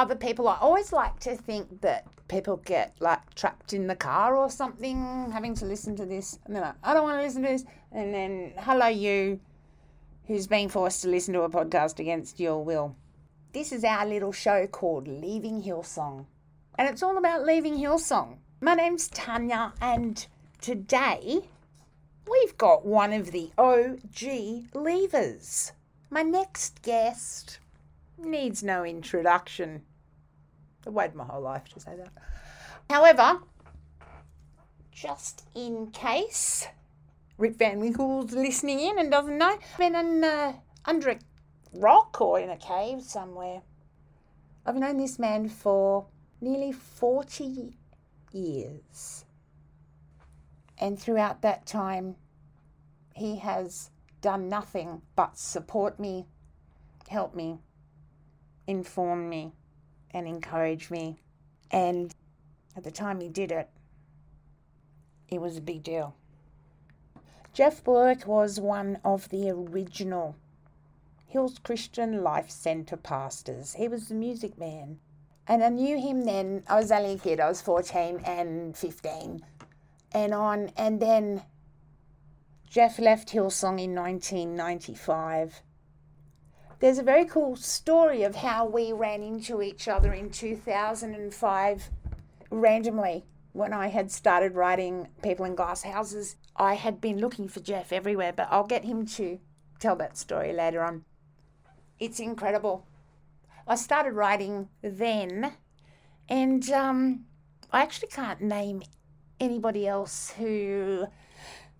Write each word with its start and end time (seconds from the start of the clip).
other 0.00 0.16
people. 0.16 0.48
I 0.48 0.56
always 0.60 0.94
like 0.94 1.20
to 1.20 1.36
think 1.36 1.82
that 1.82 2.06
people 2.28 2.56
get 2.64 2.96
like 3.00 3.34
trapped 3.34 3.74
in 3.74 3.86
the 3.86 3.94
car 3.94 4.34
or 4.34 4.48
something, 4.48 5.30
having 5.30 5.54
to 5.56 5.66
listen 5.66 5.94
to 5.96 6.06
this. 6.06 6.38
And 6.46 6.56
they're 6.56 6.62
like, 6.62 6.76
I 6.82 6.94
don't 6.94 7.02
want 7.02 7.18
to 7.18 7.22
listen 7.22 7.42
to 7.42 7.48
this. 7.48 7.64
And 7.92 8.14
then, 8.14 8.52
hello, 8.56 8.86
you 8.86 9.40
who's 10.26 10.46
being 10.46 10.70
forced 10.70 11.02
to 11.02 11.08
listen 11.08 11.34
to 11.34 11.42
a 11.42 11.50
podcast 11.50 11.98
against 11.98 12.40
your 12.40 12.64
will. 12.64 12.96
This 13.52 13.72
is 13.72 13.84
our 13.84 14.06
little 14.06 14.32
show 14.32 14.66
called 14.66 15.06
Leaving 15.06 15.62
Hillsong. 15.62 16.24
And 16.76 16.88
it's 16.88 17.02
all 17.02 17.18
about 17.18 17.44
leaving 17.44 17.76
Hillsong. 17.76 18.36
My 18.60 18.74
name's 18.74 19.08
Tanya, 19.08 19.72
and 19.82 20.24
today 20.60 21.40
we've 22.30 22.56
got 22.56 22.86
one 22.86 23.12
of 23.12 23.32
the 23.32 23.50
OG 23.58 24.70
leavers. 24.72 25.72
My 26.10 26.22
next 26.22 26.80
guest 26.82 27.58
needs 28.16 28.62
no 28.62 28.84
introduction. 28.84 29.82
I've 30.86 30.92
waited 30.92 31.14
my 31.14 31.24
whole 31.24 31.42
life 31.42 31.68
to 31.74 31.80
say 31.80 31.96
that. 31.96 32.12
However, 32.88 33.40
just 34.90 35.44
in 35.54 35.90
case 35.90 36.66
Rip 37.38 37.56
Van 37.56 37.80
Winkle's 37.80 38.32
listening 38.32 38.80
in 38.80 38.98
and 38.98 39.10
doesn't 39.10 39.38
know, 39.38 39.56
I've 39.58 39.78
been 39.78 39.94
in, 39.94 40.24
uh, 40.24 40.54
under 40.84 41.10
a 41.10 41.18
rock 41.72 42.20
or 42.20 42.38
in 42.40 42.50
a 42.50 42.56
cave 42.56 43.02
somewhere. 43.02 43.62
I've 44.66 44.76
known 44.76 44.98
this 44.98 45.18
man 45.18 45.48
for 45.48 46.06
nearly 46.40 46.72
40 46.72 47.76
years. 48.32 49.24
And 50.78 50.98
throughout 50.98 51.42
that 51.42 51.66
time, 51.66 52.16
he 53.14 53.36
has 53.36 53.90
done 54.20 54.48
nothing 54.48 55.02
but 55.16 55.38
support 55.38 55.98
me, 55.98 56.26
help 57.08 57.34
me, 57.34 57.58
inform 58.66 59.28
me, 59.28 59.52
and 60.12 60.26
encourage 60.26 60.90
me. 60.90 61.18
And 61.70 62.14
at 62.76 62.84
the 62.84 62.90
time 62.90 63.20
he 63.20 63.28
did 63.28 63.52
it, 63.52 63.68
it 65.28 65.40
was 65.40 65.56
a 65.56 65.60
big 65.60 65.82
deal. 65.82 66.14
Geoff 67.52 67.82
Bullock 67.82 68.26
was 68.26 68.60
one 68.60 68.98
of 69.04 69.28
the 69.28 69.50
original 69.50 70.36
Hills 71.26 71.58
Christian 71.62 72.22
Life 72.22 72.50
Centre 72.50 72.96
pastors. 72.96 73.74
He 73.74 73.88
was 73.88 74.08
the 74.08 74.14
music 74.14 74.58
man. 74.58 74.98
And 75.46 75.64
I 75.64 75.68
knew 75.68 76.00
him 76.00 76.24
then. 76.24 76.62
I 76.68 76.76
was 76.76 76.92
only 76.92 77.14
a 77.14 77.18
kid, 77.18 77.40
I 77.40 77.48
was 77.48 77.60
14 77.60 78.20
and 78.24 78.76
15 78.76 79.44
and 80.12 80.34
on. 80.34 80.70
And 80.76 81.00
then 81.00 81.42
Jeff 82.68 82.98
left 82.98 83.30
Hillsong 83.30 83.80
in 83.80 83.94
1995. 83.94 85.62
There's 86.80 86.96
a 86.96 87.02
very 87.02 87.26
cool 87.26 87.56
story 87.56 88.22
of 88.22 88.36
how 88.36 88.64
we 88.64 88.90
ran 88.90 89.22
into 89.22 89.60
each 89.60 89.86
other 89.86 90.14
in 90.14 90.30
2005 90.30 91.90
randomly 92.50 93.26
when 93.52 93.74
I 93.74 93.88
had 93.88 94.10
started 94.10 94.54
writing 94.54 95.08
People 95.22 95.44
in 95.44 95.54
Glass 95.54 95.82
Houses. 95.82 96.36
I 96.56 96.76
had 96.76 96.98
been 96.98 97.18
looking 97.18 97.48
for 97.48 97.60
Geoff 97.60 97.92
everywhere, 97.92 98.32
but 98.32 98.48
I'll 98.50 98.66
get 98.66 98.86
him 98.86 99.04
to 99.08 99.38
tell 99.78 99.94
that 99.96 100.16
story 100.16 100.54
later 100.54 100.82
on. 100.82 101.04
It's 101.98 102.18
incredible. 102.18 102.86
I 103.68 103.74
started 103.74 104.14
writing 104.14 104.70
then, 104.80 105.52
and 106.30 106.70
um, 106.70 107.26
I 107.70 107.82
actually 107.82 108.08
can't 108.08 108.40
name 108.40 108.82
anybody 109.38 109.86
else 109.86 110.32
who 110.38 111.08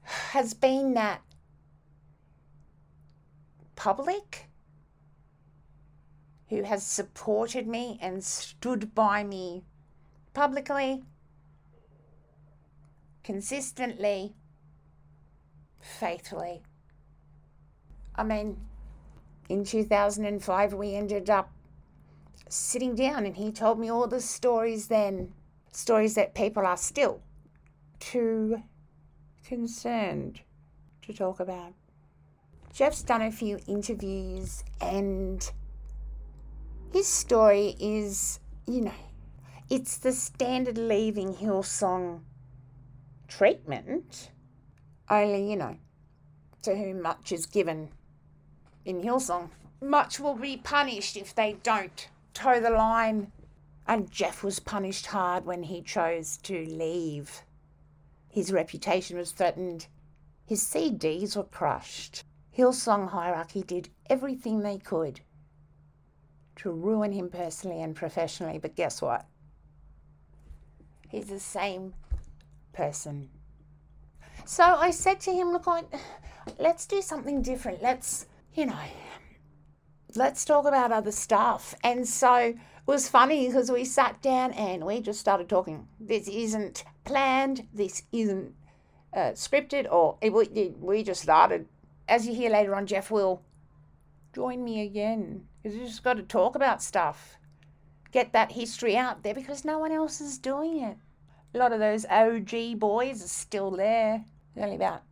has 0.02 0.52
been 0.52 0.93
that 0.93 1.23
public, 3.76 4.50
who 6.50 6.64
has 6.64 6.85
supported 6.85 7.67
me 7.67 7.97
and 8.02 8.23
stood 8.23 8.93
by 8.93 9.23
me 9.23 9.62
publicly, 10.35 11.02
consistently, 13.23 14.35
faithfully. 15.81 16.61
I 18.17 18.25
mean, 18.25 18.56
in 19.49 19.64
2005, 19.64 20.75
we 20.75 20.94
ended 20.94 21.31
up 21.31 21.52
sitting 22.49 22.97
down 22.97 23.26
and 23.26 23.37
he 23.37 23.52
told 23.52 23.79
me 23.79 23.88
all 23.88 24.08
the 24.08 24.20
stories 24.20 24.88
then, 24.88 25.32
stories 25.70 26.17
that 26.17 26.35
people 26.35 26.67
are 26.67 26.76
still 26.76 27.23
too 28.00 28.61
concerned 29.44 30.41
to 31.02 31.12
talk 31.12 31.38
about. 31.38 31.75
Geoff's 32.73 33.05
done 33.05 33.23
a 33.23 33.31
few 33.31 33.61
interviews 33.69 34.64
and 34.81 35.52
his 36.92 37.06
story 37.06 37.76
is, 37.78 38.40
you 38.66 38.81
know, 38.81 38.94
it's 39.69 39.98
the 39.98 40.12
standard 40.12 40.76
leaving 40.76 41.34
Hillsong 41.34 42.22
treatment, 43.28 44.31
only, 45.08 45.48
you 45.50 45.56
know, 45.56 45.76
to 46.62 46.76
whom 46.76 47.02
much 47.02 47.31
is 47.32 47.46
given 47.46 47.90
in 48.84 49.02
Hillsong, 49.02 49.50
much 49.81 50.19
will 50.19 50.34
be 50.34 50.56
punished 50.56 51.16
if 51.16 51.34
they 51.34 51.56
don't 51.62 52.08
toe 52.34 52.60
the 52.60 52.70
line. 52.70 53.31
And 53.87 54.10
Geoff 54.10 54.42
was 54.44 54.60
punished 54.60 55.06
hard 55.06 55.44
when 55.44 55.64
he 55.64 55.82
chose 55.82 56.37
to 56.38 56.64
leave. 56.66 57.42
His 58.28 58.52
reputation 58.52 59.16
was 59.16 59.32
threatened. 59.32 59.87
His 60.46 60.62
CDs 60.62 61.37
were 61.37 61.44
crushed. 61.44 62.25
Hillsong 62.56 63.10
Hierarchy 63.10 63.62
did 63.62 63.88
everything 64.08 64.60
they 64.60 64.78
could 64.78 65.20
to 66.61 66.71
ruin 66.71 67.11
him 67.11 67.31
personally 67.31 67.81
and 67.81 67.97
professionally, 67.97 68.59
but 68.59 68.77
guess 68.77 69.01
what? 69.01 69.25
He's 71.09 71.27
the 71.27 71.41
same 71.41 71.95
person. 72.75 73.31
So 74.45 74.65
I 74.65 74.91
said 74.91 75.21
to 75.21 75.33
him, 75.33 75.53
Look, 75.53 75.65
I, 75.67 75.85
let's 76.59 76.85
do 76.85 77.01
something 77.01 77.41
different. 77.41 77.83
Let's, 77.83 78.27
you 78.55 78.67
know, 78.67 78.85
let's 80.15 80.45
talk 80.45 80.67
about 80.67 80.93
other 80.93 81.12
stuff. 81.12 81.75
And 81.83 82.07
so 82.07 82.37
it 82.37 82.57
was 82.85 83.09
funny 83.09 83.47
because 83.47 83.71
we 83.71 83.87
sat 83.87 84.21
down 84.21 84.53
and 84.53 84.85
we 84.85 85.01
just 85.01 85.19
started 85.19 85.49
talking. 85.49 85.89
This 85.99 86.29
isn't 86.29 86.85
planned, 87.05 87.69
this 87.73 88.03
isn't 88.12 88.53
uh, 89.15 89.33
scripted, 89.33 89.91
or 89.91 90.19
it, 90.21 90.31
we, 90.31 90.75
we 90.79 91.03
just 91.05 91.23
started. 91.23 91.67
As 92.07 92.27
you 92.27 92.35
hear 92.35 92.51
later 92.51 92.75
on, 92.75 92.87
Geoff 92.87 93.11
will 93.11 93.43
join 94.32 94.62
me 94.62 94.82
again 94.82 95.47
because 95.62 95.77
you 95.77 95.87
just 95.87 96.05
got 96.05 96.15
to 96.15 96.23
talk 96.23 96.55
about 96.55 96.82
stuff. 96.82 97.37
Get 98.12 98.32
that 98.32 98.53
history 98.53 98.97
out 98.97 99.23
there 99.23 99.35
because 99.35 99.65
no 99.65 99.79
one 99.79 99.93
else 99.93 100.21
is 100.21 100.38
doing 100.38 100.81
it. 100.81 100.97
A 101.55 101.59
lot 101.59 101.73
of 101.73 101.81
those 101.81 102.06
OG 102.06 102.79
boys 102.79 103.25
are 103.25 103.29
still 103.29 103.71
there. 103.73 104.25
There's 104.55 104.65
only 104.65 104.77
about 104.77 105.03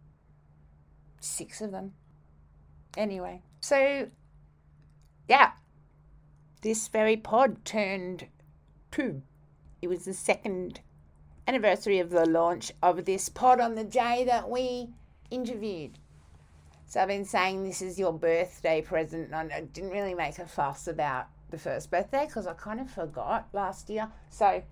six 1.20 1.61
of 1.61 1.70
them. 1.70 1.93
Anyway, 2.97 3.43
so 3.61 4.09
yeah, 5.29 5.53
this 6.62 6.88
very 6.88 7.17
pod 7.17 7.64
turned 7.64 8.26
two. 8.91 9.23
It 9.81 9.88
was 9.88 10.05
the 10.05 10.14
second 10.14 10.81
anniversary 11.47 11.99
of 11.99 12.11
the 12.11 12.26
launch 12.26 12.73
of 12.82 13.05
this 13.05 13.29
pod 13.29 13.61
on 13.61 13.75
the 13.75 13.85
day 13.85 14.25
that 14.25 14.50
we 14.50 14.88
interviewed. 15.31 15.99
So 16.88 17.02
I've 17.02 17.08
been 17.08 17.26
saying 17.26 17.64
this 17.64 17.82
is 17.82 17.99
your 17.99 18.14
birthday 18.14 18.81
present. 18.81 19.31
And 19.32 19.52
I 19.52 19.61
didn't 19.61 19.90
really 19.90 20.14
make 20.14 20.38
a 20.38 20.46
fuss 20.46 20.88
about 20.88 21.26
the 21.50 21.58
first 21.58 21.90
birthday 21.90 22.25
because 22.26 22.46
I 22.46 22.55
kind 22.55 22.81
of 22.81 22.90
forgot 22.90 23.46
last 23.52 23.90
year. 23.90 24.08
So 24.31 24.62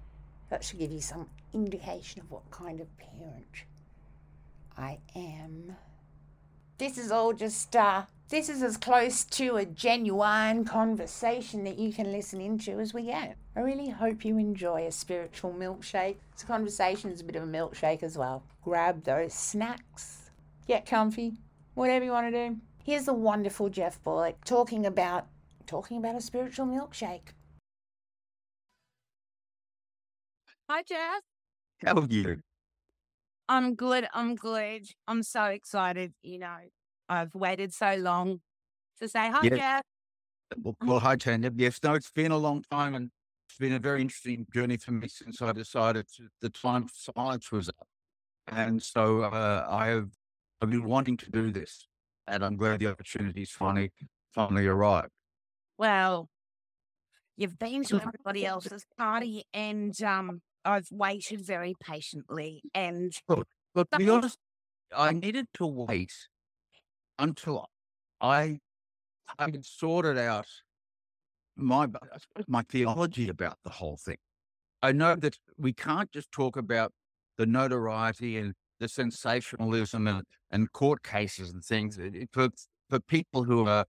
that 0.48 0.64
should 0.64 0.78
give 0.78 0.90
you 0.90 1.02
some 1.02 1.28
indication 1.52 2.22
of 2.22 2.30
what 2.30 2.50
kind 2.50 2.80
of 2.80 2.88
parent 2.96 3.64
I 4.78 4.98
am. 5.14 5.76
This 6.78 6.96
is 6.96 7.10
all 7.10 7.34
just, 7.34 7.76
uh, 7.76 8.04
this 8.30 8.48
is 8.48 8.62
as 8.62 8.78
close 8.78 9.24
to 9.24 9.56
a 9.56 9.66
genuine 9.66 10.64
conversation 10.64 11.64
that 11.64 11.78
you 11.78 11.92
can 11.92 12.12
listen 12.12 12.40
into 12.40 12.80
as 12.80 12.94
we 12.94 13.04
get. 13.04 13.36
I 13.54 13.60
really 13.60 13.90
hope 13.90 14.24
you 14.24 14.38
enjoy 14.38 14.86
a 14.86 14.92
spiritual 14.92 15.52
milkshake. 15.52 16.16
A 16.42 16.46
conversation, 16.46 17.10
it's 17.10 17.20
a 17.20 17.24
bit 17.24 17.36
of 17.36 17.42
a 17.42 17.46
milkshake 17.46 18.02
as 18.02 18.16
well. 18.16 18.42
Grab 18.62 19.04
those 19.04 19.34
snacks, 19.34 20.30
get 20.66 20.86
comfy, 20.86 21.34
whatever 21.76 22.04
you 22.04 22.10
want 22.10 22.32
to 22.32 22.48
do. 22.48 22.56
Here's 22.82 23.04
the 23.04 23.14
wonderful 23.14 23.68
Geoff 23.68 24.02
Bullock 24.02 24.44
talking 24.44 24.86
about 24.86 25.26
talking 25.66 25.98
about 25.98 26.16
a 26.16 26.20
spiritual 26.20 26.66
milkshake. 26.66 27.34
Hi, 30.68 30.82
Geoff. 30.82 31.22
How 31.84 32.00
are 32.00 32.06
you? 32.08 32.40
I'm 33.48 33.74
good. 33.74 34.08
I'm 34.12 34.34
good. 34.34 34.86
I'm 35.06 35.22
so 35.22 35.44
excited. 35.44 36.12
You 36.22 36.38
know, 36.40 36.56
I've 37.08 37.34
waited 37.34 37.72
so 37.72 37.94
long 37.96 38.40
to 39.00 39.08
say 39.08 39.30
hi, 39.30 39.40
Yeah. 39.44 39.56
Geoff. 39.56 39.82
Well, 40.62 40.76
well 40.84 40.98
hi, 41.00 41.16
Tanya. 41.16 41.52
Yes, 41.54 41.80
no, 41.82 41.94
it's 41.94 42.10
been 42.10 42.32
a 42.32 42.38
long 42.38 42.64
time 42.70 42.94
and 42.94 43.10
it's 43.48 43.58
been 43.58 43.74
a 43.74 43.78
very 43.78 44.00
interesting 44.00 44.46
journey 44.54 44.76
for 44.76 44.92
me 44.92 45.08
since 45.08 45.42
I 45.42 45.52
decided 45.52 46.06
to, 46.16 46.28
the 46.40 46.48
time 46.48 46.84
for 46.84 47.12
silence 47.14 47.52
was 47.52 47.68
up. 47.68 47.86
And 48.48 48.82
so 48.82 49.22
uh, 49.22 49.66
I 49.68 49.88
have 49.88 50.08
I've 50.60 50.70
been 50.70 50.84
wanting 50.84 51.16
to 51.18 51.30
do 51.30 51.50
this 51.50 51.86
and 52.26 52.44
I'm 52.44 52.56
glad 52.56 52.80
the 52.80 52.88
opportunity's 52.88 53.50
finally 53.50 53.92
finally 54.32 54.66
arrived. 54.66 55.10
Well, 55.78 56.28
you've 57.36 57.58
been 57.58 57.84
to 57.84 58.00
everybody 58.00 58.46
else's 58.46 58.84
party, 58.96 59.44
and 59.52 60.00
um, 60.02 60.40
I've 60.64 60.88
waited 60.90 61.44
very 61.44 61.74
patiently. 61.80 62.62
And 62.74 63.12
But 63.26 63.90
to 63.92 63.98
be 63.98 64.08
honest, 64.08 64.38
I 64.94 65.12
needed 65.12 65.46
to 65.54 65.66
wait 65.66 66.12
until 67.18 67.66
I 68.20 68.58
I 69.38 69.44
had 69.44 69.64
sorted 69.64 70.18
out 70.18 70.46
my 71.56 71.88
my 72.46 72.62
theology 72.62 73.28
about 73.28 73.58
the 73.64 73.70
whole 73.70 73.96
thing. 73.96 74.18
I 74.82 74.92
know 74.92 75.16
that 75.16 75.36
we 75.56 75.72
can't 75.72 76.10
just 76.12 76.30
talk 76.30 76.56
about 76.56 76.92
the 77.38 77.46
notoriety 77.46 78.36
and 78.36 78.54
the 78.80 78.88
sensationalism 78.88 80.06
and, 80.06 80.22
and 80.50 80.72
court 80.72 81.02
cases 81.02 81.50
and 81.50 81.64
things 81.64 81.98
for 82.32 82.48
for 82.88 83.00
people 83.00 83.44
who 83.44 83.66
are 83.66 83.86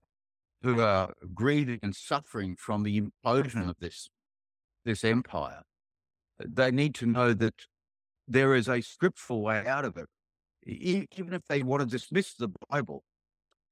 who 0.62 0.80
are 0.80 1.12
grieving 1.34 1.78
and 1.82 1.94
suffering 1.94 2.56
from 2.56 2.82
the 2.82 3.00
implosion 3.00 3.68
of 3.68 3.76
this 3.80 4.08
this 4.84 5.04
empire. 5.04 5.62
They 6.38 6.70
need 6.70 6.94
to 6.96 7.06
know 7.06 7.32
that 7.34 7.54
there 8.26 8.54
is 8.54 8.68
a 8.68 8.80
scriptural 8.80 9.42
way 9.42 9.66
out 9.66 9.84
of 9.84 9.96
it. 9.96 10.06
Even 10.64 11.32
if 11.32 11.42
they 11.48 11.62
want 11.62 11.82
to 11.82 11.86
dismiss 11.86 12.34
the 12.34 12.50
Bible, 12.70 13.02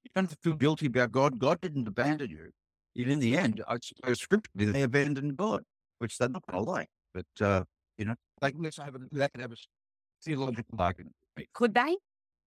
you 0.02 0.10
don't 0.14 0.24
have 0.24 0.30
to 0.30 0.38
feel 0.42 0.54
guilty 0.54 0.86
about 0.86 1.12
God. 1.12 1.38
God 1.38 1.60
didn't 1.60 1.86
abandon 1.86 2.30
you. 2.30 2.50
And 2.96 3.12
in 3.12 3.18
the 3.18 3.36
end, 3.36 3.62
I 3.68 3.76
suppose 3.82 4.20
scripturally 4.20 4.72
they 4.72 4.82
abandoned 4.82 5.36
God, 5.36 5.62
which 5.98 6.16
they're 6.16 6.28
not 6.28 6.46
going 6.46 6.64
to 6.64 6.70
like. 6.70 6.88
But 7.12 7.44
uh, 7.44 7.64
you 7.98 8.04
know, 8.04 8.14
like 8.40 8.54
let's 8.58 8.78
have 8.78 8.94
a 8.94 8.98
they 9.12 9.28
can 9.28 9.40
have 9.40 9.52
a 9.52 9.56
theological 10.26 10.80
argument. 10.80 11.14
could 11.54 11.74
they? 11.74 11.96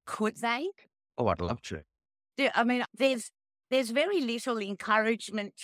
Could 0.06 0.36
they? 0.36 0.68
Oh, 1.16 1.28
I'd 1.28 1.40
love 1.40 1.62
to. 1.62 1.82
I 2.54 2.64
mean, 2.64 2.84
there's 2.96 3.30
there's 3.70 3.90
very 3.90 4.20
little 4.20 4.58
encouragement 4.58 5.54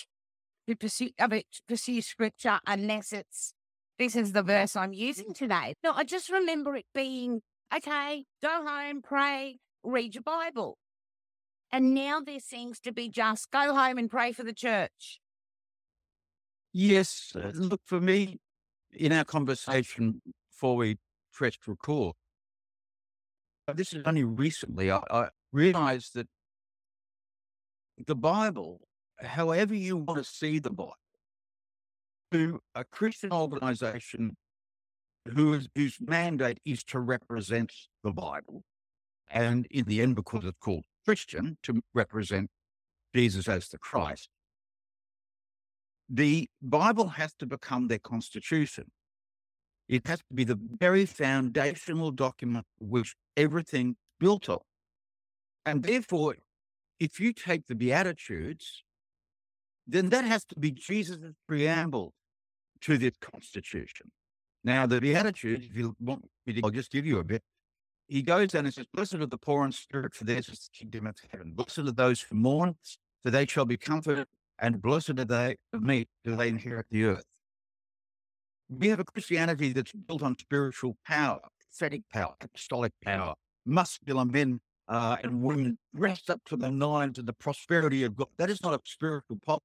to 0.69 0.77
pursue 0.77 1.11
I 1.19 1.27
mean, 1.27 1.43
to 1.53 1.63
pursue 1.69 2.01
scripture 2.01 2.59
unless 2.67 3.13
it's 3.13 3.53
this 3.99 4.17
is 4.17 4.33
the 4.33 4.43
verse 4.43 4.77
I'm 4.77 4.93
using 4.93 5.35
today. 5.35 5.75
No, 5.83 5.93
I 5.93 6.05
just 6.05 6.31
remember 6.31 6.75
it 6.77 6.87
being 6.95 7.43
okay. 7.75 8.25
Go 8.43 8.67
home, 8.67 9.03
pray, 9.03 9.59
read 9.83 10.15
your 10.15 10.23
Bible, 10.23 10.79
and 11.71 11.95
now 11.95 12.21
there 12.21 12.41
seems 12.41 12.81
to 12.81 12.93
be 12.93 13.09
just 13.09 13.51
go 13.51 13.75
home 13.75 13.99
and 13.99 14.11
pray 14.11 14.33
for 14.33 14.43
the 14.43 14.53
church. 14.53 15.21
Yes, 16.73 17.33
uh, 17.37 17.53
look 17.55 17.83
for 17.87 18.01
me 18.01 18.39
in 18.93 19.13
our 19.13 19.25
conversation 19.25 20.21
before 20.51 20.77
we 20.77 20.97
pressed 21.35 21.67
record. 21.67 22.15
uh, 23.69 23.73
This 23.73 23.93
is 23.93 24.03
only 24.07 24.25
recently 24.25 24.91
I, 24.91 25.01
I 25.11 25.29
realized 25.53 26.15
that 26.15 26.29
the 28.07 28.15
Bible, 28.15 28.81
however 29.21 29.75
you 29.75 29.97
want 29.97 30.19
to 30.19 30.25
see 30.25 30.59
the 30.59 30.71
Bible, 30.71 30.97
to 32.33 32.61
a 32.75 32.85
Christian 32.85 33.33
organization 33.33 34.37
who 35.35 35.55
is, 35.55 35.69
whose 35.75 35.97
mandate 36.01 36.59
is 36.65 36.83
to 36.85 36.99
represent 36.99 37.73
the 38.03 38.11
Bible, 38.13 38.63
and 39.31 39.67
in 39.71 39.85
the 39.85 40.01
end, 40.01 40.17
because 40.17 40.45
it's 40.45 40.59
called 40.61 40.85
Christian, 41.05 41.59
to 41.63 41.83
represent 41.95 42.51
Jesus 43.15 43.49
as 43.49 43.69
the 43.69 43.79
Christ 43.79 44.29
the 46.09 46.49
Bible 46.63 47.09
has 47.09 47.33
to 47.35 47.47
become 47.47 47.89
their 47.89 47.99
constitution. 47.99 48.91
It 49.89 50.07
has 50.07 50.19
to 50.21 50.35
be 50.35 50.45
the 50.45 50.59
very 50.81 51.07
foundational 51.07 52.11
document 52.11 52.67
which 52.79 53.15
everything 53.37 53.97
built 54.19 54.49
on. 54.49 54.59
And 55.67 55.83
therefore, 55.83 56.37
if 56.99 57.21
you 57.21 57.33
take 57.33 57.67
the 57.67 57.75
Beatitudes, 57.75 58.83
then 59.87 60.09
that 60.11 60.25
has 60.25 60.45
to 60.47 60.59
be 60.59 60.71
Jesus' 60.71 61.19
preamble 61.47 62.15
to 62.83 62.97
this 62.97 63.15
constitution. 63.21 64.11
Now, 64.63 64.87
the 64.87 65.01
Beatitudes, 65.01 65.67
if 65.71 65.77
you 65.77 65.95
want 66.01 66.25
me 66.47 66.55
to, 66.55 66.61
I'll 66.65 66.71
just 66.71 66.91
give 66.91 67.05
you 67.05 67.19
a 67.19 67.25
bit. 67.25 67.43
He 68.09 68.23
goes 68.23 68.55
and 68.55 68.73
says, 68.73 68.87
Blessed 68.93 69.15
are 69.15 69.27
the 69.27 69.39
poor 69.39 69.65
in 69.65 69.73
spirit, 69.73 70.15
for 70.15 70.25
theirs 70.25 70.49
is 70.49 70.71
the 70.71 70.79
kingdom 70.79 71.07
of 71.07 71.17
heaven. 71.31 71.53
Blessed 71.55 71.79
are 71.79 71.93
those 71.93 72.23
who 72.23 72.37
mourn, 72.37 72.77
for 73.23 73.31
they 73.31 73.47
shall 73.47 73.65
be 73.65 73.77
comforted 73.77 74.27
and 74.59 74.81
blessed 74.81 75.19
are 75.19 75.25
they 75.25 75.57
of 75.73 75.83
me, 75.83 76.07
do 76.25 76.37
they 76.37 76.49
inherit 76.49 76.87
the 76.91 77.05
earth. 77.05 77.25
We 78.69 78.89
have 78.89 79.01
a 79.01 79.05
Christianity 79.05 79.73
that's 79.73 79.93
built 79.93 80.23
on 80.23 80.39
spiritual 80.39 80.97
power, 81.07 81.41
prophetic 81.59 82.03
power, 82.13 82.35
apostolic 82.41 82.93
power, 83.03 83.35
muscular 83.67 84.25
men 84.25 84.61
uh, 84.89 85.17
and 85.23 85.43
women 85.43 85.79
dressed 85.95 86.31
up 86.31 86.41
to 86.47 86.57
the 86.57 86.71
nines 86.71 87.19
in 87.19 87.27
the 87.27 87.33
prosperity 87.33 88.05
of 88.05 88.17
God. 88.17 88.29
That 88.37 88.51
is 88.51 88.63
not 88.63 88.75
a 88.75 88.81
spiritual 88.85 89.39
poverty. 89.45 89.65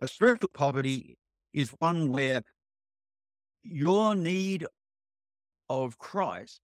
A 0.00 0.08
spiritual 0.08 0.50
poverty 0.52 1.16
is 1.52 1.70
one 1.78 2.10
where 2.10 2.42
your 3.62 4.14
need 4.14 4.66
of 5.68 5.98
Christ 5.98 6.60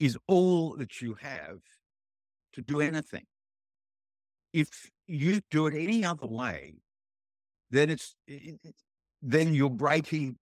is 0.00 0.16
all 0.26 0.76
that 0.76 1.00
you 1.00 1.14
have 1.20 1.60
to 2.54 2.62
do 2.62 2.80
anything. 2.80 3.26
If 4.52 4.90
you 5.06 5.40
do 5.50 5.66
it 5.66 5.74
any 5.74 6.04
other 6.04 6.26
way, 6.26 6.74
then 7.70 7.90
it's 7.90 8.16
it, 8.26 8.58
then 9.22 9.54
you're 9.54 9.70
breaking 9.70 10.36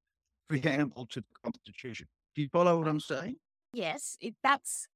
the 0.49 0.61
preamble 0.61 1.07
to 1.07 1.21
the 1.21 1.27
Constitution. 1.43 2.07
Do 2.35 2.43
you 2.43 2.49
follow 2.53 2.79
what 2.79 2.89
I'm 2.89 3.01
saying? 3.01 3.37
Yes, 3.73 4.17
it, 4.21 4.35
that's 4.43 4.87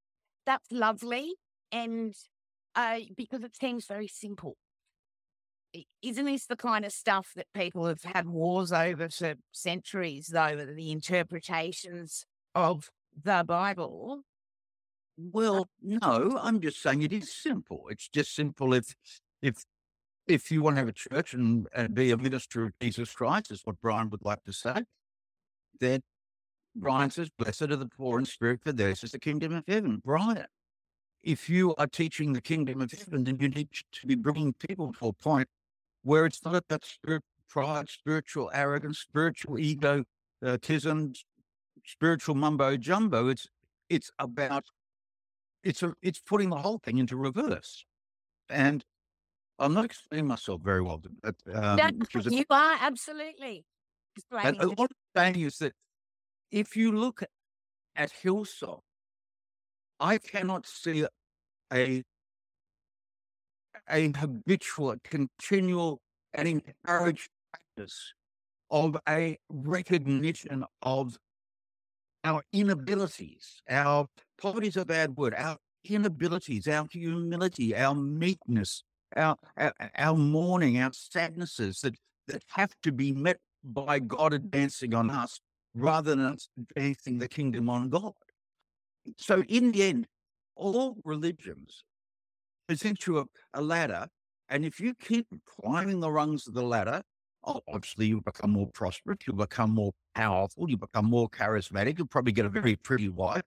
that's 0.47 0.71
lovely, 0.71 1.35
and 1.71 2.15
uh, 2.75 3.01
because 3.17 3.43
it 3.43 3.57
seems 3.57 3.87
very 3.87 4.09
simple. 4.09 4.57
Isn't 6.03 6.27
this 6.27 6.47
the 6.47 6.57
kind 6.57 6.85
of 6.85 6.93
stuff 6.93 7.31
that 7.35 7.47
people 7.55 7.87
have 7.87 8.03
had 8.03 8.29
wars 8.29 8.73
over 8.73 9.09
for 9.09 9.35
centuries, 9.53 10.27
though, 10.27 10.67
the 10.67 10.91
interpretations 10.91 12.27
of 12.55 12.91
the 13.23 13.43
Bible? 13.47 14.23
Well, 15.17 15.69
no, 15.81 16.39
I'm 16.41 16.61
just 16.61 16.83
saying 16.83 17.03
it 17.03 17.13
is 17.13 17.35
simple. 17.35 17.85
It's 17.91 18.09
just 18.09 18.35
simple 18.35 18.75
if 18.75 18.95
if 19.41 19.65
if 20.27 20.51
you 20.51 20.63
want 20.63 20.77
to 20.77 20.81
have 20.81 20.89
a 20.89 20.93
church 20.93 21.35
and, 21.35 21.67
and 21.75 21.95
be 21.95 22.11
a 22.11 22.17
minister 22.17 22.65
of 22.65 22.73
Jesus 22.81 23.13
Christ, 23.13 23.51
is 23.51 23.63
what 23.65 23.81
Brian 23.81 24.11
would 24.11 24.25
like 24.25 24.45
to 24.45 24.53
say, 24.53 24.85
then 25.81 26.03
Brian 26.75 27.11
says, 27.11 27.29
Blessed 27.37 27.63
are 27.63 27.77
the 27.77 27.87
poor 27.87 28.19
in 28.19 28.25
spirit, 28.25 28.61
for 28.63 28.73
theirs 28.73 29.05
is 29.05 29.13
the 29.13 29.19
kingdom 29.19 29.55
of 29.55 29.65
heaven. 29.67 30.01
Brian, 30.05 30.47
if 31.23 31.49
you 31.49 31.75
are 31.77 31.87
teaching 31.87 32.33
the 32.33 32.41
kingdom 32.41 32.81
of 32.81 32.91
heaven, 32.91 33.25
then 33.25 33.39
you 33.41 33.49
need 33.49 33.69
to 33.93 34.07
be 34.07 34.15
bringing 34.15 34.55
people 34.55 34.93
to 34.95 35.09
a 35.09 35.13
point 35.13 35.49
where 36.03 36.27
it's 36.27 36.45
not 36.45 36.57
about 36.57 36.85
spirit, 36.85 37.23
pride, 37.49 37.89
spiritual 37.89 38.51
arrogance, 38.55 38.99
spiritual 38.99 39.59
egotism, 39.59 40.13
uh, 40.45 41.19
spiritual 41.85 42.35
mumbo 42.35 42.77
jumbo. 42.77 43.29
It's 43.29 43.47
it's 43.89 44.11
about 44.19 44.65
it's 45.63 45.83
a, 45.83 45.93
it's 46.03 46.21
putting 46.21 46.51
the 46.51 46.57
whole 46.57 46.79
thing 46.79 46.99
into 46.99 47.17
reverse. 47.17 47.85
And 48.49 48.85
I'm 49.63 49.75
not 49.75 49.85
explaining 49.85 50.27
myself 50.27 50.61
very 50.61 50.83
well, 50.83 51.01
but 51.23 51.37
um, 51.55 51.79
was 52.15 52.27
a- 52.27 52.35
you 52.35 52.45
are 52.51 52.77
absolutely 52.81 53.65
and 54.33 54.61
uh, 54.61 54.69
what 54.77 54.91
I'm 55.17 55.35
saying 55.35 55.47
is 55.47 55.59
that 55.59 55.73
if 56.51 56.77
you 56.77 56.93
look 56.93 57.23
at 57.97 58.13
Hillsong, 58.23 58.81
I 60.01 60.19
cannot 60.19 60.67
see 60.67 61.07
a 61.73 62.03
a 63.89 64.13
habitual, 64.17 64.97
continual, 65.05 66.01
and 66.35 66.49
encouraged 66.49 67.31
practice 67.53 68.15
of 68.71 68.97
a 69.09 69.39
recognition 69.49 70.65
of 70.83 71.17
our 72.25 72.43
inabilities. 72.53 73.61
Our 73.69 74.07
poverty 74.41 74.69
is 74.69 74.77
a 74.77 74.85
bad 74.85 75.17
word. 75.17 75.35
Our 75.37 75.57
inabilities, 75.85 76.69
our 76.69 76.87
humility, 76.91 77.75
our 77.77 77.95
meekness, 77.95 78.85
our 79.17 79.37
our, 79.57 79.73
our 79.97 80.17
mourning, 80.17 80.81
our 80.81 80.93
sadnesses 80.93 81.81
that 81.81 81.95
that 82.29 82.43
have 82.49 82.73
to 82.83 82.93
be 82.93 83.13
met 83.13 83.39
by 83.65 83.99
God 83.99 84.33
advancing 84.33 84.95
on 84.95 85.11
us 85.11 85.41
rather 85.75 86.15
than 86.15 86.25
us 86.25 86.49
advancing 86.59 87.19
the 87.19 87.29
kingdom 87.29 87.69
on 87.69 87.89
God. 87.89 88.13
So 89.19 89.43
in 89.49 89.73
the 89.73 89.83
end, 89.83 90.07
all 90.55 90.97
religions 91.05 91.85
present 92.69 93.07
you 93.07 93.19
a, 93.19 93.25
a 93.55 93.63
ladder, 93.63 94.07
and 94.49 94.65
if 94.65 94.81
you 94.81 94.95
keep 94.95 95.27
climbing 95.47 96.01
the 96.01 96.11
rungs 96.11 96.47
of 96.47 96.55
the 96.55 96.63
ladder, 96.63 97.03
obviously 97.45 98.07
you 98.07 98.21
become 98.21 98.51
more 98.51 98.69
prosperous, 98.73 99.19
you 99.27 99.33
become 99.33 99.71
more 99.71 99.93
powerful, 100.15 100.69
you 100.69 100.77
become 100.77 101.07
more 101.07 101.29
charismatic, 101.29 101.99
you'll 101.99 102.07
probably 102.07 102.33
get 102.33 102.47
a 102.47 102.51
very 102.51 102.77
pretty 102.77 103.09
wife, 103.09 103.43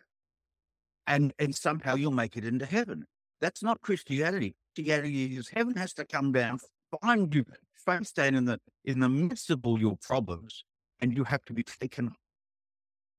and 1.07 1.33
and 1.39 1.55
somehow 1.55 1.95
you'll 1.95 2.11
make 2.11 2.35
it 2.37 2.45
into 2.45 2.65
heaven. 2.65 3.05
That's 3.41 3.63
not 3.63 3.81
Christianity. 3.81 4.55
Christianity 4.75 5.37
is 5.37 5.49
heaven 5.49 5.75
has 5.75 5.93
to 5.93 6.05
come 6.05 6.31
down, 6.31 6.59
find 7.01 7.33
you, 7.33 7.45
find 7.75 8.05
stand 8.05 8.35
in 8.35 8.45
the 8.45 8.59
in 8.83 8.99
the 8.99 9.09
midst 9.09 9.49
of 9.49 9.61
all 9.63 9.79
your 9.79 9.97
problems, 9.97 10.63
and 10.99 11.15
you 11.15 11.23
have 11.23 11.43
to 11.45 11.53
be 11.53 11.63
taken. 11.63 12.07
up. 12.07 12.13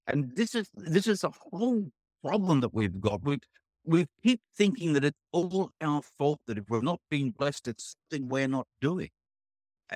And 0.06 0.36
this 0.36 0.54
is 0.54 0.68
this 0.74 1.06
is 1.06 1.24
a 1.24 1.32
whole 1.50 1.90
problem 2.22 2.60
that 2.60 2.74
we've 2.74 3.00
got. 3.00 3.22
We 3.24 3.38
we 3.84 4.06
keep 4.22 4.40
thinking 4.56 4.92
that 4.94 5.04
it's 5.04 5.18
all 5.32 5.70
our 5.80 6.02
fault 6.02 6.40
that 6.46 6.58
if 6.58 6.64
we're 6.68 6.80
not 6.80 7.00
being 7.10 7.30
blessed, 7.30 7.68
it's 7.68 7.96
something 8.10 8.28
we're 8.28 8.48
not 8.48 8.66
doing. 8.80 9.10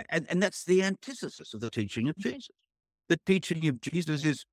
And, 0.08 0.26
and 0.30 0.40
that's 0.40 0.64
the 0.64 0.82
antithesis 0.84 1.52
of 1.52 1.60
the 1.60 1.70
teaching 1.70 2.08
of 2.08 2.14
mm-hmm. 2.16 2.30
Jesus. 2.30 2.50
The 3.08 3.18
teaching 3.26 3.66
of 3.66 3.80
Jesus 3.80 4.24
is 4.24 4.44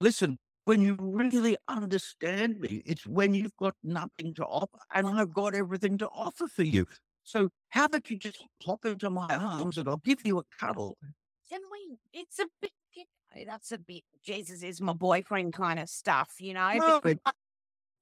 listen, 0.00 0.38
when 0.68 0.82
you 0.82 0.98
really 1.00 1.56
understand 1.66 2.60
me, 2.60 2.82
it's 2.84 3.06
when 3.06 3.32
you've 3.32 3.56
got 3.56 3.74
nothing 3.82 4.34
to 4.34 4.44
offer, 4.44 4.78
and 4.92 5.06
I've 5.08 5.32
got 5.32 5.54
everything 5.54 5.96
to 5.96 6.08
offer 6.08 6.46
for 6.46 6.62
you. 6.62 6.86
So 7.24 7.48
how 7.70 7.86
about 7.86 8.10
you 8.10 8.18
just 8.18 8.44
hop 8.62 8.84
into 8.84 9.08
my 9.08 9.34
arms 9.34 9.78
and 9.78 9.88
I'll 9.88 9.96
give 9.96 10.26
you 10.26 10.38
a 10.40 10.42
cuddle? 10.60 10.98
Can 11.48 11.60
we? 11.72 11.96
It's 12.12 12.38
a 12.38 12.46
bit. 12.60 12.72
You 12.94 13.04
know, 13.34 13.44
that's 13.50 13.72
a 13.72 13.78
bit. 13.78 14.02
Jesus 14.22 14.62
is 14.62 14.82
my 14.82 14.92
boyfriend 14.92 15.54
kind 15.54 15.78
of 15.78 15.88
stuff, 15.88 16.34
you 16.38 16.52
know. 16.52 16.72
No, 16.74 17.00
but- 17.02 17.18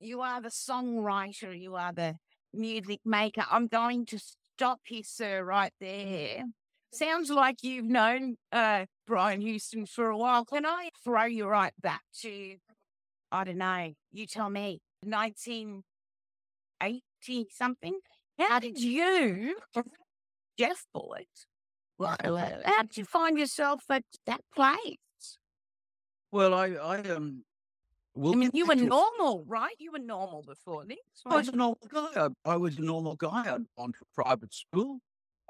you 0.00 0.20
are 0.22 0.40
the 0.42 0.48
songwriter. 0.48 1.56
You 1.56 1.76
are 1.76 1.92
the 1.92 2.16
music 2.52 3.00
maker. 3.04 3.44
I'm 3.48 3.68
going 3.68 4.06
to 4.06 4.18
stop 4.18 4.80
you, 4.88 5.04
sir, 5.04 5.44
right 5.44 5.72
there. 5.78 6.42
Sounds 6.92 7.30
like 7.30 7.62
you've 7.62 7.86
known 7.86 8.38
uh, 8.50 8.86
Brian 9.06 9.40
Houston 9.40 9.86
for 9.86 10.10
a 10.10 10.16
while. 10.16 10.44
Can 10.44 10.66
I 10.66 10.90
throw 11.02 11.24
you 11.24 11.46
right 11.46 11.72
back 11.80 12.02
to, 12.22 12.56
I 13.30 13.44
don't 13.44 13.58
know, 13.58 13.92
you 14.12 14.26
tell 14.26 14.50
me, 14.50 14.80
1980 15.02 17.46
something? 17.50 18.00
How 18.38 18.58
did 18.58 18.80
you, 18.80 19.56
Geoff 20.58 20.86
well, 21.98 22.16
how 22.64 22.82
did 22.82 22.96
you 22.96 23.04
find 23.04 23.38
yourself 23.38 23.84
at 23.90 24.04
that 24.26 24.40
place? 24.54 24.98
Well, 26.30 26.52
I, 26.52 26.72
I 26.72 26.98
um, 27.10 27.44
will 28.14 28.32
I 28.32 28.36
mean, 28.36 28.50
you 28.52 28.66
were 28.66 28.74
normal, 28.74 29.44
right? 29.46 29.74
You 29.78 29.92
were 29.92 29.98
normal 29.98 30.42
before 30.42 30.84
this. 30.84 30.98
I 31.24 31.36
was 31.36 31.46
right? 31.46 31.54
a 31.54 31.56
normal 31.56 31.78
guy. 31.88 32.08
I, 32.16 32.52
I 32.52 32.56
was 32.56 32.78
a 32.78 32.82
normal 32.82 33.16
guy. 33.16 33.44
I'd 33.46 33.64
gone 33.78 33.92
to 33.92 34.04
private 34.14 34.52
school. 34.52 34.98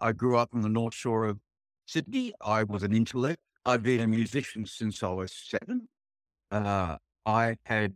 I 0.01 0.13
grew 0.13 0.37
up 0.37 0.51
on 0.55 0.61
the 0.61 0.69
North 0.69 0.95
Shore 0.95 1.25
of 1.25 1.41
Sydney. 1.87 2.33
I 2.41 2.65
was 2.65 2.83
an 2.83 2.93
intellect. 2.95 3.41
I've 3.65 3.83
been 3.83 4.01
a 4.01 4.07
musician 4.07 4.67
since 4.67 5.03
I 5.03 5.09
was 5.09 5.33
seven. 5.33 5.89
Uh, 6.51 6.97
I 7.25 7.57
had 7.65 7.95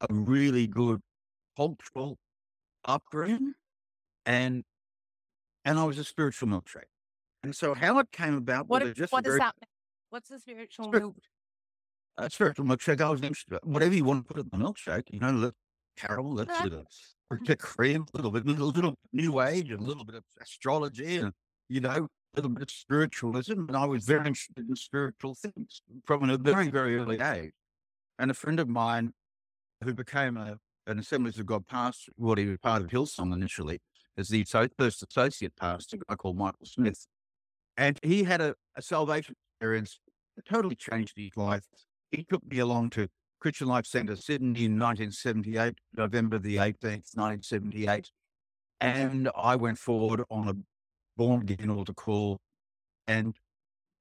a 0.00 0.06
really 0.12 0.66
good 0.66 1.00
cultural 1.56 2.18
upbringing, 2.84 3.54
and 4.24 4.64
and 5.64 5.78
I 5.78 5.84
was 5.84 5.98
a 5.98 6.04
spiritual 6.04 6.48
milkshake. 6.48 6.90
And 7.42 7.54
so 7.54 7.74
how 7.74 7.98
it 7.98 8.10
came 8.12 8.34
about 8.34 8.68
What, 8.68 8.94
just 8.94 9.12
what 9.12 9.24
a 9.24 9.28
is 9.28 9.32
very 9.34 9.38
that? 9.40 9.54
What's 10.10 10.28
the 10.28 10.38
spiritual 10.38 10.86
Spirit- 10.86 11.00
milk? 11.02 11.16
a 12.18 12.30
spiritual 12.30 12.64
milkshake. 12.64 13.00
I 13.00 13.10
was 13.10 13.20
interested, 13.20 13.58
whatever 13.62 13.94
you 13.94 14.04
want 14.04 14.26
to 14.26 14.34
put 14.34 14.42
in 14.42 14.48
the 14.50 14.56
milkshake, 14.64 15.04
you 15.12 15.20
know, 15.20 15.30
a 15.30 15.32
little 15.32 15.52
caramel, 15.96 16.34
that's 16.34 16.48
Right. 16.48 16.60
a 16.72 16.84
little 17.30 17.46
bit 17.46 17.58
cream, 17.58 18.06
a 18.12 18.16
little 18.16 18.30
bit, 18.30 18.46
little, 18.46 18.68
little 18.68 18.94
new 19.12 19.40
age, 19.40 19.70
and 19.70 19.80
a 19.80 19.84
little 19.84 20.04
bit 20.04 20.14
of 20.16 20.24
astrology, 20.40 21.18
and 21.18 21.32
you 21.68 21.80
know, 21.80 21.90
a 22.00 22.08
little 22.36 22.50
bit 22.50 22.62
of 22.62 22.70
spiritualism. 22.70 23.64
And 23.68 23.76
I 23.76 23.84
was 23.86 24.04
very 24.04 24.26
interested 24.26 24.68
in 24.68 24.76
spiritual 24.76 25.34
things 25.34 25.82
from 26.04 26.28
a 26.28 26.36
very, 26.36 26.68
very 26.70 26.96
early 26.96 27.20
age. 27.20 27.52
And 28.18 28.30
a 28.30 28.34
friend 28.34 28.60
of 28.60 28.68
mine 28.68 29.12
who 29.82 29.94
became 29.94 30.36
a, 30.36 30.58
an 30.86 30.98
Assemblies 30.98 31.38
of 31.38 31.46
God 31.46 31.66
pastor, 31.66 32.12
well, 32.16 32.36
he 32.36 32.46
was 32.46 32.58
part 32.58 32.82
of 32.82 32.88
Hillsong 32.88 33.32
initially, 33.32 33.80
as 34.16 34.28
the 34.28 34.44
first 34.78 35.02
associate 35.02 35.56
pastor, 35.56 35.98
I 36.08 36.14
called 36.14 36.36
Michael 36.36 36.64
Smith. 36.64 37.06
And 37.76 37.98
he 38.02 38.24
had 38.24 38.40
a, 38.40 38.54
a 38.76 38.82
salvation 38.82 39.34
experience 39.54 40.00
that 40.36 40.46
totally 40.46 40.76
changed 40.76 41.14
his 41.16 41.36
life. 41.36 41.64
He 42.10 42.24
took 42.24 42.46
me 42.46 42.58
along 42.58 42.90
to 42.90 43.08
Christian 43.40 43.68
Life 43.68 43.86
Centre, 43.86 44.16
Sydney 44.16 44.64
in 44.64 44.78
1978, 44.78 45.74
November 45.94 46.38
the 46.38 46.56
18th, 46.56 47.14
1978. 47.14 48.10
And 48.80 49.30
I 49.36 49.56
went 49.56 49.78
forward 49.78 50.22
on 50.30 50.48
a 50.48 50.54
born 51.16 51.42
again 51.42 51.84
to 51.84 51.94
call 51.94 52.38
and 53.06 53.34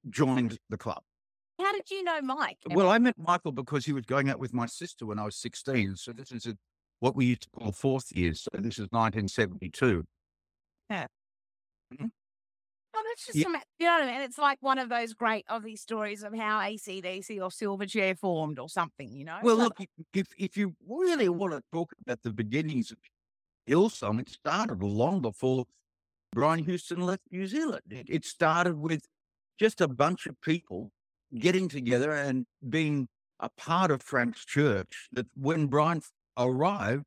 joined 0.09 0.57
the 0.69 0.77
club. 0.77 1.01
How 1.59 1.71
did 1.71 1.89
you 1.89 2.03
know 2.03 2.21
Mike? 2.21 2.57
Well, 2.69 2.89
I 2.89 2.97
met 2.97 3.15
Michael 3.17 3.51
because 3.51 3.85
he 3.85 3.93
was 3.93 4.05
going 4.05 4.29
out 4.29 4.39
with 4.39 4.53
my 4.53 4.65
sister 4.65 5.05
when 5.05 5.19
I 5.19 5.23
was 5.23 5.37
16. 5.37 5.95
So 5.95 6.11
this 6.11 6.31
is 6.31 6.45
a, 6.45 6.57
what 6.99 7.15
we 7.15 7.25
used 7.25 7.43
to 7.43 7.49
call 7.57 7.71
fourth 7.71 8.11
years. 8.11 8.41
So 8.41 8.49
this 8.53 8.73
is 8.73 8.87
1972. 8.91 10.03
I 10.89 10.93
mm-hmm. 11.93 12.05
that's 12.93 13.25
just 13.25 13.37
Yeah. 13.37 13.43
some, 13.43 13.55
you 13.79 13.85
know 13.85 13.93
what 13.93 14.03
I 14.03 14.11
mean? 14.11 14.21
It's 14.21 14.37
like 14.37 14.57
one 14.61 14.79
of 14.79 14.89
those 14.89 15.13
great 15.13 15.45
Aussie 15.47 15.77
stories 15.77 16.23
of 16.23 16.33
how 16.33 16.59
ACDC 16.59 17.37
or 17.41 17.49
Silverchair 17.49 18.17
formed 18.17 18.59
or 18.59 18.67
something, 18.67 19.13
you 19.13 19.23
know? 19.23 19.39
Well, 19.41 19.57
look, 19.57 19.77
if 20.13 20.27
if 20.37 20.57
you 20.57 20.75
really 20.87 21.29
want 21.29 21.53
to 21.53 21.61
talk 21.71 21.93
about 22.01 22.21
the 22.21 22.33
beginnings 22.33 22.91
of 22.91 22.97
Hillsong, 23.67 24.19
it 24.19 24.29
started 24.29 24.83
long 24.83 25.21
before 25.21 25.65
Brian 26.33 26.63
Houston 26.65 27.01
left 27.01 27.23
New 27.31 27.47
Zealand. 27.47 27.81
It, 27.89 28.07
it 28.09 28.25
started 28.25 28.77
with 28.77 29.03
just 29.59 29.81
a 29.81 29.87
bunch 29.87 30.25
of 30.27 30.39
people 30.41 30.91
getting 31.37 31.69
together 31.69 32.11
and 32.11 32.45
being 32.69 33.07
a 33.39 33.49
part 33.57 33.91
of 33.91 34.01
Frank's 34.01 34.43
church. 34.45 35.07
That 35.11 35.27
when 35.35 35.67
Brian 35.67 36.01
arrived, 36.37 37.05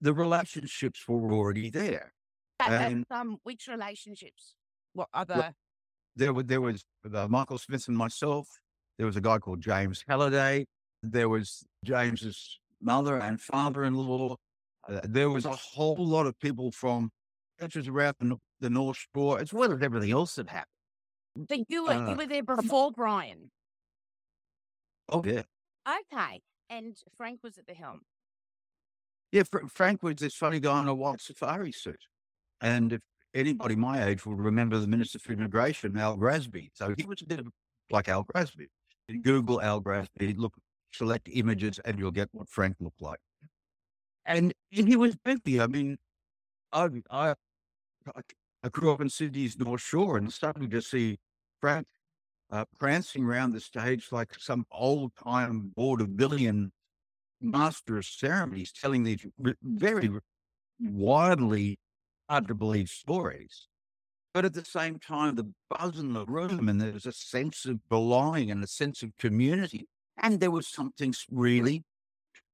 the 0.00 0.14
relationships 0.14 1.04
were 1.06 1.32
already 1.32 1.70
there. 1.70 2.12
But, 2.58 2.70
and- 2.70 3.04
um, 3.10 3.38
which 3.42 3.68
relationships? 3.68 4.54
What 4.94 5.08
other? 5.12 5.54
There 6.16 6.32
was 6.32 6.44
there 6.46 6.60
was 6.60 6.84
uh, 7.12 7.26
Michael 7.28 7.58
Smith 7.58 7.88
and 7.88 7.96
myself. 7.96 8.46
There 8.98 9.06
was 9.06 9.16
a 9.16 9.20
guy 9.20 9.38
called 9.38 9.60
James 9.60 10.04
Halliday. 10.06 10.66
There 11.02 11.28
was 11.28 11.64
James's 11.84 12.60
mother 12.80 13.16
and 13.18 13.40
father-in-law. 13.40 14.36
Uh, 14.88 15.00
there 15.02 15.28
was 15.30 15.44
a 15.44 15.50
whole 15.50 15.96
lot 15.98 16.26
of 16.26 16.38
people 16.38 16.70
from 16.70 17.10
churches 17.64 17.88
around 17.88 18.14
the, 18.20 18.36
the 18.60 18.70
North 18.70 18.98
Shore, 19.14 19.40
as 19.40 19.52
well 19.52 19.72
as 19.72 19.82
everything 19.82 20.10
else 20.10 20.34
that 20.36 20.48
happened. 20.48 20.68
So 21.50 21.64
you 21.68 21.84
were, 21.84 21.90
uh, 21.92 22.10
you 22.10 22.16
were 22.16 22.26
there 22.26 22.42
before 22.42 22.92
Brian. 22.92 23.50
Oh 25.08 25.22
yeah, 25.24 25.42
Okay. 25.88 26.40
And 26.70 26.96
Frank 27.16 27.40
was 27.42 27.58
at 27.58 27.66
the 27.66 27.74
helm. 27.74 28.00
yeah. 29.32 29.42
Fr- 29.42 29.66
Frank 29.68 30.02
was 30.02 30.16
this 30.16 30.34
funny 30.34 30.60
guy 30.60 30.80
in 30.80 30.88
a 30.88 30.94
white 30.94 31.20
safari 31.20 31.72
suit, 31.72 32.00
and 32.60 32.94
if 32.94 33.00
anybody 33.34 33.76
my 33.76 34.04
age 34.04 34.24
will 34.24 34.34
remember 34.36 34.78
the 34.78 34.86
Minister 34.86 35.18
for 35.18 35.32
Immigration, 35.32 35.96
Al 35.98 36.16
Grassby. 36.16 36.70
So 36.74 36.94
he 36.96 37.04
was 37.04 37.20
a 37.22 37.26
bit 37.26 37.40
of 37.40 37.48
like 37.90 38.08
Al 38.08 38.24
Grassby. 38.24 38.66
You 39.08 39.20
Google 39.20 39.60
Al 39.60 39.82
Grassby, 39.82 40.38
look, 40.38 40.54
select 40.92 41.28
images, 41.30 41.78
and 41.84 41.98
you'll 41.98 42.10
get 42.10 42.28
what 42.32 42.48
Frank 42.48 42.76
looked 42.80 43.02
like. 43.02 43.18
And 44.24 44.54
he 44.70 44.96
was 44.96 45.16
busy. 45.22 45.60
I 45.60 45.66
mean, 45.66 45.98
I, 46.72 46.88
I, 47.10 47.34
I- 48.06 48.68
grew 48.70 48.92
up 48.92 49.00
in 49.00 49.10
Sydney's 49.10 49.58
North 49.58 49.82
Shore, 49.82 50.16
and 50.16 50.32
suddenly 50.32 50.68
to 50.68 50.80
see 50.80 51.18
Frank 51.60 51.86
uh, 52.50 52.64
prancing 52.78 53.24
around 53.24 53.52
the 53.52 53.60
stage 53.60 54.08
like 54.10 54.34
some 54.38 54.64
old 54.70 55.12
time 55.16 55.72
vaudevillian 55.76 56.70
master 57.40 57.98
of 57.98 58.06
ceremonies, 58.06 58.72
telling 58.72 59.02
these 59.04 59.26
very 59.62 60.10
widely 60.80 61.78
hard 62.28 62.48
to 62.48 62.54
believe 62.54 62.88
stories. 62.88 63.68
But 64.32 64.44
at 64.44 64.54
the 64.54 64.64
same 64.64 64.98
time, 64.98 65.36
the 65.36 65.52
buzz 65.70 65.98
in 65.98 66.12
the 66.12 66.24
room, 66.24 66.68
and 66.68 66.80
there 66.80 66.92
was 66.92 67.06
a 67.06 67.12
sense 67.12 67.66
of 67.66 67.88
belonging 67.88 68.50
and 68.50 68.64
a 68.64 68.66
sense 68.66 69.02
of 69.02 69.16
community. 69.16 69.86
And 70.16 70.40
there 70.40 70.50
was 70.50 70.66
something 70.66 71.14
really 71.30 71.84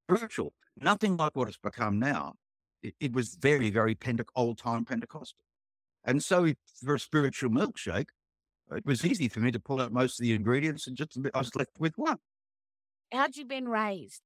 spiritual, 0.04 0.52
nothing 0.76 1.16
like 1.16 1.34
what 1.34 1.48
it's 1.48 1.56
become 1.56 1.98
now. 1.98 2.34
It, 2.82 2.94
it 3.00 3.12
was 3.12 3.34
very, 3.34 3.70
very 3.70 3.94
Pente- 3.94 4.24
old 4.34 4.58
time 4.58 4.84
Pentecostal. 4.84 5.44
And 6.04 6.22
so, 6.22 6.44
it- 6.44 6.58
for 6.82 6.94
a 6.94 6.98
spiritual 6.98 7.50
milkshake, 7.50 8.08
it 8.72 8.86
was 8.86 9.04
easy 9.04 9.28
for 9.28 9.40
me 9.40 9.50
to 9.50 9.60
pull 9.60 9.80
out 9.80 9.92
most 9.92 10.18
of 10.20 10.22
the 10.24 10.32
ingredients 10.32 10.86
and 10.86 10.96
just 10.96 11.18
I 11.34 11.38
was 11.38 11.54
left 11.56 11.72
with 11.78 11.96
one. 11.96 12.18
How'd 13.12 13.36
you 13.36 13.44
been 13.44 13.68
raised? 13.68 14.22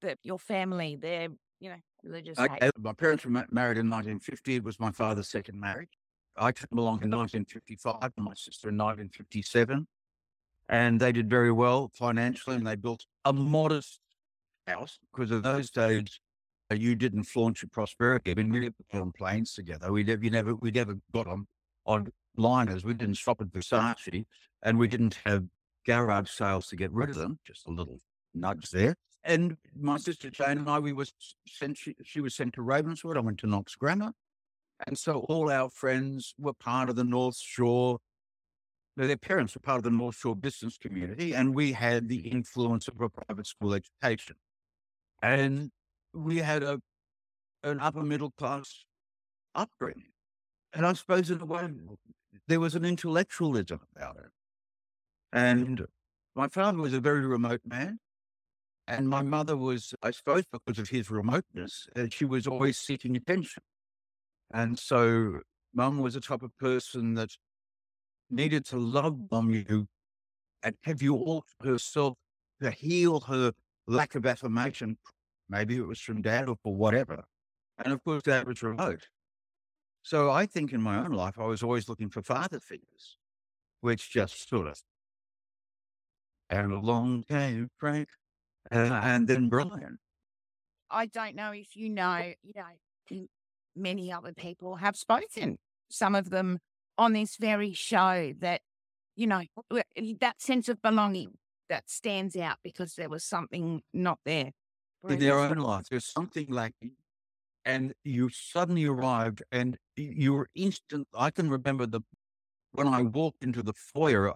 The, 0.00 0.18
your 0.22 0.38
family, 0.38 0.96
their, 0.96 1.28
you 1.60 1.70
know, 1.70 1.76
religious 2.02 2.38
uh, 2.38 2.48
my 2.80 2.92
parents 2.92 3.24
were 3.24 3.30
married 3.30 3.78
in 3.78 3.88
1950. 3.88 4.56
It 4.56 4.64
was 4.64 4.80
my 4.80 4.90
father's 4.90 5.28
second 5.28 5.58
marriage. 5.58 5.96
I 6.36 6.50
came 6.50 6.76
along 6.78 7.02
in 7.02 7.10
1955 7.10 8.12
and 8.16 8.26
my 8.26 8.34
sister 8.34 8.68
in 8.68 8.76
1957. 8.76 9.86
And 10.68 10.98
they 10.98 11.12
did 11.12 11.30
very 11.30 11.52
well 11.52 11.90
financially 11.94 12.56
and 12.56 12.66
they 12.66 12.74
built 12.74 13.06
a 13.24 13.32
modest 13.32 14.00
house 14.66 14.98
because 15.12 15.30
in 15.30 15.42
those 15.42 15.70
days, 15.70 16.20
you 16.74 16.94
didn't 16.94 17.24
flaunt 17.24 17.62
your 17.62 17.70
prosperity. 17.70 18.30
I 18.30 18.34
mean, 18.34 18.50
we 18.50 18.70
put 18.90 19.00
on 19.00 19.12
planes 19.12 19.54
together. 19.54 19.92
We 19.92 20.04
never, 20.04 20.22
never, 20.30 20.54
we 20.54 20.70
never 20.70 20.96
got 21.12 21.26
on, 21.26 21.46
on 21.86 22.12
liners. 22.36 22.84
We 22.84 22.94
didn't 22.94 23.16
shop 23.16 23.40
at 23.40 23.48
Versace 23.48 24.24
and 24.62 24.78
we 24.78 24.88
didn't 24.88 25.18
have 25.24 25.44
garage 25.86 26.30
sales 26.30 26.68
to 26.68 26.76
get 26.76 26.92
rid 26.92 27.10
of 27.10 27.16
them. 27.16 27.38
Just 27.46 27.66
a 27.66 27.70
little 27.70 28.00
nudge 28.34 28.70
there. 28.70 28.96
And 29.22 29.56
my 29.78 29.96
sister 29.96 30.28
Jane 30.30 30.58
and 30.58 30.68
I, 30.68 30.78
we 30.78 30.92
was 30.92 31.12
sent. 31.48 31.78
She, 31.78 31.94
she 32.04 32.20
was 32.20 32.34
sent 32.34 32.54
to 32.54 32.62
Ravenswood. 32.62 33.16
I 33.16 33.20
went 33.20 33.38
to 33.38 33.46
Knox 33.46 33.74
Grammar, 33.74 34.12
and 34.86 34.98
so 34.98 35.20
all 35.28 35.50
our 35.50 35.70
friends 35.70 36.34
were 36.38 36.52
part 36.52 36.90
of 36.90 36.96
the 36.96 37.04
North 37.04 37.38
Shore. 37.38 38.00
no, 38.98 39.06
Their 39.06 39.16
parents 39.16 39.54
were 39.54 39.62
part 39.62 39.78
of 39.78 39.84
the 39.84 39.90
North 39.90 40.16
Shore 40.16 40.36
business 40.36 40.76
community, 40.76 41.34
and 41.34 41.54
we 41.54 41.72
had 41.72 42.08
the 42.08 42.28
influence 42.28 42.86
of 42.86 43.00
a 43.00 43.08
private 43.08 43.46
school 43.46 43.72
education, 43.72 44.36
and 45.22 45.70
we 46.14 46.38
had 46.38 46.62
a 46.62 46.80
an 47.62 47.80
upper 47.80 48.02
middle 48.02 48.30
class 48.30 48.84
upbringing. 49.54 50.12
And 50.72 50.86
I 50.86 50.92
suppose 50.92 51.30
in 51.30 51.40
a 51.40 51.46
way 51.46 51.68
there 52.46 52.60
was 52.60 52.74
an 52.74 52.84
intellectualism 52.84 53.80
about 53.96 54.16
it. 54.16 54.30
And 55.32 55.86
my 56.34 56.48
father 56.48 56.78
was 56.78 56.92
a 56.92 57.00
very 57.00 57.26
remote 57.26 57.62
man. 57.64 57.98
And 58.86 59.08
my 59.08 59.22
mother 59.22 59.56
was, 59.56 59.94
I 60.02 60.10
suppose, 60.10 60.44
because 60.52 60.78
of 60.78 60.90
his 60.90 61.10
remoteness, 61.10 61.86
uh, 61.96 62.06
she 62.10 62.26
was 62.26 62.46
always 62.46 62.76
seeking 62.76 63.16
attention. 63.16 63.62
And 64.52 64.78
so 64.78 65.40
mum 65.72 66.00
was 66.00 66.16
a 66.16 66.20
type 66.20 66.42
of 66.42 66.56
person 66.58 67.14
that 67.14 67.30
needed 68.30 68.66
to 68.66 68.76
love 68.76 69.18
on 69.32 69.50
you 69.50 69.86
and 70.62 70.74
have 70.82 71.00
you 71.00 71.16
all 71.16 71.44
to 71.62 71.68
herself 71.68 72.18
to 72.60 72.70
heal 72.70 73.20
her 73.20 73.52
lack 73.86 74.14
of 74.14 74.26
affirmation. 74.26 74.98
Maybe 75.48 75.76
it 75.76 75.86
was 75.86 76.00
from 76.00 76.22
dad 76.22 76.48
or 76.48 76.56
for 76.62 76.74
whatever. 76.74 77.24
And 77.82 77.92
of 77.92 78.02
course, 78.04 78.22
that 78.24 78.46
was 78.46 78.62
remote. 78.62 79.08
So 80.02 80.30
I 80.30 80.46
think 80.46 80.72
in 80.72 80.82
my 80.82 80.98
own 80.98 81.12
life, 81.12 81.38
I 81.38 81.44
was 81.44 81.62
always 81.62 81.88
looking 81.88 82.10
for 82.10 82.22
father 82.22 82.60
figures, 82.60 83.16
which 83.80 84.10
just 84.10 84.48
sort 84.48 84.66
of, 84.66 84.80
and 86.50 86.72
along 86.72 87.24
came 87.28 87.68
Frank, 87.78 88.08
uh, 88.70 89.00
and 89.02 89.26
then 89.26 89.48
Brian. 89.48 89.98
I 90.90 91.06
don't 91.06 91.34
know 91.34 91.52
if 91.52 91.74
you 91.74 91.88
know, 91.88 92.32
you 92.42 92.52
know, 92.54 93.26
many 93.74 94.12
other 94.12 94.32
people 94.32 94.76
have 94.76 94.96
spoken, 94.96 95.58
some 95.90 96.14
of 96.14 96.30
them 96.30 96.58
on 96.96 97.12
this 97.12 97.36
very 97.36 97.72
show 97.72 98.32
that, 98.40 98.60
you 99.16 99.26
know, 99.26 99.42
that 100.20 100.40
sense 100.40 100.68
of 100.68 100.80
belonging 100.82 101.32
that 101.68 101.88
stands 101.88 102.36
out 102.36 102.58
because 102.62 102.94
there 102.94 103.08
was 103.08 103.24
something 103.24 103.80
not 103.92 104.18
there. 104.24 104.52
In 105.08 105.18
their 105.18 105.38
own 105.38 105.58
life. 105.58 105.86
There's 105.90 106.06
something 106.06 106.46
lacking. 106.48 106.92
And 107.66 107.94
you 108.04 108.28
suddenly 108.30 108.84
arrived 108.84 109.42
and 109.50 109.78
you 109.96 110.34
were 110.34 110.48
instant. 110.54 111.08
I 111.14 111.30
can 111.30 111.48
remember 111.48 111.86
the 111.86 112.00
when 112.72 112.88
I 112.88 113.02
walked 113.02 113.44
into 113.44 113.62
the 113.62 113.72
foyer, 113.72 114.32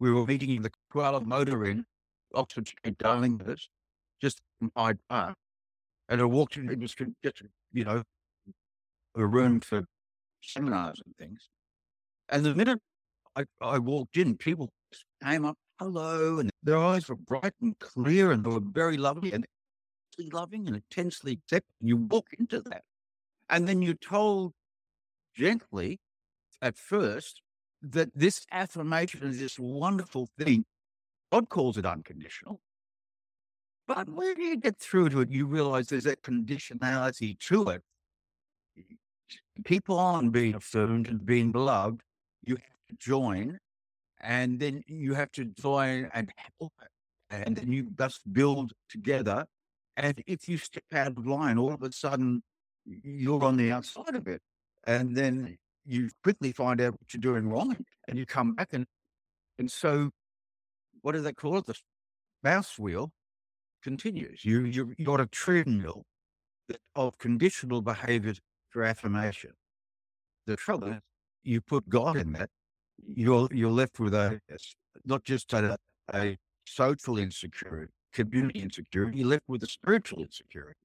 we 0.00 0.10
were 0.10 0.26
meeting 0.26 0.50
in 0.50 0.62
the 0.62 0.70
Koala 0.90 1.20
Motor 1.20 1.66
Inn, 1.66 1.84
Oxford 2.34 2.66
Street, 2.66 2.96
Darlinghurst, 2.98 3.68
just 4.20 4.40
in 4.60 4.70
Hyde 4.74 4.98
Park. 5.08 5.36
And 6.08 6.20
I 6.20 6.24
walked 6.24 6.56
in, 6.56 6.70
it 6.70 6.80
was 6.80 6.94
just, 7.22 7.42
you 7.72 7.84
know, 7.84 8.02
a 9.14 9.26
room 9.26 9.60
for 9.60 9.84
seminars 10.40 11.02
and 11.04 11.14
things. 11.18 11.50
And 12.30 12.44
the 12.44 12.54
minute 12.54 12.80
I, 13.36 13.44
I 13.60 13.78
walked 13.78 14.16
in, 14.16 14.36
people 14.36 14.70
came 15.22 15.44
up, 15.44 15.56
hello, 15.78 16.38
and 16.38 16.50
their 16.62 16.78
eyes 16.78 17.08
were 17.08 17.16
bright 17.16 17.52
and 17.60 17.78
clear 17.78 18.32
and 18.32 18.44
they 18.44 18.50
were 18.50 18.60
very 18.60 18.96
lovely. 18.96 19.32
And 19.32 19.46
intensely 20.18 20.30
loving 20.38 20.66
and 20.66 20.76
intensely 20.76 21.32
accepting. 21.32 21.88
You 21.88 21.96
walk 21.96 22.28
into 22.38 22.60
that. 22.62 22.82
And 23.48 23.68
then 23.68 23.82
you're 23.82 23.94
told 23.94 24.52
gently 25.34 26.00
at 26.60 26.76
first 26.76 27.42
that 27.82 28.10
this 28.14 28.46
affirmation 28.50 29.22
is 29.24 29.38
this 29.40 29.58
wonderful 29.58 30.28
thing. 30.38 30.64
God 31.30 31.48
calls 31.48 31.76
it 31.76 31.86
unconditional. 31.86 32.60
But 33.88 34.08
when 34.08 34.40
you 34.40 34.56
get 34.56 34.78
through 34.78 35.10
to 35.10 35.20
it, 35.20 35.30
you 35.30 35.46
realize 35.46 35.88
there's 35.88 36.06
a 36.06 36.16
conditionality 36.16 37.38
to 37.40 37.68
it. 37.70 37.82
People 39.64 39.98
aren't 39.98 40.32
being 40.32 40.54
affirmed 40.54 41.08
and 41.08 41.26
being 41.26 41.50
beloved. 41.52 42.00
You 42.44 42.54
have 42.56 42.86
to 42.88 42.96
join, 42.98 43.58
and 44.20 44.60
then 44.60 44.82
you 44.86 45.14
have 45.14 45.32
to 45.32 45.44
join 45.44 46.10
and 46.14 46.30
help, 46.36 46.72
and 47.30 47.56
then 47.56 47.72
you 47.72 47.88
must 47.98 48.20
build 48.32 48.72
together 48.88 49.46
and 50.02 50.22
if 50.26 50.48
you 50.48 50.58
step 50.58 50.82
out 50.92 51.06
of 51.16 51.26
line, 51.26 51.58
all 51.58 51.72
of 51.72 51.82
a 51.82 51.92
sudden 51.92 52.42
you're 52.84 53.44
on 53.44 53.56
the 53.56 53.70
outside 53.70 54.16
of 54.16 54.26
it. 54.26 54.42
And 54.84 55.16
then 55.16 55.56
you 55.86 56.10
quickly 56.24 56.50
find 56.50 56.80
out 56.80 56.94
what 56.94 57.14
you're 57.14 57.20
doing 57.20 57.48
wrong 57.48 57.76
and 58.08 58.18
you 58.18 58.26
come 58.26 58.54
back 58.54 58.70
and 58.72 58.84
and 59.58 59.70
so 59.70 60.10
what 61.02 61.12
do 61.12 61.20
they 61.20 61.32
call 61.32 61.58
it? 61.58 61.66
The 61.66 61.76
mouse 62.42 62.78
wheel 62.78 63.12
continues. 63.82 64.44
You 64.44 64.64
you 64.64 64.92
you 64.98 65.04
got 65.04 65.20
a 65.20 65.26
treadmill 65.26 66.02
of 66.96 67.16
conditional 67.18 67.80
behaviors 67.80 68.40
for 68.70 68.82
affirmation. 68.82 69.52
The 70.46 70.56
trouble 70.56 70.88
is 70.88 71.00
you 71.44 71.60
put 71.60 71.88
God 71.88 72.16
in 72.16 72.32
that 72.32 72.50
you're 73.06 73.48
you're 73.52 73.70
left 73.70 74.00
with 74.00 74.14
a 74.14 74.40
not 75.04 75.22
just 75.22 75.52
a, 75.52 75.78
a 76.12 76.36
social 76.66 77.18
insecurity, 77.18 77.92
community 78.12 78.60
insecurity. 78.60 79.24
Left 79.24 79.44
with 79.48 79.62
a 79.62 79.66
spiritual 79.66 80.22
insecurity. 80.22 80.78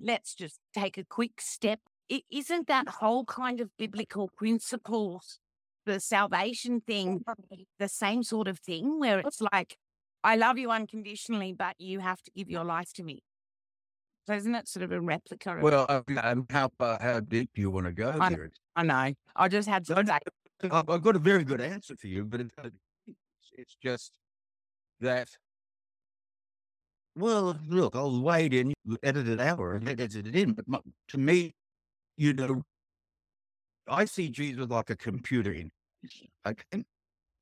Let's 0.00 0.34
just 0.34 0.58
take 0.74 0.96
a 0.98 1.04
quick 1.04 1.40
step. 1.40 1.80
is 2.08 2.22
isn't 2.30 2.66
that 2.68 2.88
whole 2.88 3.24
kind 3.24 3.60
of 3.60 3.70
biblical 3.78 4.30
principles, 4.36 5.38
the 5.86 6.00
salvation 6.00 6.80
thing, 6.80 7.24
the 7.78 7.88
same 7.88 8.22
sort 8.22 8.48
of 8.48 8.58
thing 8.58 8.98
where 8.98 9.18
it's 9.20 9.40
like, 9.52 9.76
I 10.24 10.36
love 10.36 10.58
you 10.58 10.70
unconditionally, 10.70 11.52
but 11.52 11.74
you 11.78 12.00
have 12.00 12.22
to 12.22 12.30
give 12.30 12.48
your 12.48 12.64
life 12.64 12.92
to 12.94 13.02
me. 13.02 13.22
So 14.26 14.34
isn't 14.34 14.54
it 14.54 14.68
sort 14.68 14.84
of 14.84 14.92
a 14.92 15.00
replica? 15.00 15.56
Of 15.56 15.62
well, 15.62 15.86
um, 15.88 16.46
how 16.48 16.70
uh, 16.78 16.96
how 17.00 17.20
deep 17.20 17.50
do 17.54 17.60
you 17.60 17.70
want 17.70 17.86
to 17.86 17.92
go 17.92 18.14
I, 18.18 18.30
there? 18.30 18.50
I 18.76 18.82
know. 18.84 19.14
I 19.34 19.48
just 19.48 19.68
had 19.68 19.84
to 19.86 20.04
say. 20.06 20.70
I've 20.70 21.02
got 21.02 21.16
a 21.16 21.18
very 21.18 21.42
good 21.42 21.60
answer 21.60 21.96
for 21.96 22.06
you, 22.06 22.24
but 22.24 22.40
it's, 22.40 22.54
it's 23.54 23.76
just 23.82 24.18
that. 25.00 25.28
Well, 27.14 27.58
look, 27.68 27.94
I'll 27.94 28.22
wait 28.22 28.54
in, 28.54 28.72
edit 29.02 29.28
it 29.28 29.40
out 29.40 29.58
or 29.58 29.76
edit 29.76 30.14
it 30.14 30.34
in. 30.34 30.52
But 30.54 30.66
my, 30.66 30.78
to 31.08 31.18
me, 31.18 31.52
you 32.16 32.32
know, 32.32 32.62
I 33.86 34.06
see 34.06 34.28
Jesus 34.28 34.68
like 34.68 34.90
a 34.90 34.96
computer 34.96 35.52
in. 35.52 35.70
Okay? 36.46 36.84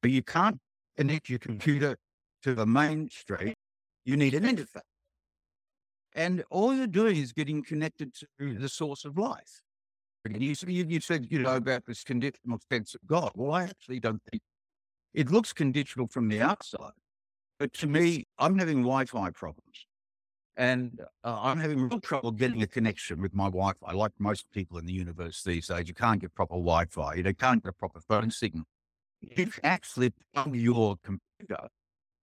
But 0.02 0.10
you 0.10 0.22
can't 0.22 0.58
connect 0.96 1.28
your 1.28 1.38
computer 1.38 1.96
to 2.42 2.54
the 2.54 2.66
main 2.66 3.08
street. 3.10 3.54
You 4.04 4.16
need 4.16 4.34
an 4.34 4.44
interface. 4.44 4.80
And 6.14 6.42
all 6.50 6.74
you're 6.74 6.88
doing 6.88 7.16
is 7.16 7.32
getting 7.32 7.62
connected 7.62 8.12
to 8.14 8.54
the 8.54 8.68
source 8.68 9.04
of 9.04 9.16
life. 9.16 9.60
And 10.24 10.42
you, 10.42 10.54
you, 10.66 10.84
you 10.88 11.00
said, 11.00 11.28
you 11.30 11.38
know, 11.38 11.54
about 11.54 11.86
this 11.86 12.02
conditional 12.02 12.58
sense 12.70 12.94
of 12.94 13.00
God. 13.06 13.30
Well, 13.34 13.52
I 13.52 13.64
actually 13.64 14.00
don't 14.00 14.20
think 14.30 14.42
it 15.14 15.30
looks 15.30 15.52
conditional 15.52 16.08
from 16.08 16.28
the 16.28 16.40
outside. 16.40 16.92
But 17.60 17.74
to 17.74 17.86
me, 17.86 18.26
I'm 18.38 18.58
having 18.58 18.78
Wi 18.78 19.04
Fi 19.04 19.30
problems. 19.30 19.86
And 20.56 21.00
uh, 21.22 21.38
I'm 21.40 21.60
having 21.60 21.88
real 21.88 22.00
trouble 22.00 22.32
getting 22.32 22.62
a 22.62 22.66
connection 22.66 23.20
with 23.20 23.34
my 23.34 23.44
Wi 23.44 23.72
Fi. 23.80 23.92
Like 23.92 24.12
most 24.18 24.46
people 24.50 24.78
in 24.78 24.86
the 24.86 24.92
universe 24.92 25.42
these 25.44 25.68
days, 25.68 25.86
you 25.86 25.94
can't 25.94 26.20
get 26.20 26.34
proper 26.34 26.54
Wi 26.54 26.86
Fi, 26.86 27.14
you 27.14 27.34
can't 27.34 27.62
get 27.62 27.68
a 27.68 27.72
proper 27.72 28.00
phone 28.00 28.30
signal. 28.30 28.64
You 29.20 29.52
actually 29.62 30.12
plug 30.34 30.56
your 30.56 30.96
computer 31.04 31.68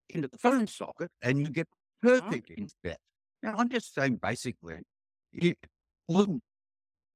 into 0.10 0.28
the 0.28 0.38
phone 0.40 0.66
socket 0.66 1.12
and 1.22 1.40
you 1.40 1.50
get 1.50 1.68
perfect 2.02 2.50
internet. 2.50 3.00
Now, 3.44 3.56
I'm 3.58 3.70
just 3.70 3.94
saying 3.94 4.20
basically, 4.22 4.78
it, 5.34 5.58
what 6.08 6.30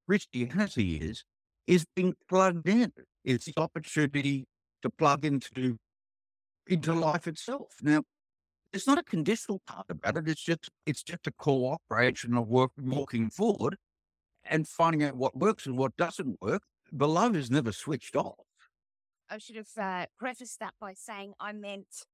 Christianity 0.08 0.98
is, 0.98 1.24
is 1.66 1.86
being 1.96 2.14
plugged 2.30 2.68
in. 2.70 2.94
It's 3.24 3.46
the 3.46 3.54
opportunity 3.58 4.46
to 4.84 4.92
plug 4.92 5.26
into, 5.26 5.78
into 6.68 6.94
life 6.94 7.28
itself. 7.28 7.76
Now, 7.82 8.04
it's 8.74 8.88
not 8.88 8.98
a 8.98 9.04
conditional 9.04 9.62
part 9.68 9.88
about 9.90 10.18
it. 10.18 10.28
It's 10.28 10.44
just, 10.44 10.70
it's 10.86 11.04
just 11.04 11.28
a 11.28 11.32
cooperation 11.32 12.36
of 12.36 12.48
work, 12.48 12.72
walking 12.82 13.30
forward 13.30 13.76
and 14.44 14.68
finding 14.68 15.04
out 15.04 15.16
what 15.16 15.36
works 15.36 15.66
and 15.66 15.78
what 15.78 15.96
doesn't 15.98 16.42
work. 16.42 16.64
The 16.92 17.08
love 17.08 17.36
is 17.36 17.52
never 17.52 17.72
switched 17.72 18.16
off. 18.16 18.36
I 19.30 19.38
should 19.38 19.56
have 19.56 19.78
uh, 19.78 20.06
prefaced 20.18 20.60
that 20.60 20.74
by 20.80 20.94
saying 20.94 21.34
I 21.40 21.54
meant 21.54 22.06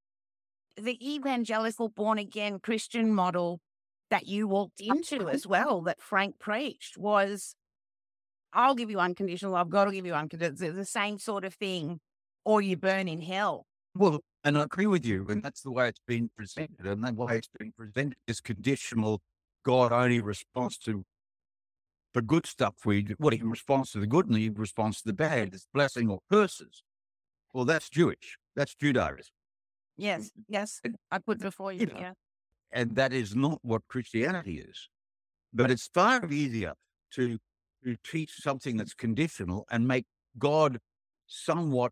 the 0.80 0.98
evangelical 1.02 1.90
born 1.90 2.20
again 2.20 2.60
Christian 2.60 3.12
model 3.12 3.60
that 4.10 4.28
you 4.28 4.48
walked 4.48 4.80
into 4.80 5.28
as 5.28 5.46
well, 5.46 5.82
that 5.82 6.00
Frank 6.00 6.40
preached, 6.40 6.98
was 6.98 7.56
I'll 8.54 8.76
give 8.76 8.90
you 8.90 9.00
unconditional 9.00 9.52
love, 9.54 9.70
God 9.70 9.88
will 9.88 9.94
give 9.94 10.06
you 10.06 10.14
unconditional. 10.14 10.74
the 10.74 10.86
same 10.86 11.18
sort 11.18 11.44
of 11.44 11.54
thing, 11.56 12.00
or 12.46 12.62
you 12.62 12.78
burn 12.78 13.08
in 13.08 13.22
hell. 13.22 13.66
Well, 13.96 14.22
and 14.48 14.58
I 14.58 14.64
agree 14.64 14.88
with 14.88 15.06
you, 15.06 15.26
and 15.28 15.44
that's 15.44 15.62
the 15.62 15.72
way 15.72 15.90
it's 15.90 16.02
been 16.08 16.30
presented, 16.38 16.86
and 16.86 17.04
the 17.04 17.12
way 17.12 17.36
it's 17.36 17.50
been 17.50 17.74
presented 17.74 18.16
is 18.28 18.40
conditional. 18.40 19.22
God 19.66 19.92
only 19.92 20.22
responds 20.22 20.78
to 20.80 21.04
the 22.14 22.22
good 22.22 22.46
stuff 22.46 22.76
we 22.86 23.02
do. 23.02 23.16
What 23.18 23.34
he 23.34 23.42
responds 23.44 23.92
to 23.92 24.00
the 24.00 24.08
good, 24.08 24.28
and 24.28 24.38
he 24.38 24.48
responds 24.50 25.02
to 25.02 25.08
the 25.10 25.14
bad. 25.14 25.54
It's 25.54 25.68
blessing 25.74 26.10
or 26.10 26.20
curses. 26.32 26.82
Well, 27.54 27.66
that's 27.66 27.90
Jewish. 27.90 28.38
That's 28.56 28.74
Judaism. 28.74 29.34
Yes, 29.98 30.32
yes. 30.48 30.80
I 31.12 31.18
put 31.20 31.40
before 31.40 31.74
you. 31.74 31.82
you 31.82 31.86
know, 31.88 32.00
yeah. 32.00 32.14
And 32.72 32.96
that 32.96 33.12
is 33.12 33.36
not 33.36 33.60
what 33.64 33.82
Christianity 33.90 34.60
is. 34.60 34.88
But 35.54 35.72
it's 35.72 35.90
far 35.94 36.26
easier 36.32 36.74
to, 37.16 37.38
to 37.84 37.98
teach 38.10 38.32
something 38.40 38.78
that's 38.78 38.94
conditional 38.94 39.66
and 39.70 39.86
make 39.86 40.06
God 40.40 40.78
somewhat 41.26 41.92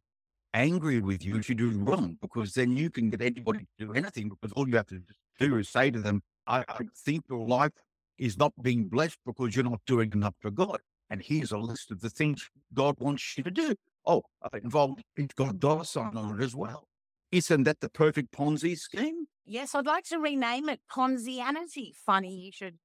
angry 0.55 1.01
with 1.01 1.23
you 1.23 1.35
if 1.35 1.49
you 1.49 1.55
do 1.55 1.69
wrong, 1.71 2.17
because 2.21 2.53
then 2.53 2.77
you 2.77 2.89
can 2.89 3.09
get 3.09 3.21
anybody 3.21 3.59
to 3.77 3.85
do 3.85 3.93
anything 3.93 4.29
because 4.29 4.53
all 4.53 4.67
you 4.67 4.77
have 4.77 4.87
to 4.87 5.01
do 5.39 5.57
is 5.57 5.69
say 5.69 5.91
to 5.91 5.99
them, 5.99 6.23
I, 6.47 6.63
I 6.67 6.79
think 6.95 7.25
your 7.29 7.45
life 7.45 7.73
is 8.17 8.37
not 8.37 8.53
being 8.61 8.87
blessed 8.87 9.19
because 9.25 9.55
you're 9.55 9.65
not 9.65 9.81
doing 9.85 10.11
enough 10.13 10.35
for 10.39 10.51
God. 10.51 10.79
And 11.09 11.21
here's 11.21 11.51
a 11.51 11.57
list 11.57 11.91
of 11.91 11.99
the 11.99 12.09
things 12.09 12.49
God 12.73 12.95
wants 12.99 13.37
you 13.37 13.43
to 13.43 13.51
do. 13.51 13.75
Oh, 14.05 14.23
I 14.41 14.57
involved, 14.57 15.03
it's 15.17 15.33
got 15.33 15.49
a 15.49 15.57
dollar 15.57 15.83
sign 15.83 16.15
on 16.15 16.39
it 16.39 16.43
as 16.43 16.55
well. 16.55 16.87
Isn't 17.31 17.63
that 17.63 17.81
the 17.81 17.89
perfect 17.89 18.31
Ponzi 18.31 18.77
scheme? 18.77 19.25
Yes, 19.45 19.75
I'd 19.75 19.85
like 19.85 20.05
to 20.05 20.19
rename 20.19 20.69
it 20.69 20.79
Ponzianity. 20.89 21.93
Funny 22.05 22.33
you 22.33 22.51
should 22.53 22.77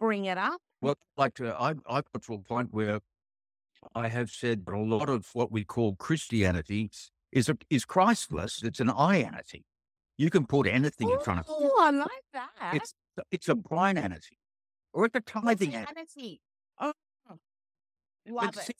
bring 0.00 0.24
it 0.24 0.38
up. 0.38 0.60
Well, 0.80 0.96
like 1.16 1.34
to, 1.34 1.54
I, 1.54 1.74
I've 1.86 2.10
got 2.12 2.22
to 2.22 2.34
a 2.34 2.38
point 2.38 2.68
where 2.72 3.00
I 3.94 4.08
have 4.08 4.30
said 4.30 4.64
that 4.64 4.74
a 4.74 4.78
lot 4.78 5.08
of 5.08 5.28
what 5.34 5.52
we 5.52 5.64
call 5.64 5.94
Christianity 5.96 6.90
is 7.32 7.48
a, 7.48 7.56
is 7.70 7.84
Christless. 7.84 8.62
It's 8.62 8.80
an 8.80 8.88
ianity. 8.88 9.64
You 10.16 10.30
can 10.30 10.46
put 10.46 10.66
anything 10.66 11.10
in 11.10 11.20
front 11.20 11.40
of 11.40 11.46
it. 11.46 11.52
Oh, 11.52 11.80
I 11.80 11.90
like 11.90 12.08
that. 12.32 12.50
It's 12.72 12.94
it's 13.30 13.48
a 13.48 13.54
Brianity 13.54 14.38
or 14.92 15.04
it's 15.06 15.14
a 15.14 15.20
tithing 15.20 15.72
anity. 15.72 16.40
Oh, 16.80 16.92
love 18.28 18.56
it. 18.56 18.76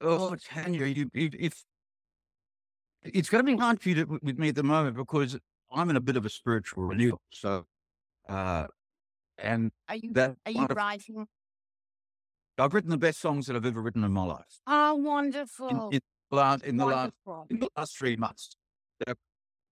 oh, 0.00 0.34
Tanya, 0.36 0.86
you, 0.86 1.10
if 1.14 1.62
it's 3.02 3.28
going 3.28 3.44
to 3.44 3.52
be 3.52 3.58
hard 3.58 3.80
for 3.80 3.88
you 3.88 3.94
to, 3.96 4.18
with 4.22 4.38
me 4.38 4.48
at 4.48 4.54
the 4.54 4.62
moment 4.62 4.96
because 4.96 5.38
I'm 5.70 5.90
in 5.90 5.96
a 5.96 6.00
bit 6.00 6.16
of 6.16 6.24
a 6.24 6.30
spiritual 6.30 6.84
renewal. 6.84 7.20
So, 7.30 7.64
uh, 8.28 8.66
and 9.38 9.70
are 9.88 9.96
you 9.96 10.12
that 10.12 10.36
are 10.46 10.52
you 10.52 10.66
writing? 10.66 11.26
I've 12.58 12.74
written 12.74 12.90
the 12.90 12.98
best 12.98 13.20
songs 13.20 13.46
that 13.46 13.56
I've 13.56 13.66
ever 13.66 13.80
written 13.80 14.04
in 14.04 14.12
my 14.12 14.24
life. 14.24 14.60
Oh, 14.66 14.94
wonderful! 14.94 15.68
In, 15.68 15.96
in, 15.96 16.00
last, 16.36 16.64
in 16.64 16.76
the 16.76 16.86
last 16.86 17.12
in 17.50 17.60
the 17.60 17.68
last 17.76 17.96
three 17.96 18.16
months, 18.16 18.56
They're 19.04 19.16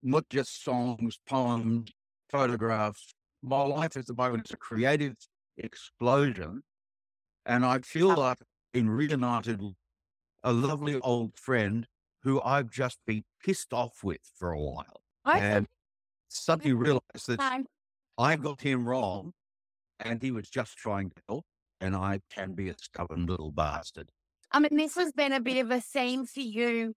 not 0.02 0.28
just 0.28 0.62
songs, 0.62 1.18
poems, 1.28 1.90
photographs. 2.30 3.12
My 3.42 3.62
life 3.62 3.96
at 3.96 4.06
the 4.06 4.14
moment 4.14 4.46
is 4.46 4.52
a 4.52 4.56
creative 4.56 5.16
explosion, 5.56 6.62
and 7.46 7.64
I 7.64 7.80
feel 7.80 8.08
like 8.08 8.38
I've 8.40 8.46
been 8.72 8.90
reunited 8.90 9.60
with 9.62 9.74
a 10.42 10.52
lovely 10.52 11.00
old 11.00 11.36
friend 11.36 11.86
who 12.22 12.40
I've 12.42 12.70
just 12.70 12.98
been 13.06 13.24
pissed 13.42 13.72
off 13.72 14.04
with 14.04 14.20
for 14.36 14.52
a 14.52 14.60
while. 14.60 15.00
I 15.24 15.38
and 15.38 15.66
suddenly 16.28 16.72
realized 16.72 17.26
that 17.28 17.66
I 18.18 18.36
got 18.36 18.60
him 18.60 18.86
wrong 18.88 19.32
and 19.98 20.22
he 20.22 20.30
was 20.30 20.48
just 20.48 20.76
trying 20.76 21.10
to 21.10 21.22
help. 21.28 21.44
And 21.80 21.96
I 21.96 22.20
can 22.30 22.52
be 22.52 22.68
a 22.68 22.74
stubborn 22.78 23.24
little 23.24 23.52
bastard. 23.52 24.10
I 24.52 24.60
mean, 24.60 24.76
this 24.76 24.96
has 24.96 25.12
been 25.12 25.32
a 25.32 25.40
bit 25.40 25.58
of 25.58 25.70
a 25.70 25.80
theme 25.80 26.26
for 26.26 26.40
you 26.40 26.94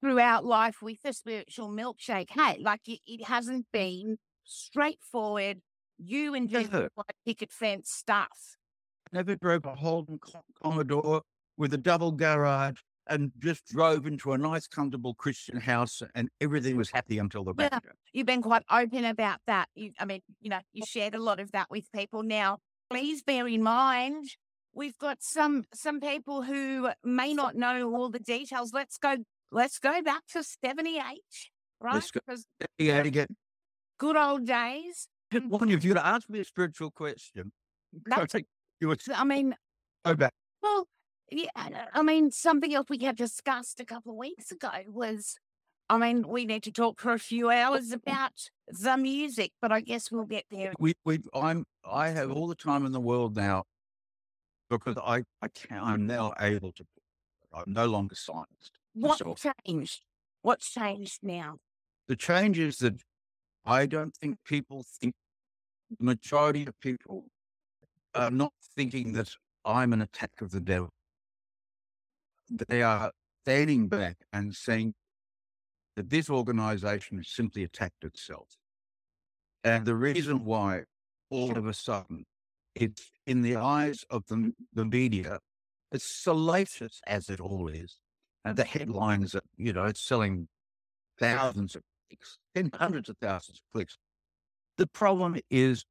throughout 0.00 0.44
life 0.44 0.82
with 0.82 1.02
the 1.02 1.12
spiritual 1.12 1.68
milkshake. 1.68 2.30
Hey, 2.30 2.58
like 2.60 2.80
it, 2.86 3.00
it 3.06 3.24
hasn't 3.24 3.66
been 3.72 4.18
straightforward. 4.44 5.60
You 5.98 6.34
and 6.34 6.48
just 6.48 6.72
like 6.72 6.90
picket 7.24 7.52
fence 7.52 7.90
stuff. 7.90 8.56
Never 9.12 9.36
drove 9.36 9.64
a 9.64 9.74
Holden 9.74 10.18
Commodore 10.62 11.22
with 11.56 11.72
a 11.72 11.78
double 11.78 12.12
garage 12.12 12.80
and 13.08 13.30
just 13.38 13.66
drove 13.66 14.06
into 14.06 14.32
a 14.32 14.38
nice, 14.38 14.66
comfortable 14.66 15.14
Christian 15.14 15.58
house, 15.58 16.02
and 16.14 16.28
everything 16.40 16.76
was 16.76 16.90
happy 16.90 17.18
until 17.18 17.44
the 17.44 17.54
yeah, 17.58 17.78
You've 18.12 18.26
been 18.26 18.42
quite 18.42 18.64
open 18.70 19.04
about 19.04 19.38
that. 19.46 19.68
You, 19.74 19.92
I 19.98 20.04
mean, 20.04 20.22
you 20.40 20.50
know, 20.50 20.58
you 20.72 20.82
shared 20.84 21.14
a 21.14 21.22
lot 21.22 21.38
of 21.38 21.52
that 21.52 21.70
with 21.70 21.90
people. 21.92 22.22
Now, 22.22 22.58
please 22.90 23.22
bear 23.22 23.46
in 23.46 23.62
mind, 23.62 24.24
we've 24.76 24.98
got 24.98 25.22
some 25.22 25.64
some 25.74 26.00
people 26.00 26.42
who 26.42 26.90
may 27.02 27.34
not 27.34 27.56
know 27.56 27.92
all 27.92 28.10
the 28.10 28.20
details. 28.20 28.72
Let's 28.72 28.98
go. 28.98 29.16
Let's 29.50 29.78
go 29.78 30.02
back 30.02 30.22
to 30.32 30.44
seventy 30.44 30.98
eight, 30.98 31.50
right? 31.80 31.94
Let's 31.94 32.10
go 32.12 32.20
seventy-eight 32.28 33.06
again. 33.06 33.26
Good 33.98 34.16
old 34.16 34.46
days. 34.46 35.08
Mm. 35.34 35.48
One, 35.48 35.70
if 35.70 35.82
you'd 35.82 35.96
asked 35.96 36.30
me 36.30 36.40
a 36.40 36.44
spiritual 36.44 36.90
question, 36.90 37.50
I, 38.12 38.26
you 38.80 38.88
would, 38.88 39.00
I 39.12 39.24
mean, 39.24 39.56
go 40.04 40.14
back. 40.14 40.32
Well, 40.62 40.86
yeah, 41.30 41.48
I 41.56 42.02
mean, 42.02 42.30
something 42.30 42.72
else 42.72 42.86
we 42.88 42.98
had 42.98 43.16
discussed 43.16 43.80
a 43.80 43.84
couple 43.84 44.12
of 44.12 44.18
weeks 44.18 44.52
ago 44.52 44.70
was, 44.86 45.36
I 45.88 45.98
mean, 45.98 46.28
we 46.28 46.44
need 46.44 46.62
to 46.64 46.70
talk 46.70 47.00
for 47.00 47.12
a 47.12 47.18
few 47.18 47.50
hours 47.50 47.90
about 47.90 48.50
the 48.68 48.96
music, 48.96 49.52
but 49.60 49.72
I 49.72 49.80
guess 49.80 50.12
we'll 50.12 50.26
get 50.26 50.44
there. 50.50 50.72
We, 50.78 50.94
we, 51.04 51.20
I'm, 51.34 51.64
I 51.84 52.10
have 52.10 52.30
all 52.30 52.46
the 52.46 52.54
time 52.54 52.86
in 52.86 52.92
the 52.92 53.00
world 53.00 53.34
now 53.34 53.64
because 54.68 54.96
I, 54.96 55.22
I 55.42 55.48
can't, 55.48 55.82
I'm 55.84 56.06
now 56.06 56.32
able 56.40 56.72
to, 56.72 56.84
I'm 57.52 57.72
no 57.72 57.86
longer 57.86 58.14
silenced. 58.14 58.72
What 58.94 59.18
So- 59.18 59.36
changed? 59.66 60.02
What's 60.42 60.70
changed 60.70 61.20
now? 61.22 61.56
The 62.08 62.16
change 62.16 62.58
is 62.58 62.78
that 62.78 63.02
I 63.64 63.86
don't 63.86 64.14
think 64.14 64.38
people 64.44 64.84
think, 65.00 65.14
the 65.98 66.04
majority 66.04 66.66
of 66.66 66.78
people 66.80 67.26
are 68.14 68.30
not 68.30 68.52
thinking 68.74 69.12
that 69.12 69.30
I'm 69.64 69.92
an 69.92 70.02
attack 70.02 70.30
of 70.40 70.52
the 70.52 70.60
devil. 70.60 70.90
They 72.68 72.82
are 72.82 73.10
standing 73.44 73.88
back 73.88 74.18
and 74.32 74.54
saying 74.54 74.94
that 75.96 76.10
this 76.10 76.30
organization 76.30 77.16
has 77.16 77.28
simply 77.28 77.64
attacked 77.64 78.04
itself. 78.04 78.48
And 79.64 79.84
the 79.84 79.96
reason 79.96 80.44
why 80.44 80.82
all 81.30 81.56
of 81.58 81.66
a 81.66 81.74
sudden 81.74 82.24
it's 82.76 83.10
in 83.26 83.42
the 83.42 83.56
eyes 83.56 84.04
of 84.10 84.26
the, 84.28 84.52
the 84.72 84.84
media, 84.84 85.40
as 85.92 86.04
salacious 86.04 87.00
as 87.06 87.30
it 87.30 87.40
all 87.40 87.68
is, 87.68 87.98
and 88.44 88.56
the 88.56 88.64
headlines 88.64 89.32
that, 89.32 89.44
you 89.56 89.72
know, 89.72 89.84
it's 89.84 90.06
selling 90.06 90.48
thousands 91.18 91.74
of 91.74 91.82
clicks, 92.08 92.38
then 92.54 92.70
hundreds 92.74 93.08
of 93.08 93.16
thousands 93.20 93.58
of 93.58 93.72
clicks. 93.72 93.96
The 94.76 94.86
problem 94.86 95.36
is 95.50 95.84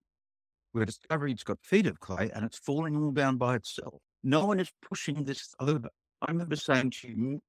where 0.71 0.85
Discovery's 0.85 1.43
got 1.43 1.57
feet 1.63 1.87
of 1.87 1.99
clay 1.99 2.29
and 2.33 2.45
it's 2.45 2.59
falling 2.59 2.95
all 2.95 3.11
down 3.11 3.37
by 3.37 3.55
itself. 3.55 4.01
No 4.23 4.45
one 4.45 4.59
is 4.59 4.71
pushing 4.87 5.23
this 5.23 5.53
over. 5.59 5.89
I 6.21 6.31
remember 6.31 6.55
saying 6.55 6.91
to 7.01 7.07
you 7.07 7.41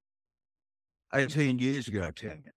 18 1.14 1.58
years 1.58 1.88
ago, 1.88 2.10
Tanya, 2.10 2.52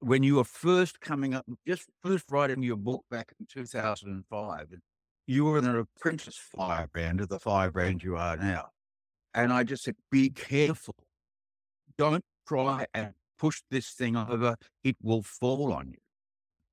when 0.00 0.22
you 0.22 0.36
were 0.36 0.44
first 0.44 1.00
coming 1.00 1.34
up, 1.34 1.46
just 1.66 1.88
first 2.02 2.24
writing 2.30 2.62
your 2.62 2.76
book 2.76 3.04
back 3.10 3.32
in 3.40 3.46
2005, 3.46 4.66
and 4.72 4.82
you 5.26 5.44
were 5.44 5.58
an 5.58 5.76
apprentice 5.76 6.36
firebrand 6.36 7.20
of 7.20 7.28
the 7.28 7.38
firebrand 7.38 8.02
you 8.02 8.16
are 8.16 8.36
now. 8.36 8.68
And 9.32 9.52
I 9.52 9.64
just 9.64 9.84
said, 9.84 9.96
be 10.10 10.30
careful. 10.30 10.94
Don't 11.96 12.24
try 12.46 12.86
and 12.94 13.14
push 13.38 13.62
this 13.70 13.90
thing 13.90 14.16
over. 14.16 14.56
It 14.82 14.96
will 15.02 15.22
fall 15.22 15.72
on 15.72 15.88
you. 15.88 15.98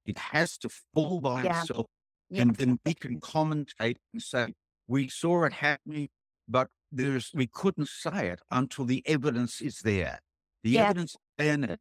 It 0.05 0.17
has 0.17 0.57
to 0.59 0.69
fall 0.93 1.21
by 1.21 1.43
Yeah. 1.43 1.61
itself. 1.61 1.87
Yeah. 2.29 2.43
And 2.43 2.55
then 2.55 2.79
we 2.85 2.93
can 2.93 3.19
commentate 3.19 3.97
and 4.13 4.21
say, 4.21 4.53
we 4.87 5.07
saw 5.07 5.43
it 5.45 5.53
happening, 5.53 6.09
but 6.47 6.69
there's 6.91 7.31
we 7.33 7.47
couldn't 7.47 7.87
say 7.87 8.27
it 8.29 8.41
until 8.51 8.85
the 8.85 9.01
evidence 9.07 9.61
is 9.61 9.79
there. 9.79 10.19
The 10.63 10.71
Yeah. 10.71 10.85
evidence 10.85 11.11
is 11.11 11.17
there 11.37 11.57
now. 11.57 11.75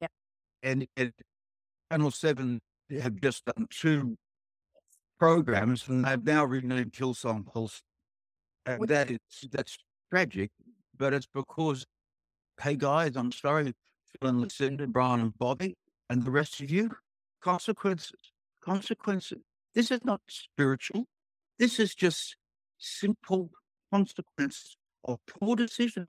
Yeah. 0.00 0.08
And, 0.62 0.86
and 0.96 1.12
Channel 1.90 2.10
7 2.10 2.60
have 3.00 3.20
just 3.20 3.44
done 3.44 3.66
two 3.70 4.16
programs 5.18 5.88
and 5.88 6.04
they've 6.04 6.22
now 6.22 6.44
renamed 6.44 6.92
Hillsong 6.92 7.46
Pulse. 7.46 7.82
And 8.64 8.80
Which- 8.80 8.88
that 8.88 9.10
is, 9.10 9.18
that's 9.50 9.78
tragic, 10.10 10.50
but 10.96 11.12
it's 11.12 11.26
because, 11.26 11.86
hey 12.60 12.76
guys, 12.76 13.16
I'm 13.16 13.32
sorry, 13.32 13.74
Phil 14.20 14.28
and 14.28 14.40
Lucinda, 14.40 14.86
Brian 14.86 15.20
and 15.20 15.38
Bobby, 15.38 15.76
and 16.10 16.24
the 16.24 16.30
rest 16.30 16.60
of 16.60 16.70
you, 16.70 16.90
consequences, 17.40 18.32
consequences. 18.60 19.42
This 19.74 19.90
is 19.90 20.04
not 20.04 20.20
spiritual. 20.28 21.04
This 21.58 21.78
is 21.78 21.94
just 21.94 22.36
simple 22.78 23.50
consequences 23.92 24.76
of 25.04 25.18
poor 25.26 25.56
decisions. 25.56 26.08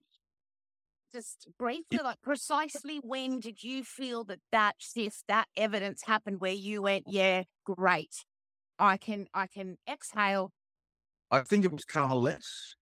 Just 1.13 1.47
briefly, 1.57 1.99
like 2.03 2.21
precisely 2.21 2.99
when 3.01 3.39
did 3.39 3.63
you 3.63 3.83
feel 3.83 4.23
that 4.25 4.39
that 4.51 4.75
shift, 4.77 5.23
that 5.27 5.47
evidence 5.55 6.03
happened 6.05 6.41
where 6.41 6.51
you 6.51 6.81
went, 6.81 7.05
yeah, 7.07 7.43
great. 7.65 8.25
I 8.79 8.97
can, 8.97 9.27
I 9.33 9.47
can 9.47 9.77
exhale. 9.89 10.51
I 11.31 11.41
think 11.41 11.65
it 11.65 11.71
was 11.71 11.85
Carl 11.85 12.21
Lentz. 12.21 12.75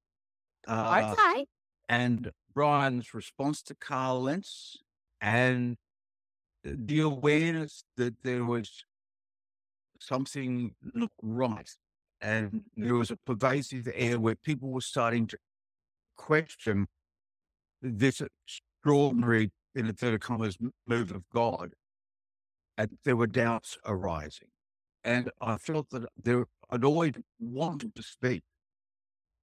Uh, 0.68 1.14
okay. 1.18 1.46
and 1.88 2.32
Brian's 2.54 3.14
response 3.14 3.62
to 3.64 3.76
Carl 3.76 4.24
Lentz 4.24 4.78
and 5.22 5.78
the 6.64 7.02
awareness 7.02 7.84
that 7.98 8.16
there 8.24 8.44
was 8.44 8.84
something 10.00 10.74
not 10.94 11.12
right. 11.22 11.70
And 12.22 12.64
there 12.76 12.96
was 12.96 13.12
a 13.12 13.18
pervasive 13.18 13.88
air 13.94 14.20
where 14.20 14.36
people 14.36 14.70
were 14.70 14.82
starting 14.82 15.28
to 15.28 15.38
question 16.18 16.88
this 17.82 18.22
extraordinary, 18.22 19.52
in 19.76 19.88
inverted 19.88 20.22
commas, 20.22 20.58
m- 20.60 20.72
move 20.88 21.12
of 21.12 21.24
God. 21.34 21.74
And 22.78 22.98
there 23.04 23.16
were 23.16 23.28
doubts 23.28 23.78
arising. 23.86 24.48
And 25.06 25.32
I 25.40 25.58
felt 25.58 25.92
that 25.92 26.10
there, 26.22 26.46
I'd 26.72 26.84
always 26.84 27.14
wanted 27.40 27.96
to 27.96 28.04
speak. 28.04 28.44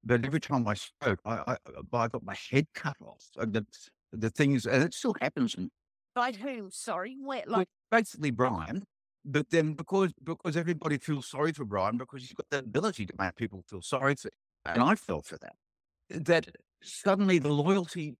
But 0.04 0.24
every 0.24 0.40
time 0.40 0.66
I 0.66 0.74
spoke, 0.74 1.20
I, 1.24 1.38
I, 1.46 1.56
I 1.92 2.08
got 2.08 2.24
my 2.24 2.36
head 2.50 2.66
cut 2.74 2.96
off. 3.00 3.24
And 3.38 3.52
the, 3.52 3.66
the 4.12 4.30
things, 4.30 4.66
and 4.66 4.82
it 4.82 4.92
still 4.92 5.14
happens 5.20 5.54
in 5.54 5.70
By 6.14 6.32
whom? 6.32 6.70
Sorry. 6.72 7.16
Where, 7.22 7.44
like, 7.46 7.68
basically 7.90 8.32
Brian. 8.32 8.82
But 9.24 9.50
then 9.50 9.74
because 9.74 10.12
because 10.24 10.56
everybody 10.56 10.98
feels 10.98 11.28
sorry 11.28 11.52
for 11.52 11.64
Brian 11.64 11.96
because 11.96 12.22
he's 12.22 12.32
got 12.32 12.46
the 12.50 12.58
ability 12.58 13.06
to 13.06 13.14
make 13.16 13.36
people 13.36 13.62
feel 13.70 13.80
sorry 13.80 14.16
for 14.16 14.28
him. 14.28 14.74
And 14.74 14.82
I 14.82 14.96
felt 14.96 15.26
for 15.26 15.38
that. 15.38 15.54
That 16.10 16.48
suddenly 16.82 17.38
the 17.38 17.52
loyalty 17.52 18.16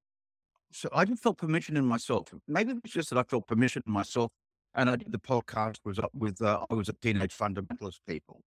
so 0.72 0.88
I 0.92 1.04
didn't 1.04 1.20
feel 1.20 1.34
permission 1.34 1.76
in 1.76 1.84
myself. 1.84 2.32
Maybe 2.48 2.72
it 2.72 2.78
was 2.82 2.92
just 2.92 3.10
that 3.10 3.18
I 3.18 3.24
felt 3.24 3.46
permission 3.46 3.82
in 3.86 3.92
myself. 3.92 4.30
And 4.74 4.88
I 4.88 4.96
did 4.96 5.12
the 5.12 5.18
podcast 5.18 5.76
was 5.84 5.98
up 5.98 6.10
with 6.14 6.40
uh, 6.40 6.64
I 6.70 6.74
was 6.74 6.88
a 6.88 6.94
teenage 6.94 7.36
fundamentalist 7.36 7.98
people. 8.08 8.40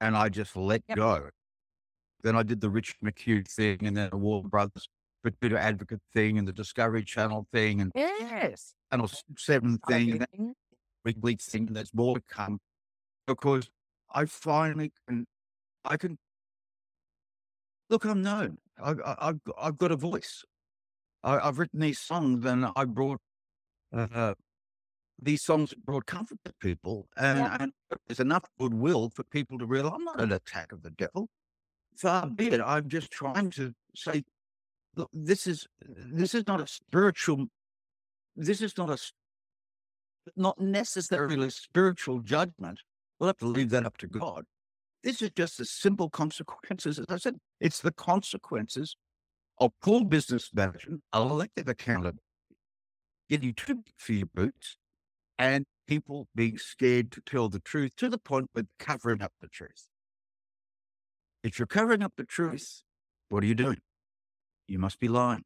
And 0.00 0.16
I 0.16 0.28
just 0.28 0.56
let 0.56 0.82
Yep. 0.88 0.96
go. 0.96 1.28
Then 2.22 2.36
I 2.36 2.42
did 2.42 2.60
the 2.60 2.70
Rich 2.70 2.96
McHugh 3.04 3.46
thing 3.46 3.78
and 3.86 3.96
then 3.96 4.10
the 4.10 4.16
Warner 4.16 4.48
Brothers 4.48 4.88
Potato 5.22 5.56
Advocate 5.56 6.00
thing 6.14 6.38
and 6.38 6.46
the 6.48 6.52
Discovery 6.52 7.04
Channel 7.04 7.46
thing 7.52 7.80
and 7.80 7.92
yes. 7.94 8.74
Channel 8.92 9.10
Seven 9.36 9.78
thing 9.88 10.12
and 10.12 10.20
that 10.22 10.30
weekly 11.04 11.36
thing 11.36 11.66
that's 11.66 11.92
more 11.94 12.16
to 12.16 12.22
come 12.28 12.58
because 13.26 13.68
I 14.12 14.24
finally 14.24 14.92
can, 15.06 15.26
I 15.84 15.96
can 15.96 16.18
look. 17.90 18.04
I'm 18.04 18.22
known. 18.22 18.58
I, 18.82 18.90
I, 18.92 19.28
I've 19.28 19.44
got- 19.44 19.56
I've 19.60 19.78
got 19.78 19.92
a 19.92 19.96
voice. 19.96 20.44
I, 21.22 21.38
I've 21.38 21.58
written 21.58 21.80
these 21.80 21.98
songs 21.98 22.44
and 22.44 22.66
I 22.76 22.84
brought 22.84 23.20
uh, 23.92 24.34
these 25.20 25.42
songs 25.42 25.74
brought 25.74 26.06
comfort 26.06 26.38
to 26.44 26.52
people, 26.60 27.08
and, 27.16 27.38
Yeah. 27.38 27.56
and 27.60 27.72
there's 28.06 28.20
enough 28.20 28.44
goodwill 28.58 29.10
for 29.10 29.24
people 29.24 29.58
to 29.58 29.66
realize 29.66 29.92
I'm 29.94 30.04
not 30.04 30.20
an 30.20 30.32
attack 30.32 30.72
of 30.72 30.82
the 30.82 30.90
devil. 30.90 31.28
Far 31.96 32.26
be 32.28 32.48
it. 32.48 32.60
I'm 32.60 32.88
just 32.88 33.10
trying 33.10 33.50
to 33.52 33.74
say, 33.96 34.22
look, 34.94 35.10
this 35.12 35.46
is 35.46 35.66
this 35.80 36.34
is 36.34 36.46
not 36.46 36.60
a 36.60 36.66
spiritual. 36.66 37.46
This 38.36 38.60
is 38.60 38.76
not 38.78 38.90
a 38.90 38.98
not 40.36 40.60
necessarily 40.60 41.50
spiritual 41.50 42.20
judgment. 42.20 42.80
We'll 43.18 43.28
have 43.28 43.38
to 43.38 43.46
leave 43.46 43.70
that 43.70 43.84
up 43.84 43.96
to 43.98 44.06
God. 44.06 44.44
This 45.02 45.22
is 45.22 45.30
just 45.30 45.58
the 45.58 45.64
simple 45.64 46.10
consequences. 46.10 46.98
As 46.98 47.06
I 47.08 47.16
said, 47.16 47.36
it's 47.60 47.80
the 47.80 47.92
consequences 47.92 48.96
of 49.58 49.72
poor 49.82 50.04
business 50.04 50.50
management, 50.54 51.02
elective 51.12 51.68
accountability, 51.68 52.18
getting 53.28 53.54
too 53.54 53.76
big 53.76 53.94
for 53.96 54.12
your 54.12 54.26
boots, 54.32 54.76
and 55.38 55.64
people 55.86 56.28
being 56.34 56.58
scared 56.58 57.10
to 57.12 57.20
tell 57.20 57.48
the 57.48 57.60
truth 57.60 57.92
to 57.96 58.08
the 58.08 58.18
point 58.18 58.50
with 58.54 58.66
covering 58.78 59.22
up 59.22 59.32
the 59.40 59.48
truth. 59.48 59.88
If 61.42 61.58
you're 61.58 61.66
covering 61.66 62.02
up 62.02 62.12
the 62.16 62.24
truth, 62.24 62.82
what 63.28 63.42
are 63.42 63.46
you 63.46 63.54
doing? 63.54 63.78
You 64.66 64.78
must 64.78 64.98
be 64.98 65.08
lying. 65.08 65.44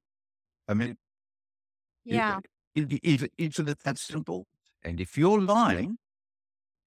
I 0.67 0.75
mean, 0.75 0.97
Yeah. 2.05 2.41
it- 2.75 2.93
it- 2.93 3.01
If, 3.05 3.29
isn't 3.39 3.69
it 3.69 3.81
that 3.81 3.99
simple? 3.99 4.47
And 4.83 5.01
if 5.01 5.17
you're 5.17 5.41
lying 5.41 5.99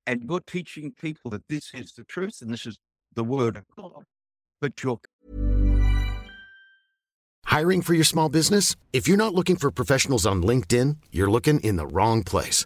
and 0.06 0.24
you're 0.24 0.41
teaching 0.41 0.91
people 0.91 1.32
that 1.32 1.48
this 1.48 1.74
is 1.74 1.94
the 1.94 2.04
truth 2.04 2.41
and 2.41 2.52
this 2.52 2.65
is 2.65 2.78
the 3.13 3.24
word 3.24 3.56
of 3.56 3.65
God, 3.76 4.06
but 4.60 4.82
you're 4.84 5.00
Hiring 7.46 7.82
for 7.84 7.94
your 7.94 8.04
small 8.04 8.28
business? 8.28 8.76
If 8.91 9.08
you're 9.08 9.15
not 9.15 9.34
looking 9.34 9.56
for 9.56 9.72
professionals 9.72 10.26
on 10.26 10.41
LinkedIn, 10.44 10.98
you're 11.12 11.30
looking 11.32 11.60
in 11.62 11.78
the 11.78 11.88
wrong 11.88 12.22
place. 12.24 12.65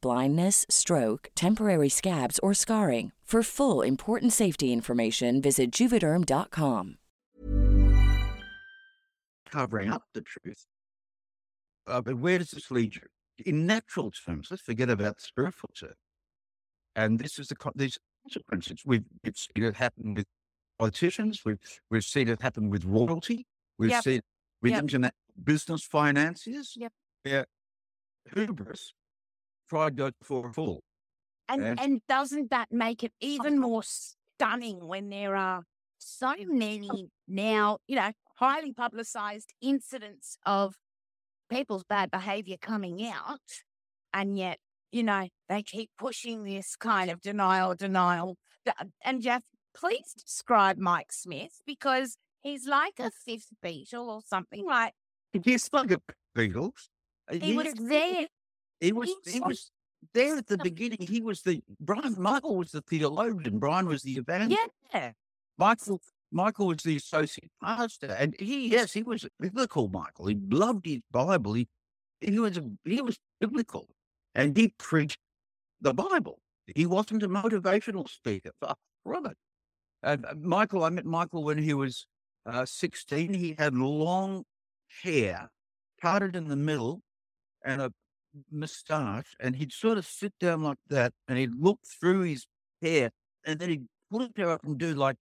blindness, 0.00 0.64
stroke, 0.68 1.28
temporary 1.34 1.88
scabs, 1.88 2.38
or 2.40 2.54
scarring. 2.54 3.12
For 3.26 3.42
full 3.42 3.82
important 3.82 4.32
safety 4.32 4.72
information, 4.72 5.42
visit 5.42 5.72
juvederm.com. 5.72 6.98
covering 9.50 9.90
up 9.90 10.02
the 10.14 10.20
truth. 10.20 10.64
Uh, 11.86 12.00
but 12.00 12.18
where 12.18 12.38
does 12.38 12.50
this 12.50 12.70
lead 12.70 12.94
you? 12.94 13.02
In 13.44 13.66
natural 13.66 14.10
terms, 14.12 14.48
let's 14.50 14.62
forget 14.62 14.90
about 14.90 15.16
the 15.16 15.22
spiritual 15.22 15.70
term. 15.78 15.94
And 16.94 17.18
this 17.18 17.38
is 17.38 17.48
the 17.48 17.56
these 17.74 17.98
consequences. 18.24 18.82
We've, 18.86 19.04
we've 19.24 19.36
seen 19.36 19.64
it 19.64 19.76
happen 19.76 20.14
with 20.14 20.26
politicians. 20.78 21.42
We've 21.44 21.58
we've 21.90 22.04
seen 22.04 22.28
it 22.28 22.40
happen 22.42 22.70
with 22.70 22.84
royalty. 22.84 23.46
We've 23.78 23.90
Yep. 23.90 24.04
seen 24.04 24.18
it 24.18 24.24
with 24.62 24.72
Yep. 24.72 24.82
internet 24.82 25.14
business 25.42 25.84
finances. 25.84 26.74
Yep. 26.76 26.92
Where 27.24 27.46
hubris 28.34 28.94
go 29.70 30.10
for 30.22 30.48
a 30.48 30.52
fool. 30.52 30.82
And 31.48 31.62
Yeah. 31.62 31.74
and 31.78 32.00
doesn't 32.08 32.50
that 32.50 32.72
make 32.72 33.04
it 33.04 33.12
even 33.20 33.58
more 33.68 33.82
stunning 33.82 34.86
when 34.86 35.08
there 35.10 35.36
are 35.36 35.62
so 35.98 36.34
many 36.38 37.08
now, 37.26 37.78
you 37.86 37.96
know, 37.96 38.12
highly 38.36 38.72
publicized 38.72 39.52
incidents 39.60 40.38
of 40.44 40.76
people's 41.48 41.84
bad 41.84 42.10
behavior 42.10 42.56
coming 42.60 43.06
out, 43.06 43.40
and 44.12 44.36
yet, 44.36 44.58
you 44.92 45.02
know, 45.02 45.28
they 45.48 45.62
keep 45.62 45.90
pushing 45.98 46.44
this 46.44 46.76
kind 46.76 47.10
of 47.10 47.20
denial, 47.20 47.74
denial. 47.74 48.36
And 49.04 49.22
Geoff, 49.22 49.44
please 49.74 50.12
describe 50.14 50.76
Mike 50.76 51.12
Smith 51.12 51.62
because 51.64 52.16
he's 52.42 52.66
like 52.66 52.94
a 52.98 53.10
fifth 53.10 53.50
Beatle 53.64 54.08
or 54.08 54.20
something. 54.26 54.64
Like 54.66 54.94
He's 55.32 55.68
like 55.72 55.90
a 55.92 56.00
Beatles. 56.36 56.88
he 57.30 57.54
was 57.56 57.72
there. 57.74 58.26
He 58.80 58.92
was 58.92 59.10
he 59.24 59.40
was 59.40 59.70
there 60.12 60.36
at 60.36 60.46
the 60.46 60.58
beginning. 60.58 60.98
He 61.00 61.20
was 61.20 61.42
the 61.42 61.62
Brian 61.80 62.14
Michael 62.18 62.56
was 62.56 62.72
the 62.72 62.82
theologian. 62.82 63.58
Brian 63.58 63.86
was 63.86 64.02
the 64.02 64.12
evangelist. 64.12 64.70
Yeah. 64.92 65.12
Michael 65.58 66.00
Michael 66.30 66.66
was 66.68 66.78
the 66.78 66.96
associate 66.96 67.50
pastor, 67.62 68.14
and 68.18 68.34
he 68.38 68.68
yes 68.68 68.92
he 68.92 69.02
was 69.02 69.26
biblical. 69.40 69.88
Michael 69.88 70.26
he 70.26 70.36
loved 70.50 70.86
his 70.86 71.00
Bible. 71.10 71.54
He 71.54 71.68
he 72.20 72.38
was 72.38 72.56
a, 72.56 72.64
he 72.84 73.00
was 73.00 73.18
biblical, 73.40 73.88
and 74.34 74.56
he 74.56 74.74
preached 74.78 75.18
the 75.80 75.94
Bible. 75.94 76.40
He 76.74 76.86
wasn't 76.86 77.22
a 77.22 77.28
motivational 77.28 78.08
speaker. 78.08 78.50
Far 78.60 78.76
from 79.04 79.26
it. 79.26 79.36
Uh, 80.02 80.16
Michael, 80.38 80.84
I 80.84 80.90
met 80.90 81.06
Michael 81.06 81.44
when 81.44 81.58
he 81.58 81.74
was 81.74 82.06
uh, 82.44 82.66
sixteen. 82.66 83.34
He 83.34 83.54
had 83.58 83.74
long 83.74 84.44
hair, 85.02 85.48
parted 86.00 86.36
in 86.36 86.48
the 86.48 86.56
middle, 86.56 87.02
and 87.64 87.80
a 87.80 87.92
moustache, 88.50 89.34
and 89.40 89.56
he'd 89.56 89.72
sort 89.72 89.98
of 89.98 90.06
sit 90.06 90.32
down 90.40 90.62
like 90.62 90.78
that, 90.88 91.12
and 91.28 91.38
he'd 91.38 91.54
look 91.58 91.80
through 92.00 92.22
his 92.22 92.46
hair, 92.82 93.10
and 93.44 93.58
then 93.58 93.68
he'd 93.70 93.86
pull 94.10 94.22
it 94.22 94.38
up 94.40 94.64
and 94.64 94.78
do 94.78 94.94
like, 94.94 95.16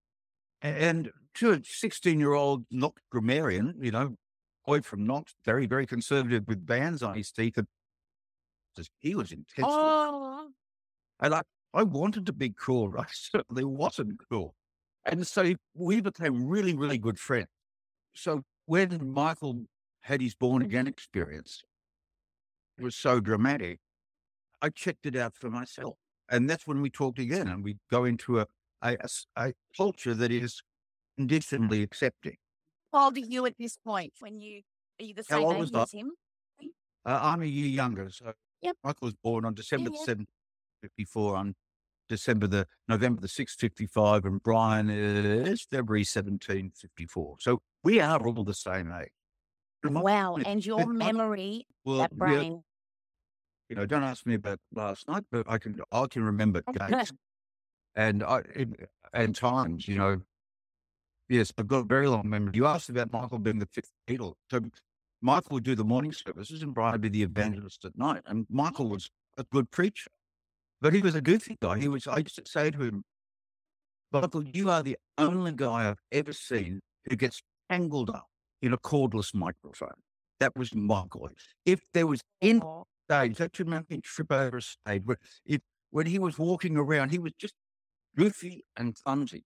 and 0.61 1.11
to 1.35 1.51
a 1.51 1.59
sixteen-year-old 1.63 2.65
Knox 2.71 3.01
grammarian, 3.11 3.75
you 3.81 3.91
know, 3.91 4.15
boy 4.65 4.81
from 4.81 5.05
Knox, 5.05 5.35
very 5.45 5.65
very 5.65 5.85
conservative 5.85 6.47
with 6.47 6.65
bands 6.65 7.03
on 7.03 7.15
his 7.15 7.31
teeth, 7.31 7.57
and 7.57 7.67
just- 8.75 8.91
he 8.99 9.15
was 9.15 9.31
intense. 9.31 9.67
Oh, 9.69 10.49
And 11.19 11.33
I, 11.33 11.41
I 11.73 11.83
wanted 11.83 12.25
to 12.25 12.33
be 12.33 12.49
cool, 12.49 12.93
I 12.99 13.05
certainly 13.11 13.63
wasn't 13.63 14.19
cool. 14.29 14.55
And 15.05 15.25
so 15.27 15.53
we 15.75 16.01
became 16.01 16.45
really, 16.47 16.73
really 16.73 16.97
good 16.97 17.19
friends. 17.19 17.47
So 18.15 18.43
when 18.65 19.11
Michael 19.11 19.65
had 20.01 20.19
his 20.21 20.33
born 20.35 20.61
again 20.63 20.87
experience, 20.87 21.63
was 22.79 22.95
so 22.95 23.19
dramatic, 23.19 23.79
I 24.61 24.69
checked 24.69 25.05
it 25.05 25.15
out 25.15 25.35
for 25.35 25.49
myself. 25.49 25.95
And 26.29 26.49
that's 26.49 26.65
when 26.65 26.81
we 26.81 26.89
talked 26.89 27.19
again 27.19 27.47
and 27.47 27.63
we 27.63 27.77
go 27.91 28.05
into 28.05 28.39
a 28.39 28.47
culture 29.77 30.13
that 30.13 30.31
is 30.31 30.61
conditionally 31.17 31.83
accepting. 31.83 32.37
how 32.91 33.05
old 33.05 33.17
are 33.17 33.19
you 33.19 33.45
at 33.45 33.53
this 33.59 33.77
point? 33.77 34.13
When 34.19 34.39
you 34.39 34.61
are 34.99 35.05
you 35.05 35.13
the 35.13 35.23
same 35.23 35.51
age 35.51 35.71
as 35.73 35.91
him? 35.91 36.11
Uh, 37.05 37.19
I'm 37.21 37.41
a 37.43 37.45
year 37.45 37.67
younger. 37.67 38.09
So 38.09 38.33
Yep. 38.65 38.77
Michael 38.83 39.05
was 39.05 39.13
born 39.23 39.45
on 39.45 39.53
December 39.53 39.91
yeah. 39.93 39.99
the 40.05 40.15
7th, 40.15 40.25
54. 40.81 41.35
I'm 41.35 41.55
December 42.09 42.47
the 42.47 42.65
November 42.87 43.21
the 43.21 43.27
6th, 43.27 43.59
55. 43.59 44.25
And 44.25 44.41
Brian 44.41 44.89
is 44.89 45.67
February 45.69 46.03
17, 46.03 46.71
54. 46.75 47.35
So 47.41 47.61
we 47.83 47.99
are 47.99 48.25
all 48.25 48.43
the 48.43 48.55
same 48.55 48.91
age. 48.91 49.09
Wow, 49.89 50.37
and 50.37 50.65
your 50.65 50.85
memory, 50.85 51.67
well, 51.83 51.97
that 51.97 52.11
yeah, 52.13 52.17
brain. 52.17 52.63
you 53.69 53.75
know, 53.75 53.85
don't 53.85 54.03
ask 54.03 54.25
me 54.25 54.35
about 54.35 54.59
last 54.73 55.07
night, 55.07 55.23
but 55.31 55.45
I 55.49 55.57
can 55.57 55.79
I 55.91 56.05
can 56.07 56.23
remember 56.23 56.61
dates 56.73 57.11
and 57.95 58.23
I 58.23 58.39
it, 58.55 58.89
and 59.13 59.35
times. 59.35 59.87
You 59.87 59.97
know, 59.97 60.21
yes, 61.29 61.53
I've 61.57 61.67
got 61.67 61.79
a 61.79 61.83
very 61.83 62.07
long 62.07 62.29
memory. 62.29 62.51
You 62.55 62.65
asked 62.65 62.89
about 62.89 63.11
Michael 63.11 63.39
being 63.39 63.59
the 63.59 63.67
fifth 63.71 63.91
Beatle, 64.07 64.33
so 64.51 64.61
Michael 65.21 65.55
would 65.55 65.63
do 65.63 65.75
the 65.75 65.83
morning 65.83 66.13
services, 66.13 66.61
and 66.61 66.73
Brian 66.73 66.93
would 66.93 67.01
be 67.01 67.09
the 67.09 67.23
evangelist 67.23 67.85
at 67.85 67.97
night. 67.97 68.21
And 68.25 68.45
Michael 68.49 68.89
was 68.89 69.09
a 69.37 69.43
good 69.43 69.71
preacher, 69.71 70.11
but 70.81 70.93
he 70.93 71.01
was 71.01 71.15
a 71.15 71.21
goofy 71.21 71.57
guy. 71.61 71.79
He 71.79 71.87
was. 71.87 72.07
I 72.07 72.17
used 72.17 72.35
to 72.35 72.43
say 72.45 72.71
to 72.71 72.81
him, 72.81 73.03
Michael, 74.11 74.43
you 74.43 74.69
are 74.69 74.83
the 74.83 74.97
only 75.17 75.51
guy 75.51 75.89
I've 75.89 76.01
ever 76.11 76.33
seen 76.33 76.81
who 77.09 77.15
gets 77.15 77.41
tangled 77.69 78.09
up 78.09 78.27
in 78.65 78.73
a 78.73 78.77
cordless 78.77 79.33
microphone. 79.33 80.01
That 80.39 80.55
was 80.57 80.73
my 80.73 81.01
Michael. 81.01 81.29
If 81.65 81.81
there 81.93 82.07
was 82.07 82.21
any 82.41 82.61
stage. 83.07 83.37
That 83.37 83.55
should 83.55 83.67
make 83.67 83.89
me 83.89 84.01
trip 84.01 84.31
over 84.31 84.57
a 84.57 84.61
stage. 84.61 85.03
When, 85.05 85.17
it, 85.45 85.61
when 85.91 86.07
he 86.07 86.19
was 86.19 86.37
walking 86.37 86.77
around, 86.77 87.09
he 87.11 87.19
was 87.19 87.33
just 87.37 87.53
goofy 88.17 88.65
and 88.75 88.95
clumsy. 88.95 89.45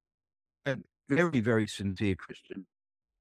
And 0.65 0.85
very, 1.09 1.41
very 1.41 1.67
sincere 1.67 2.15
Christian. 2.15 2.67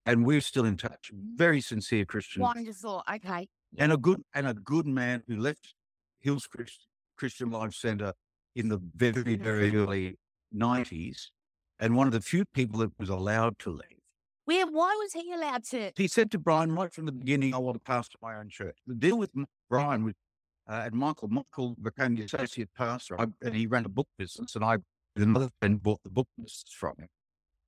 And 0.05 0.25
we're 0.25 0.41
still 0.41 0.65
in 0.65 0.77
touch. 0.77 1.11
Very 1.13 1.61
sincere 1.61 2.05
Christian. 2.05 2.41
Wonderful. 2.41 3.03
Okay. 3.13 3.47
And 3.77 3.91
a 3.91 3.97
good 3.97 4.21
and 4.33 4.47
a 4.47 4.53
good 4.53 4.85
man 4.85 5.23
who 5.27 5.35
left 5.37 5.73
Hills 6.19 6.47
Christ, 6.47 6.87
Christian 7.17 7.51
Life 7.51 7.73
Centre 7.73 8.13
in 8.55 8.69
the 8.69 8.79
very, 8.95 9.35
very 9.35 9.71
mm-hmm. 9.71 9.77
early 9.77 10.19
nineties. 10.51 11.31
And 11.79 11.95
one 11.95 12.07
of 12.07 12.13
the 12.13 12.21
few 12.21 12.45
people 12.45 12.79
that 12.79 12.91
was 12.97 13.09
allowed 13.09 13.59
to 13.59 13.69
leave. 13.71 13.96
Where? 14.47 14.65
Why 14.65 14.95
was 14.97 15.11
he 15.11 15.33
allowed 15.33 15.65
to? 15.71 15.91
He 15.97 16.07
said 16.07 16.31
to 16.31 16.39
Brian 16.39 16.71
right 16.71 16.91
from 16.93 17.05
the 17.05 17.11
beginning, 17.11 17.53
I 17.53 17.57
want 17.57 17.75
to 17.75 17.81
pastor 17.81 18.17
my 18.21 18.37
own 18.37 18.47
church. 18.47 18.77
The 18.87 18.95
deal 18.95 19.17
with 19.17 19.31
Brian 19.69 20.05
was, 20.05 20.13
uh, 20.69 20.83
and 20.85 20.95
Michael, 20.95 21.27
Michael 21.27 21.75
became 21.81 22.15
the 22.15 22.23
associate 22.23 22.69
pastor, 22.73 23.19
I, 23.19 23.25
and 23.41 23.53
he 23.53 23.67
ran 23.67 23.83
a 23.83 23.89
book 23.89 24.07
business, 24.17 24.55
and 24.55 24.63
I, 24.63 24.77
another 25.17 25.49
friend, 25.59 25.83
bought 25.83 26.01
the 26.03 26.09
book 26.09 26.29
business 26.37 26.63
from 26.71 26.93
him. 26.97 27.09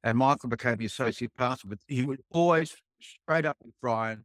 And 0.05 0.17
Michael 0.17 0.47
became 0.47 0.77
the 0.77 0.85
associate 0.85 1.31
pastor, 1.37 1.67
but 1.67 1.79
he 1.85 2.05
would 2.05 2.21
always 2.31 2.77
straight 3.01 3.45
up 3.45 3.57
with 3.61 3.73
Brian, 3.81 4.23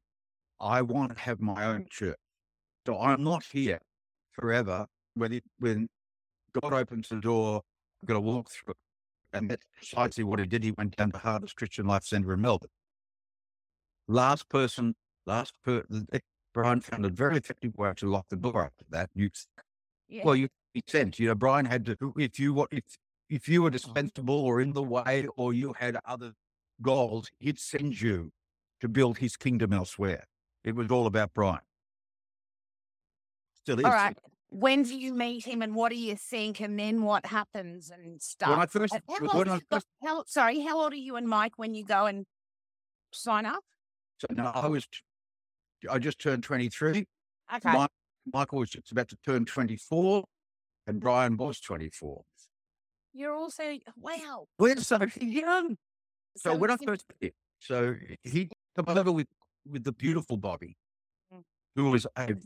I 0.61 0.83
want 0.83 1.17
to 1.17 1.21
have 1.25 1.41
my 1.41 1.65
own 1.65 1.87
church. 1.91 2.19
So 2.87 3.01
I'm 3.01 3.25
not 3.25 3.47
here 3.53 3.81
forever. 4.31 4.87
When 5.15 5.41
when 5.59 5.89
God 6.61 6.73
opens 6.73 7.09
the 7.09 7.17
door, 7.17 7.63
I've 8.01 8.09
got 8.09 8.15
to 8.15 8.21
walk 8.21 8.51
through 8.51 8.75
it. 8.75 8.84
And 9.35 9.51
that's 9.51 9.67
precisely 9.77 10.25
what 10.25 10.39
he 10.39 10.47
did. 10.47 10.63
He 10.63 10.71
went 10.71 10.97
down 10.97 11.11
to 11.13 11.19
Hardest 11.19 11.57
Christian 11.57 11.87
Life 11.87 12.05
Centre 12.05 12.33
in 12.33 12.41
Melbourne. 12.41 12.71
Last 14.07 14.49
person, 14.49 14.95
last 15.27 15.55
person, 15.65 16.07
eh, 16.13 16.21
Brian 16.53 16.81
found 16.81 17.05
a 17.05 17.09
very 17.09 17.37
effective 17.37 17.75
way 17.77 17.93
to 17.97 18.09
lock 18.09 18.27
the 18.29 18.37
door 18.37 18.65
after 18.65 18.85
that. 18.91 19.11
You, 19.15 19.31
Yeah. 20.09 20.23
well, 20.25 20.37
you 20.37 20.49
he 20.73 20.83
sense, 20.87 21.19
you 21.19 21.29
know, 21.29 21.35
Brian 21.35 21.67
had 21.67 21.85
to, 21.87 21.97
if 22.17 22.39
you, 22.39 22.55
what, 22.55 22.69
if 22.73 22.85
if 23.29 23.49
you 23.49 23.63
were 23.63 23.71
dispensable 23.71 24.35
or 24.35 24.61
in 24.61 24.73
the 24.73 24.83
way 24.83 25.27
or 25.37 25.55
you 25.55 25.73
had 25.73 25.97
other 26.05 26.35
goals, 26.83 27.31
he'd 27.39 27.59
send 27.59 28.01
you 28.01 28.33
to 28.81 28.89
build 28.89 29.19
his 29.19 29.37
kingdom 29.37 29.73
elsewhere. 29.73 30.25
It 30.63 30.75
was 30.75 30.91
all 30.91 31.07
about 31.07 31.33
Brian. 31.33 31.61
Still 33.55 33.79
is. 33.79 33.85
All 33.85 33.93
right. 33.93 34.17
When 34.55 34.85
do 34.85 34.97
you 34.97 35.13
meet 35.13 35.45
him 35.45 35.63
and 35.63 35.75
what 35.75 35.91
do 35.91 35.97
you 35.97 36.15
think? 36.15 36.61
And 36.61 36.79
then 36.79 37.03
what 37.03 37.27
happens 37.27 37.91
and 37.91 38.23
stuff? 38.23 38.51
When 38.51 38.61
I 38.61 38.67
first, 38.67 38.95
how 38.95 39.29
old 39.37 39.49
I 39.49 39.59
first 39.69 39.87
how, 40.01 40.23
sorry, 40.29 40.61
how 40.61 40.81
old 40.81 40.93
are 40.93 40.97
you 40.97 41.17
and 41.17 41.29
Mike 41.29 41.55
when 41.57 41.75
you 41.75 41.85
go 41.85 42.07
and 42.07 42.25
sign 43.13 43.47
up? 43.47 43.65
so 44.21 44.29
no, 44.31 44.45
I 44.55 44.69
was, 44.69 44.87
I 45.91 45.99
just 45.99 46.21
turned 46.21 46.45
23. 46.45 47.05
Okay. 47.57 47.73
Mike, 47.73 47.91
Michael 48.33 48.61
was 48.61 48.71
just 48.71 48.93
about 48.93 49.09
to 49.09 49.17
turn 49.27 49.45
24 49.45 50.23
and 50.87 51.01
Brian 51.01 51.37
was 51.37 51.59
24. 51.59 52.23
You're 53.13 53.35
also, 53.35 53.77
wow. 53.97 54.47
We're 54.57 54.77
so 54.77 55.01
young. 55.21 55.79
So, 56.37 56.55
when 56.55 56.71
I 56.71 56.77
first 56.77 57.05
met 57.09 57.29
him, 57.29 57.33
so 57.59 57.97
he 58.23 58.51
come 58.77 58.97
over 58.97 59.11
with, 59.11 59.27
with 59.69 59.83
the 59.83 59.93
beautiful 59.93 60.37
Bobby, 60.37 60.77
Mm. 61.33 61.43
who 61.75 61.91
was 61.91 62.07
a 62.17 62.37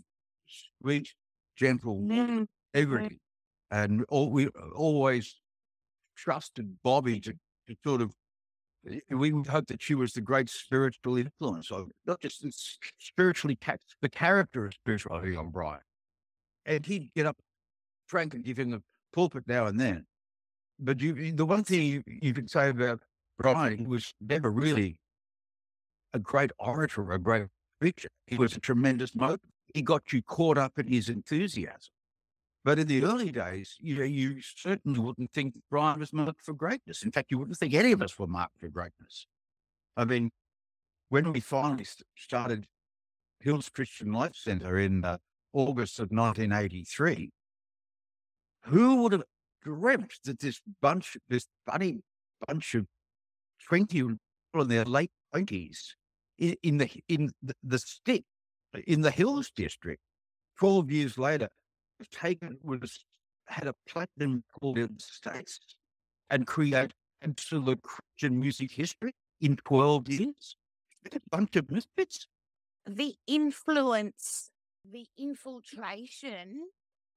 sweet, 0.81 1.13
gentle, 1.59 1.97
mm-hmm. 1.97 2.13
mm-hmm. 2.13 2.39
Mm, 2.41 2.47
everything. 2.75 3.19
And 3.71 4.05
all, 4.09 4.31
we 4.31 4.47
uh, 4.47 4.51
always 4.75 5.37
trusted 6.17 6.77
Bobby 6.83 7.21
to, 7.21 7.33
to 7.33 7.77
sort 7.85 8.01
of, 8.01 8.13
eh, 8.91 9.01
we 9.11 9.31
hoped 9.49 9.69
that 9.69 9.83
she 9.83 9.95
was 9.95 10.13
the 10.13 10.21
great 10.21 10.49
spiritual 10.49 11.17
influence 11.19 11.71
of 11.71 11.91
not 12.07 12.21
just 12.21 12.43
the 12.43 12.53
spiritually, 12.99 13.59
the 14.01 14.09
character 14.09 14.67
of 14.67 14.75
spirituality 14.75 15.37
on 15.37 15.51
Brian. 15.51 15.81
And 16.65 16.87
he'd 16.87 17.11
get 17.15 17.27
up, 17.27 17.37
Frank 18.07 18.35
and 18.35 18.45
give 18.45 18.59
him 18.59 18.71
the 18.71 18.83
pulpit 19.13 19.45
now 19.47 19.67
and 19.67 19.79
then. 19.79 20.07
But 20.79 21.01
you, 21.01 21.33
the 21.33 21.45
one 21.45 21.65
thing 21.65 21.83
you, 21.83 22.03
you 22.07 22.33
could 22.33 22.49
say 22.49 22.71
about 22.71 23.01
Brian, 23.39 23.79
he 23.79 23.87
was 23.87 24.15
never 24.21 24.51
really 24.51 24.99
a 26.15 26.19
great 26.19 26.51
orator, 26.59 27.13
a 27.13 27.19
great 27.19 27.47
preacher. 27.81 28.09
He 28.27 28.37
was 28.37 28.57
a 28.57 28.61
tremendous 28.61 29.13
motivator. 29.13 29.39
He 29.75 29.83
got 29.83 30.12
you 30.12 30.23
caught 30.23 30.59
up 30.59 30.79
in 30.79 30.89
his 30.89 31.09
enthusiasm. 31.09 31.93
But 32.64 32.79
in 32.79 32.87
the 32.87 33.05
early 33.05 33.31
days, 33.31 33.77
you 33.79 33.97
know, 33.97 34.05
you 34.05 34.41
certainly 34.41 34.99
wouldn't 34.99 35.33
think 35.33 35.55
Brian 35.71 36.01
was 36.01 36.12
marked 36.12 36.45
for 36.45 36.53
greatness. 36.53 37.03
In 37.03 37.12
fact, 37.12 37.31
you 37.31 37.39
wouldn't 37.39 37.57
think 37.57 37.75
any 37.75 37.93
of 37.93 38.03
us 38.03 38.19
were 38.19 38.27
marked 38.27 38.59
for 38.61 38.69
greatness. 38.69 39.27
I 39.97 40.05
mean, 40.05 40.31
when 41.09 41.33
we 41.33 41.41
finally 41.41 41.87
started 42.16 42.66
Hills 43.41 43.69
Christian 43.69 44.12
Life 44.12 44.35
Centre 44.35 44.79
in 44.79 45.05
uh, 45.05 45.19
August 45.53 45.99
of 45.99 46.11
1983, 46.11 47.31
who 48.64 49.03
would 49.03 49.12
have 49.12 49.25
dreamt 49.62 50.14
that 50.25 50.41
this 50.41 50.61
bunch, 50.83 51.16
this 51.29 51.47
funny 51.66 52.01
bunch 52.47 52.75
of 52.75 52.87
20 53.66 53.87
people 53.87 54.19
in 54.62 54.69
their 54.69 54.85
late 54.85 55.11
20s 55.35 55.95
in, 56.39 56.57
in 56.62 56.79
the 56.79 56.91
in 57.09 57.31
the, 57.43 57.55
the 57.62 57.79
stick 57.79 58.25
in 58.87 59.01
the 59.01 59.11
Hills 59.11 59.51
district, 59.55 60.03
12 60.59 60.91
years 60.91 61.19
later, 61.19 61.49
taken 62.11 62.59
was 62.62 63.05
had 63.47 63.66
a 63.66 63.75
platinum 63.89 64.45
record 64.62 64.79
in 64.79 64.95
the 64.95 65.01
States 65.03 65.59
and 66.31 66.47
create 66.47 66.93
absolute 67.23 67.81
Christian 67.83 68.39
music 68.39 68.71
history 68.71 69.12
in 69.41 69.57
12 69.57 70.09
years. 70.09 70.57
A 71.12 71.21
bunch 71.31 71.57
of 71.57 71.71
misfits. 71.71 72.27
the 72.87 73.14
influence, 73.27 74.51
the 74.91 75.07
infiltration, 75.16 76.66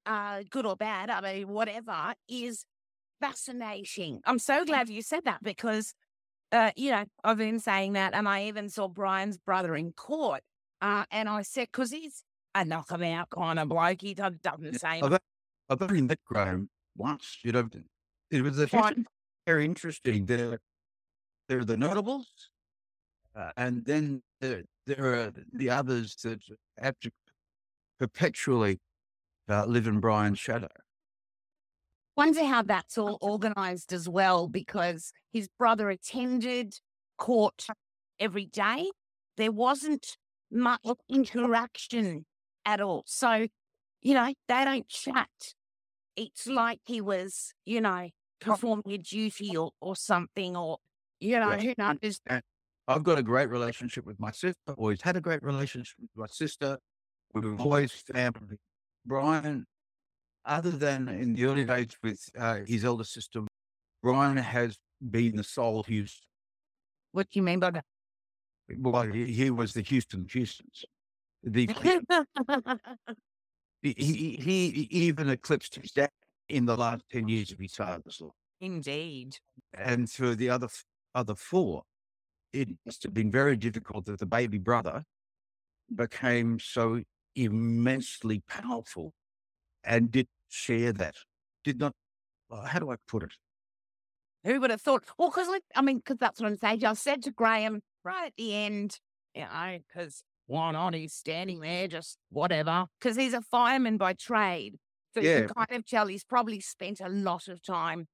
uh, 0.06 0.44
good 0.50 0.66
or 0.66 0.76
bad, 0.76 1.10
I 1.10 1.22
mean, 1.22 1.48
whatever, 1.50 2.14
is 2.30 2.66
fascinating. 3.20 4.22
I'm 4.26 4.40
so 4.40 4.66
glad 4.66 4.90
you 4.90 5.02
said 5.02 5.26
that 5.26 5.44
because, 5.44 5.94
uh, 6.52 6.72
you 6.76 6.92
know, 6.92 7.06
I've 7.24 7.38
been 7.38 7.60
saying 7.60 7.94
that, 7.94 8.14
and 8.14 8.28
I 8.28 8.46
even 8.46 8.70
saw 8.70 8.88
Brian's 8.88 9.38
brother 9.38 9.76
in 9.76 9.92
court, 9.92 10.42
uh, 10.82 11.06
and 11.12 11.30
I 11.30 11.42
said, 11.44 11.68
because 11.72 11.92
he's 11.92 12.24
a 12.56 12.66
knockabout 12.66 13.30
kind 13.30 13.60
of 13.60 13.70
bloke, 13.70 14.02
he 14.02 14.14
does- 14.14 14.38
doesn't 14.42 14.80
say 14.80 15.02
I've, 15.02 15.20
I've 15.70 15.82
only 15.82 16.02
met 16.02 16.20
Graham 16.26 16.70
once. 16.98 17.40
You 17.44 17.52
know, 17.54 17.70
it 18.30 18.42
was 18.42 18.60
a 18.60 18.68
Right. 18.74 18.98
very 19.48 19.66
interesting. 19.66 20.26
There, 20.26 20.60
there 21.48 21.60
are 21.60 21.66
the 21.66 21.78
notables, 21.78 22.50
uh, 23.36 23.52
and 23.58 23.86
then 23.86 24.22
there, 24.40 24.64
there 24.86 25.14
are 25.28 25.34
the 25.54 25.70
others 25.70 26.16
that 26.24 26.42
have 26.78 27.00
to 27.02 27.12
perpetually 28.00 28.80
uh, 29.48 29.66
live 29.66 29.88
in 29.88 30.00
Brian's 30.00 30.40
shadow. 30.40 30.68
Wonder 32.18 32.44
how 32.44 32.62
that's 32.62 32.98
all 32.98 33.18
organized 33.22 33.94
as 33.94 34.10
well, 34.10 34.48
because 34.50 35.14
his 35.32 35.48
brother 35.58 35.90
attended 35.90 36.80
court 37.18 37.68
every 38.20 38.46
day. 38.46 38.92
There 39.38 39.52
wasn't 39.52 40.18
much 40.52 40.82
interaction 41.10 42.26
at 42.66 42.82
all. 42.82 43.04
So, 43.06 43.48
you 44.02 44.14
know, 44.14 44.34
they 44.48 44.66
don't 44.66 44.88
chat. 44.88 45.30
It's 46.16 46.48
like 46.48 46.80
he 46.86 47.02
was, 47.02 47.54
you 47.66 47.82
know, 47.82 48.10
performing 48.40 48.92
a 48.92 48.98
duty 48.98 49.56
or, 49.56 49.72
or 49.80 49.96
something, 49.96 50.56
or, 50.58 50.78
you 51.20 51.40
know, 51.40 51.52
who 51.52 51.74
knows? 51.78 52.20
I've 52.88 53.04
got 53.04 53.18
a 53.18 53.24
great 53.24 53.50
relationship 53.50 54.06
with 54.06 54.20
my 54.20 54.32
sister. 54.32 54.74
Always 54.78 55.02
had 55.02 55.16
a 55.16 55.22
great 55.22 55.44
relationship 55.44 55.96
with 56.00 56.10
my 56.16 56.28
sister. 56.28 56.78
We've 57.34 57.60
always 57.60 57.92
family. 57.92 58.58
Brian, 59.06 59.66
other 60.46 60.72
than 60.72 61.08
in 61.08 61.34
the 61.34 61.46
early 61.46 61.64
days 61.64 61.96
with 62.04 62.20
uh, 62.38 62.60
his 62.68 62.84
elder 62.84 63.04
sister, 63.04 63.42
Brian 64.04 64.38
has 64.38 64.78
been 65.10 65.38
the 65.38 65.44
soul 65.44 65.84
Houston. 65.84 66.28
What 67.14 67.30
do 67.30 67.40
you 67.40 67.44
mean 67.44 67.60
by 67.60 67.72
that? 67.72 67.86
Well, 68.78 69.04
he, 69.04 69.32
he 69.32 69.50
was 69.50 69.74
the 69.74 69.82
Houston 69.82 70.28
Houstons. 70.32 70.86
The, 71.44 71.68
he, 73.82 73.94
he, 73.94 74.38
he 74.40 74.88
even 74.92 75.30
eclipsed 75.30 75.76
his 75.76 75.92
dad 75.92 76.12
in 76.50 76.66
the 76.66 76.78
last 76.78 77.04
10 77.12 77.28
years 77.28 77.52
of 77.52 77.60
his 77.60 77.74
father's 77.74 78.22
life. 78.22 78.32
Indeed. 78.60 79.38
And 79.74 80.10
for 80.10 80.36
the 80.36 80.50
other 80.50 80.68
other 81.16 81.36
four, 81.36 81.84
it 82.54 82.70
must 82.86 83.04
have 83.04 83.14
been 83.14 83.32
very 83.32 83.58
difficult 83.58 84.06
that 84.06 84.20
the 84.20 84.26
baby 84.26 84.60
brother 84.60 85.04
became 85.94 86.60
so 86.60 87.02
immensely 87.36 88.44
powerful 88.48 89.14
and 89.84 90.12
did 90.12 90.28
share 90.48 90.94
that. 90.94 91.16
Did 91.64 91.80
not, 91.80 91.94
uh, 92.52 92.66
how 92.66 92.80
do 92.80 92.92
I 92.92 92.96
put 93.08 93.24
it? 93.24 93.34
Who 94.44 94.60
would 94.60 94.72
have 94.72 94.82
thought? 94.82 95.04
Well, 95.18 95.30
because 95.30 95.48
I 95.76 95.82
mean, 95.82 95.98
because 95.98 96.18
that's 96.18 96.40
what 96.40 96.48
I'm 96.48 96.58
saying. 96.58 96.86
I 96.86 96.94
said 96.94 97.24
to 97.24 97.32
Graham 97.32 97.82
right 98.04 98.28
at 98.28 98.34
the 98.38 98.56
end, 98.56 99.00
you 99.34 99.42
know, 99.42 99.80
because 99.88 100.24
why 100.48 100.72
not? 100.72 100.94
He's 100.94 101.14
standing 101.14 101.60
there, 101.60 101.88
just 101.88 102.18
whatever. 102.30 102.86
Because 103.00 103.16
he's 103.16 103.34
a 103.34 103.42
fireman 103.42 103.98
by 103.98 104.14
trade, 104.14 104.76
so 105.14 105.22
you 105.22 105.46
can 105.46 105.50
kind 105.50 105.72
of 105.72 105.86
tell 105.86 106.08
he's 106.08 106.24
probably 106.24 106.60
spent 106.60 107.00
a 107.00 107.10
lot 107.10 107.48
of 107.48 107.62
time 107.64 108.08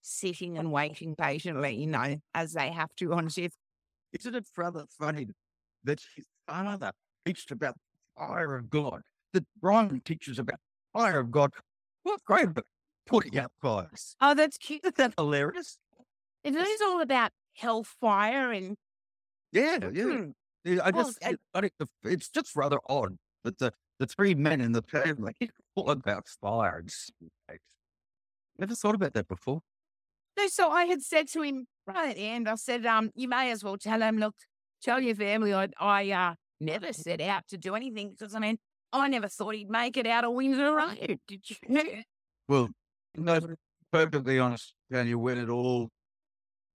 sitting 0.00 0.58
and 0.58 0.72
waiting 0.72 1.14
patiently, 1.14 1.76
you 1.76 1.86
know, 1.86 2.16
as 2.34 2.52
they 2.52 2.70
have 2.70 2.94
to 2.96 3.12
on 3.14 3.28
shift. 3.28 3.56
Isn't 4.12 4.34
it 4.34 4.46
rather 4.56 4.84
funny 4.98 5.28
that 5.84 6.00
his 6.16 6.26
father 6.46 6.92
preached 7.24 7.50
about 7.50 7.74
the 7.74 8.22
fire 8.22 8.56
of 8.56 8.68
God, 8.68 9.02
that 9.32 9.44
Brian 9.60 10.00
teaches 10.04 10.38
about 10.38 10.58
the 10.94 10.98
fire 10.98 11.20
of 11.20 11.30
God? 11.30 11.52
What 12.02 12.24
great 12.24 12.48
about 12.48 12.66
putting 13.06 13.38
out 13.38 13.52
fires. 13.60 14.16
Oh, 14.20 14.34
that's 14.34 14.58
cute. 14.58 14.80
Isn't 14.84 14.96
that 14.96 15.14
hilarious? 15.18 15.78
It 16.44 16.54
is 16.54 16.80
all 16.80 17.00
about 17.00 17.30
hellfire 17.54 18.52
and 18.52 18.76
Yeah, 19.52 19.78
yeah. 19.92 20.04
Hmm. 20.04 20.30
I 20.80 20.90
Well, 20.90 21.04
just, 21.04 21.18
I 21.54 21.70
it's 22.04 22.28
just 22.28 22.54
rather 22.54 22.78
odd 22.88 23.16
that 23.44 23.58
the, 23.58 23.72
the 23.98 24.06
three 24.06 24.34
men 24.34 24.60
in 24.60 24.72
the 24.72 24.82
family 24.82 25.34
all 25.76 25.90
about 25.90 26.28
fire. 26.28 26.78
and. 26.78 27.58
Never 28.58 28.74
thought 28.74 28.94
about 28.94 29.14
that 29.14 29.28
before. 29.28 29.60
No, 30.36 30.46
so 30.46 30.70
I 30.70 30.84
had 30.84 31.02
said 31.02 31.28
to 31.28 31.42
him 31.42 31.66
right 31.86 32.10
at 32.10 32.16
the 32.16 32.28
end, 32.28 32.48
I 32.48 32.54
said, 32.54 32.86
um, 32.86 33.10
you 33.14 33.28
may 33.28 33.50
as 33.50 33.64
well 33.64 33.76
tell 33.76 34.00
him, 34.00 34.18
look, 34.18 34.34
tell 34.82 35.00
your 35.00 35.14
family 35.14 35.52
I, 35.52 35.68
I 35.78 36.10
uh, 36.10 36.34
never 36.60 36.92
set 36.92 37.20
out 37.20 37.48
to 37.48 37.58
do 37.58 37.74
anything 37.74 38.10
because 38.10 38.34
I 38.34 38.38
mean, 38.38 38.58
I 38.92 39.08
never 39.08 39.28
thought 39.28 39.54
he'd 39.54 39.70
make 39.70 39.96
it 39.96 40.06
out 40.06 40.24
of 40.24 40.32
Windsor 40.32 40.74
Road. 40.74 41.18
Did 41.26 41.40
you? 41.48 42.02
Well, 42.48 42.68
no, 43.16 43.40
perfectly 43.90 44.38
honest, 44.38 44.74
Daniel, 44.90 45.20
when 45.20 45.38
it 45.38 45.48
all, 45.48 45.88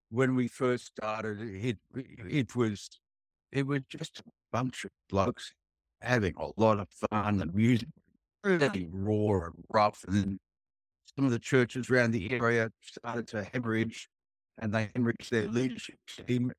when 0.09 0.35
we 0.35 0.47
first 0.47 0.85
started, 0.87 1.41
it 1.41 1.77
it 1.95 2.55
was, 2.55 2.89
it 3.51 3.65
was 3.65 3.81
just 3.89 4.19
a 4.19 4.23
bunch 4.51 4.85
of 4.85 4.91
blokes 5.09 5.53
having 6.01 6.33
a 6.37 6.49
lot 6.57 6.79
of 6.79 6.87
fun. 6.89 7.37
The 7.37 7.47
music 7.47 7.89
really 8.43 8.87
raw 8.91 9.45
and 9.45 9.63
rough, 9.71 10.03
and 10.07 10.15
then 10.15 10.39
some 11.15 11.25
of 11.25 11.31
the 11.31 11.39
churches 11.39 11.89
around 11.89 12.11
the 12.11 12.31
area 12.31 12.71
started 12.81 13.27
to 13.29 13.43
hemorrhage, 13.43 14.09
and 14.57 14.73
they 14.73 14.87
hemorrhaged 14.95 15.29
their 15.29 15.47
mm. 15.47 15.53
leadership 15.53 15.95
team, 16.25 16.51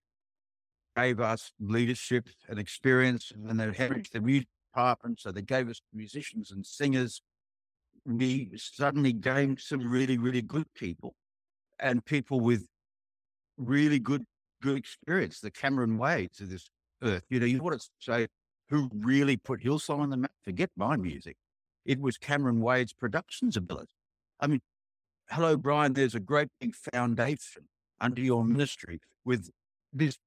gave 0.97 1.21
us 1.21 1.53
leadership 1.61 2.29
and 2.49 2.59
experience, 2.59 3.33
and 3.33 3.59
they 3.59 3.67
mm. 3.67 3.75
hemorrhaged 3.77 4.11
the 4.11 4.21
music 4.21 4.49
department, 4.73 5.21
so 5.21 5.33
they 5.33 5.43
gave 5.43 5.69
us 5.69 5.81
musicians 5.93 6.51
and 6.51 6.67
singers 6.67 7.23
we 8.05 8.51
suddenly 8.57 9.13
gained 9.13 9.61
some 9.61 9.89
really, 9.91 10.19
really 10.19 10.43
good 10.43 10.67
people. 10.75 11.15
and 11.81 12.05
people 12.05 12.41
with 12.41 12.67
really 13.59 13.99
good 13.99 14.25
good 14.63 14.77
experience, 14.77 15.41
the 15.41 15.51
Cameron 15.51 15.99
Wades 15.99 16.39
to 16.39 16.45
this 16.45 16.71
earth. 17.03 17.25
You 17.31 17.41
know, 17.41 17.47
you 17.47 17.63
want 17.63 17.81
to 17.81 17.89
say 18.01 18.27
who 18.69 18.91
really 18.93 19.37
put 19.37 19.63
Hillsong 19.63 20.01
on 20.01 20.11
the 20.11 20.17
map? 20.17 20.33
Forget 20.43 20.71
my 20.77 20.97
music. 20.97 21.37
It 21.85 22.01
was 22.01 22.19
Cameron 22.19 22.61
Wade's 22.61 22.93
productions 22.93 23.57
ability. 23.57 23.95
I 24.41 24.47
mean, 24.47 24.61
hello, 25.31 25.57
Brian, 25.57 25.95
there's 25.95 26.15
a 26.15 26.21
great 26.21 26.49
big 26.61 26.75
foundation 26.75 27.69
under 28.01 28.21
your 28.21 28.45
ministry 28.45 29.01
with 29.25 29.49
this 29.93 30.19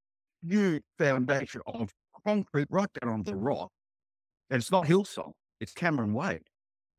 huge 0.45 0.84
foundation 0.97 1.61
of 1.67 1.91
concrete 2.25 2.67
right 2.69 2.89
down 3.01 3.13
on 3.13 3.23
the 3.23 3.36
rock. 3.36 3.69
And 4.49 4.59
it's 4.61 4.71
not 4.71 4.86
Hillsong, 4.86 5.34
it's 5.59 5.73
Cameron 5.73 6.13
Wade. 6.13 6.41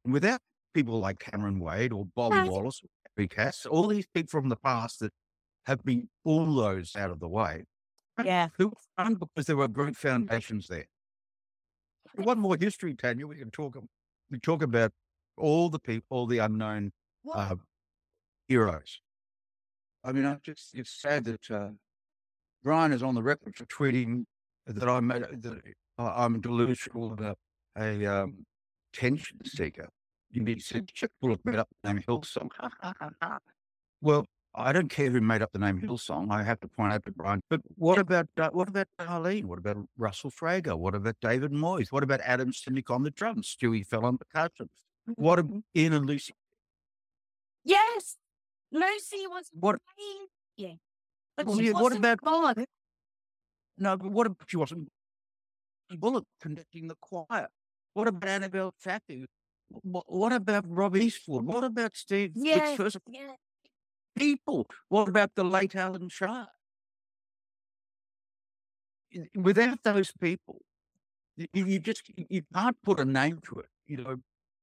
And 0.04 0.12
without 0.12 0.40
people 0.74 1.00
like 1.00 1.18
Cameron 1.18 1.60
Wade 1.60 1.92
or 1.92 2.06
Bob. 2.14 2.48
Wallace 2.48 2.80
or 2.82 3.26
Cass, 3.26 3.66
all 3.66 3.88
these 3.88 4.06
people 4.14 4.30
from 4.30 4.48
the 4.48 4.56
past 4.56 5.00
that 5.00 5.12
have 5.66 5.84
been 5.84 6.08
bulldozed 6.24 6.96
out 6.96 7.10
of 7.10 7.20
the 7.20 7.28
way, 7.28 7.64
Yeah. 8.22 8.48
who 8.58 8.68
were 8.68 8.74
fun 8.96 9.14
because 9.14 9.46
there 9.46 9.56
were 9.56 9.68
great 9.68 9.96
foundations 9.96 10.68
there. 10.68 10.86
One 12.14 12.38
more 12.38 12.56
history, 12.60 12.94
Tanya. 12.94 13.26
We 13.26 13.36
can 13.36 13.50
talk. 13.50 13.76
We 14.30 14.38
talk 14.38 14.62
about 14.62 14.92
all 15.36 15.70
the 15.70 15.78
people, 15.78 16.04
all 16.10 16.26
the 16.26 16.38
unknown 16.38 16.92
uh, 17.32 17.56
heroes. 18.48 19.00
I 20.04 20.12
mean, 20.12 20.26
I 20.26 20.36
just 20.42 20.74
it's 20.74 20.90
sad 21.00 21.24
that 21.24 21.50
uh, 21.50 21.70
Brian 22.62 22.92
is 22.92 23.02
on 23.02 23.14
the 23.14 23.22
record 23.22 23.56
for 23.56 23.64
tweeting 23.66 24.24
that 24.66 24.88
I'm 24.88 25.08
that 25.08 25.62
I'm 25.98 26.40
delusional 26.40 27.12
about 27.12 27.38
a 27.78 28.04
um, 28.06 28.44
tension 28.92 29.38
seeker. 29.44 29.88
He 30.30 30.58
said, 30.58 30.88
"Check 30.88 31.10
will 31.20 31.30
have 31.30 31.44
made 31.44 31.56
up 31.56 31.68
name 31.84 32.02
Hillsong." 32.06 32.48
well, 34.00 34.26
I 34.54 34.72
don't 34.72 34.88
care 34.88 35.08
who 35.10 35.20
made 35.20 35.40
up 35.40 35.52
the 35.52 35.58
name 35.58 35.80
Hillsong. 35.80 36.30
I 36.30 36.42
have 36.42 36.60
to 36.60 36.68
point 36.68 36.92
out 36.92 37.04
to 37.06 37.10
Brian. 37.12 37.42
But 37.48 37.62
what 37.76 37.98
about 37.98 38.28
uh, 38.36 38.50
what 38.52 38.68
about 38.68 38.86
Darlene? 39.00 39.44
What 39.44 39.58
about 39.58 39.78
Russell 39.96 40.30
Fragar? 40.30 40.76
What 40.78 40.94
about 40.94 41.16
David 41.22 41.52
Moyes? 41.52 41.90
What 41.90 42.02
about 42.02 42.20
Adam 42.22 42.52
Simic 42.52 42.90
on 42.90 43.02
the 43.02 43.10
drums? 43.10 43.56
Stewie 43.56 43.86
fell 43.86 44.04
on 44.04 44.18
percussion. 44.18 44.68
What 45.14 45.38
about 45.38 45.62
Ian 45.74 45.94
and 45.94 46.06
Lucy? 46.06 46.34
Yes. 47.64 48.16
Lucy 48.70 49.26
was 49.26 49.50
What. 49.58 49.80
Yeah. 50.56 50.74
But 51.36 51.46
Well, 51.46 51.60
yeah, 51.60 51.72
what 51.72 51.96
about- 51.96 52.20
God. 52.20 52.64
No, 53.78 53.96
but 53.96 54.10
what 54.10 54.26
about 54.26 54.48
she 54.50 54.56
wasn't 54.58 54.88
Bullock 55.90 56.26
conducting 56.40 56.88
the 56.88 56.94
choir? 57.00 57.48
What 57.94 58.06
about 58.08 58.28
Annabelle 58.28 58.74
Taffy? 58.82 59.24
What, 59.68 60.04
what 60.12 60.32
about 60.32 60.64
Rob 60.68 60.94
Eastwood? 60.96 61.44
What 61.46 61.64
about 61.64 61.96
Steve 61.96 62.32
Yeah. 62.34 62.76
Fitzgerald? 62.76 63.02
Yeah. 63.08 63.32
People? 64.16 64.66
What 64.88 65.08
about 65.08 65.34
the 65.34 65.44
late 65.44 65.74
Alan 65.74 66.08
Shah? 66.08 66.46
Without 69.34 69.82
those 69.82 70.12
people, 70.20 70.62
you, 71.36 71.46
you 71.52 71.78
just 71.78 72.02
you- 72.16 72.42
can't 72.54 72.76
put 72.82 72.98
a 73.00 73.04
name 73.04 73.40
to 73.48 73.56
it. 73.60 73.66
You 73.86 73.98
know, 73.98 74.16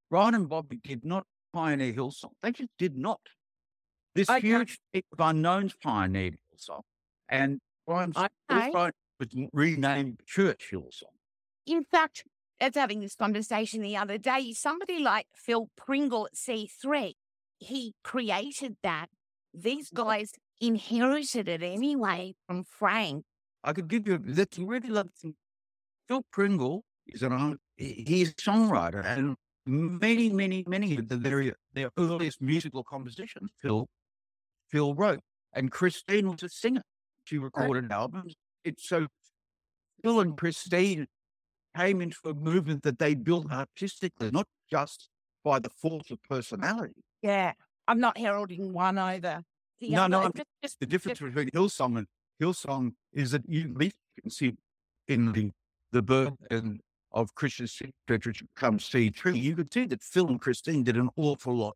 Brian 0.10 0.34
and 0.34 0.50
Bobby 0.50 0.78
did 0.78 1.06
not 1.06 1.26
pioneer 1.54 1.94
Hillsong. 1.94 2.32
They 2.42 2.52
just 2.52 2.72
did 2.78 2.98
not. 2.98 3.22
This 4.16 4.30
Okay. 4.30 4.42
huge 4.48 4.80
heap 4.92 5.06
of 5.12 5.20
unknowns 5.20 5.76
pioneered 5.76 6.38
Hillsong, 6.52 6.82
and 7.28 7.60
Brian's 7.86 8.18
Okay. 8.18 8.72
Brian 8.72 8.94
was 9.20 9.30
renamed 9.54 10.22
Church 10.26 10.70
Hillsong. 10.72 11.14
In 11.68 11.84
fact, 11.84 12.24
I 12.60 12.66
was 12.66 12.76
having 12.76 13.02
this 13.02 13.16
conversation 13.16 13.82
the 13.82 13.96
other 13.98 14.18
day. 14.18 14.52
Somebody 14.54 14.98
like 15.00 15.28
Phil 15.36 15.70
Pringle 15.76 16.26
at 16.26 16.36
C3, 16.36 17.14
he 17.60 17.94
created 18.04 18.78
that. 18.82 19.10
These 19.62 19.90
guys 19.90 20.32
inherited 20.62 21.50
it 21.50 21.62
anyway 21.64 22.34
from 22.48 22.64
Frank. 22.64 23.26
I 23.64 23.74
could 23.74 23.88
give 23.88 24.08
you 24.08 24.18
that's 24.18 24.58
really 24.58 24.90
lovely. 24.90 25.36
Phil 26.08 26.24
Pringle 26.32 26.84
is 27.08 27.24
an 27.24 27.58
he's 27.76 28.30
a 28.30 28.34
songwriter 28.36 29.04
and 29.06 29.36
many, 29.66 30.30
many, 30.30 30.64
many 30.68 30.98
of 30.98 31.10
the 31.10 31.18
very 31.18 31.54
their 31.74 31.92
earliest 31.98 32.42
musical 32.42 32.84
compositions 32.84 33.52
Phil 33.62 33.88
Phil 34.70 34.96
wrote. 34.96 35.20
And 35.54 35.72
Christine 35.72 36.30
was 36.30 36.44
a 36.44 36.50
singer. 36.50 36.84
She 37.26 37.38
oh. 37.38 37.42
recorded 37.42 37.92
albums. 37.92 38.36
It's 38.64 38.88
so 38.88 39.08
Phil 40.02 40.22
and 40.22 40.38
Christine 40.38 41.08
came 41.76 42.02
into 42.02 42.18
a 42.26 42.34
movement 42.34 42.84
that 42.84 43.00
they 43.00 43.14
built 43.14 43.52
artistically, 43.52 44.32
not 44.32 44.48
just 44.72 45.10
by 45.44 45.60
the 45.60 45.70
force 45.70 46.10
of 46.12 46.20
personality. 46.24 47.04
Yeah. 47.22 47.54
I'm 47.88 48.00
not 48.00 48.20
heralding 48.20 48.72
one 48.72 49.00
over 49.00 49.42
the 49.80 49.90
No, 49.90 50.08
no, 50.08 50.22
I'm- 50.22 50.32
just- 50.36 50.48
just- 50.64 50.80
The 50.80 50.86
difference 50.86 51.20
just- 51.20 51.34
between 51.34 51.50
Hillsong 51.52 51.98
and 51.98 52.08
Hillsong 52.42 52.96
is 53.12 53.32
that 53.32 53.48
you 53.48 53.74
can 54.22 54.30
see 54.30 54.56
in 55.08 55.32
the 55.32 55.52
the 55.92 56.02
birth 56.04 56.36
and 56.52 56.82
of 57.12 57.34
Christian 57.34 57.66
Church, 57.66 58.26
which 58.28 58.44
see 58.84 59.10
C3, 59.12 59.42
you 59.42 59.56
could 59.56 59.74
see 59.74 59.86
that 59.86 60.04
Phil 60.04 60.28
and 60.28 60.40
Christine 60.40 60.84
did 60.84 60.96
an 60.98 61.10
awful 61.16 61.56
lot 61.56 61.76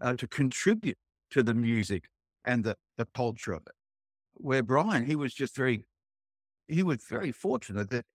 uh, 0.00 0.14
to 0.16 0.26
contribute 0.26 0.98
to 1.30 1.42
the 1.44 1.54
music 1.54 2.08
and 2.44 2.64
the, 2.64 2.76
the 2.96 3.06
culture 3.14 3.52
of 3.52 3.62
it. 3.66 3.74
Where 4.34 4.64
Brian, 4.64 5.06
he 5.06 5.14
was 5.14 5.32
just 5.32 5.54
very, 5.54 5.86
he 6.66 6.82
was 6.82 7.04
very 7.08 7.30
fortunate 7.30 7.90
that 7.90 8.06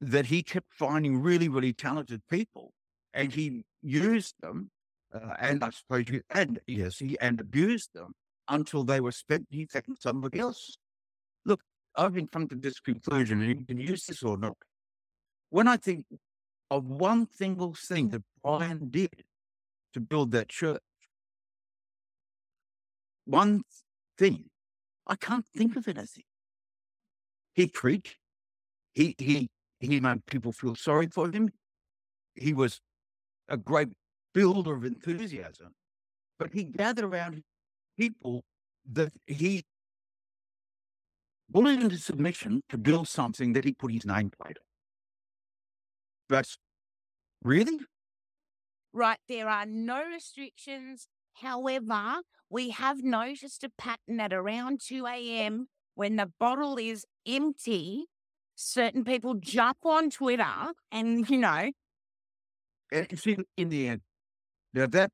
that 0.00 0.26
he 0.26 0.42
kept 0.42 0.72
finding 0.72 1.20
really, 1.20 1.48
really 1.48 1.72
talented 1.72 2.22
people, 2.28 2.72
and 3.12 3.32
he 3.32 3.64
used 3.82 4.34
them, 4.40 4.70
uh, 5.12 5.34
and 5.40 5.64
I 5.64 5.70
suppose 5.70 6.08
you, 6.08 6.22
and 6.30 6.60
yes, 6.66 6.98
he 6.98 7.18
and 7.18 7.40
abused 7.40 7.90
them 7.94 8.12
until 8.48 8.84
they 8.84 9.00
were 9.00 9.12
spent 9.12 9.46
he 9.50 9.60
using 9.60 9.96
somebody 9.98 10.38
else. 10.38 10.76
Look, 11.44 11.60
I've 11.96 12.14
been 12.14 12.28
come 12.28 12.48
to 12.48 12.56
this 12.56 12.80
conclusion, 12.80 13.40
and 13.42 13.60
you 13.60 13.66
can 13.66 13.78
use 13.78 14.06
this 14.06 14.22
or 14.22 14.36
not. 14.36 14.56
When 15.50 15.68
I 15.68 15.76
think 15.76 16.06
of 16.70 16.84
one 16.84 17.28
single 17.30 17.74
thing 17.74 18.08
that 18.10 18.22
Brian 18.42 18.90
did 18.90 19.24
to 19.92 20.00
build 20.00 20.32
that 20.32 20.48
church, 20.48 20.82
one 23.24 23.62
thing, 24.18 24.44
I 25.06 25.16
can't 25.16 25.46
think 25.46 25.76
of 25.76 25.86
anything. 25.88 26.24
He 27.54 27.66
preached. 27.66 28.16
He 28.94 29.14
he 29.18 29.50
he 29.80 30.00
made 30.00 30.26
people 30.26 30.52
feel 30.52 30.74
sorry 30.74 31.08
for 31.08 31.30
him. 31.30 31.50
He 32.34 32.52
was 32.52 32.80
a 33.48 33.56
great 33.56 33.88
builder 34.32 34.74
of 34.74 34.84
enthusiasm, 34.84 35.74
but 36.38 36.52
he 36.52 36.64
gathered 36.64 37.04
around 37.04 37.42
people 37.98 38.44
that 38.90 39.12
he 39.26 39.64
bullied 41.48 41.82
into 41.82 41.98
submission 41.98 42.62
to 42.68 42.78
build 42.78 43.08
something 43.08 43.52
that 43.52 43.64
he 43.64 43.72
put 43.72 43.92
his 43.92 44.02
nameplate 44.02 44.56
on. 44.58 44.66
That's 46.28 46.58
really 47.42 47.78
Right, 48.92 49.18
there 49.28 49.48
are 49.48 49.66
no 49.66 50.04
restrictions. 50.04 51.08
However, 51.34 52.20
we 52.48 52.70
have 52.70 53.02
noticed 53.02 53.64
a 53.64 53.70
pattern 53.76 54.20
at 54.20 54.32
around 54.32 54.80
2 54.80 55.04
a.m. 55.06 55.66
when 55.96 56.14
the 56.14 56.30
bottle 56.38 56.76
is 56.76 57.04
empty. 57.26 58.04
Certain 58.54 59.02
people 59.04 59.34
jump 59.34 59.78
on 59.84 60.10
Twitter 60.10 60.72
and, 60.92 61.28
you 61.28 61.38
know, 61.38 61.72
and 62.92 63.18
see 63.18 63.36
in 63.56 63.68
the 63.68 63.88
end. 63.88 64.02
Now 64.72 64.86
that 64.86 65.10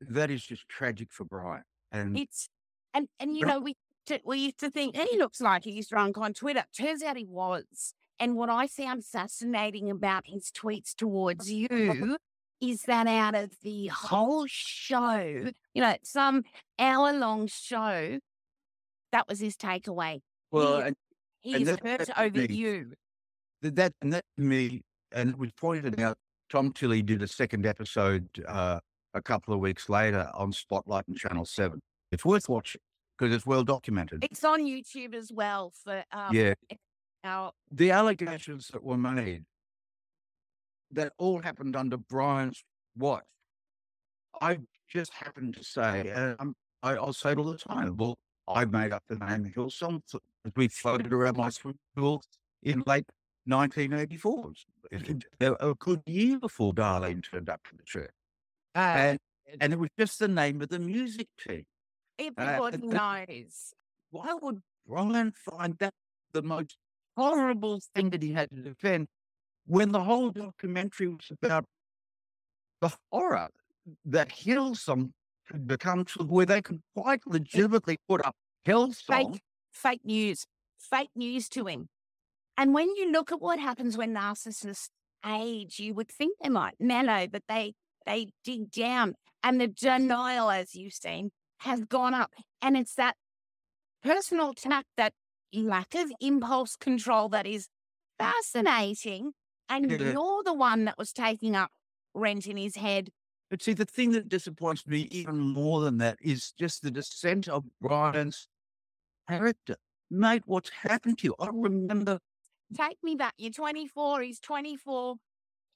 that 0.00 0.30
is 0.30 0.44
just 0.44 0.68
tragic 0.68 1.08
for 1.10 1.24
Brian. 1.24 1.64
And 1.92 2.18
it's, 2.18 2.48
and, 2.94 3.08
and 3.20 3.36
you 3.36 3.46
know, 3.46 3.60
we, 3.60 3.76
we 4.24 4.38
used 4.38 4.58
to 4.60 4.70
think 4.70 4.96
he 4.96 5.18
looks 5.18 5.40
like 5.40 5.64
he's 5.64 5.88
drunk 5.88 6.18
on 6.18 6.32
Twitter. 6.34 6.64
Turns 6.76 7.02
out 7.02 7.16
he 7.16 7.24
was. 7.26 7.94
And 8.18 8.36
what 8.36 8.48
I 8.50 8.66
found 8.66 9.04
fascinating 9.04 9.90
about 9.90 10.24
his 10.26 10.50
tweets 10.50 10.94
towards 10.94 11.50
you 11.50 12.16
is 12.60 12.82
that 12.82 13.06
out 13.06 13.34
of 13.34 13.50
the 13.62 13.88
whole 13.88 14.46
show, 14.48 15.50
you 15.74 15.82
know, 15.82 15.96
some 16.04 16.44
hour 16.78 17.12
long 17.12 17.46
show, 17.48 18.18
that 19.10 19.28
was 19.28 19.40
his 19.40 19.56
takeaway. 19.56 20.20
well, 20.50 20.80
he- 20.80 20.86
and 20.86 20.96
He's 21.40 21.66
that- 21.66 21.80
hurt 21.84 22.06
that 22.06 22.20
over 22.20 22.38
means- 22.38 22.50
you. 22.56 22.92
Th- 23.62 23.74
that 23.74 23.92
and 24.00 24.12
that 24.12 24.24
to 24.36 24.42
me, 24.44 24.82
and 25.12 25.30
it 25.30 25.38
was 25.38 25.50
pointed 25.52 25.98
out. 26.00 26.16
Tom 26.48 26.72
Tilley 26.72 27.02
did 27.02 27.22
a 27.22 27.26
second 27.26 27.64
episode 27.66 28.28
uh, 28.46 28.78
a 29.14 29.22
couple 29.22 29.54
of 29.54 29.60
weeks 29.60 29.88
later 29.88 30.30
on 30.34 30.52
Spotlight 30.52 31.06
and 31.08 31.16
Channel 31.16 31.44
Seven. 31.44 31.80
It's 32.10 32.24
worth 32.24 32.48
watching 32.48 32.80
because 33.18 33.34
it's 33.34 33.46
well 33.46 33.64
documented. 33.64 34.24
It's 34.24 34.44
on 34.44 34.62
YouTube 34.62 35.14
as 35.14 35.30
well 35.32 35.72
for 35.84 36.04
um, 36.12 36.34
yeah, 36.34 36.54
our 37.24 37.52
the 37.70 37.90
allegations 37.90 38.68
that 38.68 38.82
were 38.82 38.96
made 38.98 39.44
that 40.90 41.12
all 41.18 41.40
happened 41.40 41.74
under 41.76 41.96
Brian's 41.96 42.62
watch. 42.96 43.24
I 44.40 44.58
just 44.88 45.12
happened 45.14 45.54
to 45.56 45.64
say, 45.64 46.08
and 46.10 46.54
I, 46.82 46.92
I'll 46.96 47.12
say 47.12 47.32
it 47.32 47.38
all 47.38 47.44
the 47.44 47.56
time. 47.58 47.96
Well, 47.96 48.18
I 48.48 48.64
made 48.64 48.92
up 48.92 49.04
the 49.08 49.16
name 49.16 49.50
Hillsong 49.56 50.00
as 50.44 50.52
we 50.56 50.68
floated 50.68 51.12
around 51.12 51.36
my 51.36 51.48
swimming 51.48 51.78
pool 51.96 52.22
in 52.62 52.82
late 52.86 53.06
1984, 53.46 54.52
It- 54.90 55.08
it- 55.40 55.56
a 55.60 55.74
good 55.74 56.02
year 56.06 56.38
before 56.38 56.72
Darlene 56.72 57.22
turned 57.28 57.48
up 57.48 57.62
to 57.70 57.76
the 57.76 57.82
church. 57.84 58.10
Ah, 58.74 58.94
and, 58.96 59.18
and 59.60 59.72
it 59.72 59.78
was 59.78 59.90
just 59.98 60.18
the 60.18 60.28
name 60.28 60.62
of 60.62 60.68
the 60.68 60.78
music 60.78 61.28
team. 61.38 61.64
Everybody 62.18 62.76
and- 62.76 62.92
knows. 62.92 63.74
Why 64.10 64.34
would 64.40 64.60
Brian 64.86 65.32
find 65.32 65.76
that 65.78 65.94
the 66.32 66.42
most 66.42 66.76
horrible 67.16 67.80
thing 67.94 68.10
that 68.10 68.22
he 68.22 68.32
had 68.32 68.50
to 68.50 68.56
defend 68.56 69.08
when 69.66 69.92
the 69.92 70.02
whole 70.02 70.30
documentary 70.30 71.08
was 71.08 71.30
about 71.42 71.64
the 72.80 72.90
horror 73.10 73.48
that 74.04 74.28
Hillsong 74.30 75.12
could 75.48 75.66
become 75.66 76.04
to 76.04 76.24
where 76.24 76.46
they 76.46 76.62
could 76.62 76.80
quite 76.96 77.20
legitimately 77.26 77.98
put 78.08 78.24
up 78.24 78.34
Hillsong. 78.66 79.32
Fake, 79.32 79.42
fake 79.72 80.04
news, 80.04 80.46
fake 80.78 81.10
news 81.14 81.48
to 81.50 81.66
him. 81.66 81.88
And 82.56 82.74
when 82.74 82.88
you 82.96 83.10
look 83.10 83.32
at 83.32 83.40
what 83.40 83.58
happens 83.58 83.96
when 83.96 84.14
narcissists 84.14 84.88
age, 85.24 85.78
you 85.78 85.94
would 85.94 86.08
think 86.08 86.36
they 86.42 86.48
might 86.48 86.74
mellow, 86.78 87.26
but 87.26 87.42
they 87.48 87.74
they 88.06 88.28
dig 88.44 88.70
down, 88.70 89.14
and 89.42 89.60
the 89.60 89.68
denial, 89.68 90.50
as 90.50 90.74
you've 90.74 90.94
seen, 90.94 91.30
has 91.58 91.84
gone 91.84 92.14
up. 92.14 92.30
And 92.60 92.76
it's 92.76 92.94
that 92.94 93.16
personal 94.02 94.50
attack, 94.50 94.86
that 94.96 95.12
lack 95.52 95.94
of 95.94 96.12
impulse 96.20 96.76
control 96.76 97.28
that 97.30 97.46
is 97.46 97.68
fascinating. 98.18 99.32
And 99.68 99.90
you're 99.90 100.42
the 100.44 100.54
one 100.54 100.84
that 100.84 100.98
was 100.98 101.12
taking 101.12 101.54
up 101.54 101.70
rent 102.14 102.46
in 102.46 102.56
his 102.56 102.76
head. 102.76 103.10
But 103.50 103.62
see, 103.62 103.74
the 103.74 103.84
thing 103.84 104.12
that 104.12 104.28
disappoints 104.28 104.86
me 104.86 105.08
even 105.10 105.38
more 105.38 105.80
than 105.80 105.98
that 105.98 106.18
is 106.22 106.52
just 106.58 106.82
the 106.82 106.90
descent 106.90 107.48
of 107.48 107.64
Brian's 107.80 108.48
character. 109.28 109.76
Mate, 110.10 110.42
what's 110.46 110.70
happened 110.70 111.18
to 111.18 111.28
you? 111.28 111.34
I 111.38 111.48
remember 111.52 112.18
Take 112.76 112.98
me 113.02 113.14
back. 113.16 113.34
You're 113.36 113.52
24. 113.52 114.22
He's 114.22 114.40
24. 114.40 115.16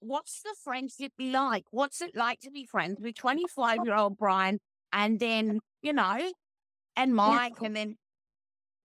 What's 0.00 0.42
the 0.42 0.54
friendship 0.62 1.12
like? 1.18 1.64
What's 1.70 2.00
it 2.00 2.14
like 2.14 2.40
to 2.40 2.50
be 2.50 2.64
friends 2.66 3.00
with 3.00 3.14
25 3.16 3.78
year 3.84 3.94
old 3.94 4.16
Brian 4.18 4.58
and 4.92 5.18
then, 5.18 5.60
you 5.82 5.92
know, 5.92 6.30
and 6.96 7.14
Mike 7.14 7.60
and 7.62 7.74
then, 7.74 7.96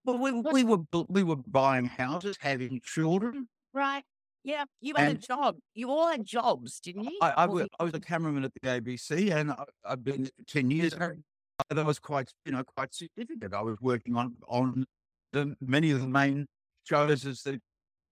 well, 0.04 0.18
we, 0.18 0.32
we 0.32 0.64
were 0.64 0.78
we 1.08 1.22
were 1.22 1.36
buying 1.36 1.84
houses, 1.86 2.36
having 2.40 2.80
children. 2.84 3.48
right? 3.72 4.02
Yeah, 4.44 4.64
you 4.80 4.94
had 4.96 5.08
And- 5.10 5.18
a 5.18 5.20
job. 5.20 5.56
You 5.74 5.90
all 5.90 6.08
had 6.08 6.24
jobs, 6.24 6.80
didn't 6.80 7.04
you? 7.04 7.18
I, 7.22 7.30
I, 7.30 7.46
was, 7.46 7.68
I 7.78 7.84
was 7.84 7.94
a 7.94 8.00
cameraman 8.00 8.42
at 8.44 8.52
the 8.60 8.68
ABC, 8.68 9.30
and 9.32 9.52
I, 9.52 9.64
I've 9.84 10.02
been 10.02 10.28
ten 10.48 10.70
years. 10.72 10.92
and 10.94 11.22
That 11.70 11.86
was 11.86 12.00
quite, 12.00 12.32
you 12.44 12.50
know, 12.50 12.64
quite 12.76 12.92
significant. 12.92 13.54
I 13.54 13.62
was 13.62 13.76
working 13.80 14.16
on 14.16 14.34
on 14.48 14.84
the 15.32 15.54
many 15.60 15.92
of 15.92 16.00
the 16.00 16.08
main 16.08 16.46
shows 16.82 17.24
as 17.24 17.42
the 17.42 17.60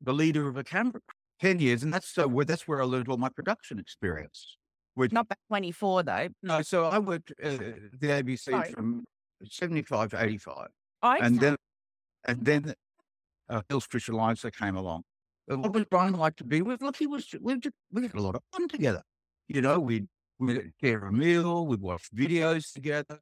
the 0.01 0.13
leader 0.13 0.47
of 0.47 0.57
a 0.57 0.63
camera 0.63 1.01
ten 1.41 1.59
years, 1.59 1.83
and 1.83 1.93
that's 1.93 2.09
so 2.09 2.29
where 2.29 2.45
that's 2.45 2.67
where 2.69 2.81
I 2.81 2.85
learned 2.85 3.09
all 3.09 3.17
my 3.17 3.29
production 3.29 3.79
experience. 3.79 4.57
Which 4.95 5.13
Not 5.13 5.29
back 5.29 5.39
24, 5.49 6.03
though. 6.03 6.29
no, 6.43 6.63
so 6.63 6.87
I 6.87 6.99
worked 6.99 7.33
uh, 7.43 7.51
the 7.51 8.09
ABC 8.09 8.51
Sorry. 8.51 8.73
from 8.73 9.05
seventy 9.45 9.83
five 9.83 10.11
to 10.11 10.23
eighty 10.23 10.37
five, 10.39 10.69
I 11.03 11.19
and 11.19 11.39
then 11.41 11.57
and 12.25 12.45
then 12.45 12.75
uh, 13.49 13.63
Hills 13.69 13.87
Christian 13.87 14.15
Alliance 14.15 14.43
that 14.43 14.57
came 14.57 14.77
along. 14.77 15.05
Uh, 15.51 15.59
What 15.59 15.73
was 15.73 15.85
Brian 15.91 16.15
like 16.15 16.37
to 16.37 16.45
be 16.45 16.61
with? 16.63 16.83
Look, 16.83 16.97
he 16.97 17.07
was 17.07 17.27
we 17.41 17.59
just, 17.59 17.75
we 17.93 18.03
had 18.03 18.15
a 18.15 18.21
lot 18.21 18.35
of 18.35 18.43
fun 18.53 18.69
together. 18.69 19.03
You 19.49 19.63
know, 19.63 19.79
we'd 19.79 20.09
we'd 20.39 20.73
share 20.83 21.05
a 21.05 21.13
meal, 21.13 21.67
we'd 21.67 21.81
watch 21.81 22.09
videos 22.15 22.73
together, 22.73 23.21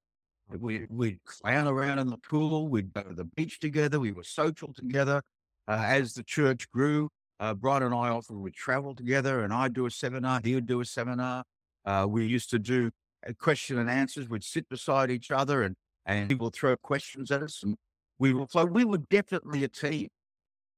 we 0.49 0.87
we'd 0.89 1.21
clown 1.27 1.67
around 1.69 1.99
in 1.99 2.09
the 2.09 2.19
pool, 2.19 2.69
we'd 2.69 2.93
go 2.93 3.03
to 3.03 3.15
the 3.15 3.25
beach 3.25 3.61
together, 3.61 4.01
we 4.01 4.13
were 4.13 4.25
social 4.25 4.73
together. 4.73 5.23
Uh, 5.69 5.85
as 5.87 6.15
the 6.15 6.23
church 6.23 6.71
grew, 6.71 7.11
uh, 7.41 7.55
Brian 7.55 7.83
and 7.83 7.95
I 7.95 8.09
often 8.09 8.41
would 8.43 8.55
travel 8.55 8.95
together, 8.95 9.43
and 9.43 9.53
I'd 9.53 9.75
do 9.75 9.87
a 9.87 9.91
seminar, 9.91 10.41
he 10.43 10.55
would 10.55 10.67
do 10.67 10.81
a 10.81 10.85
seminar. 10.85 11.45
Uh, 11.85 12.07
we 12.09 12.27
used 12.27 12.51
to 12.51 12.59
do 12.59 12.91
a 13.25 13.35
question 13.35 13.79
and 13.79 13.89
answers. 13.89 14.29
We'd 14.29 14.45
sit 14.45 14.69
beside 14.69 15.11
each 15.11 15.31
other, 15.31 15.63
and 15.63 15.77
and 16.07 16.29
people 16.29 16.51
throw 16.51 16.77
questions 16.77 17.31
at 17.31 17.43
us, 17.43 17.63
and 17.63 17.77
we 18.19 18.33
were 18.33 18.47
so 18.49 18.65
we 18.65 18.85
were 18.85 18.99
definitely 18.99 19.65
a 19.65 19.69
team. 19.69 20.09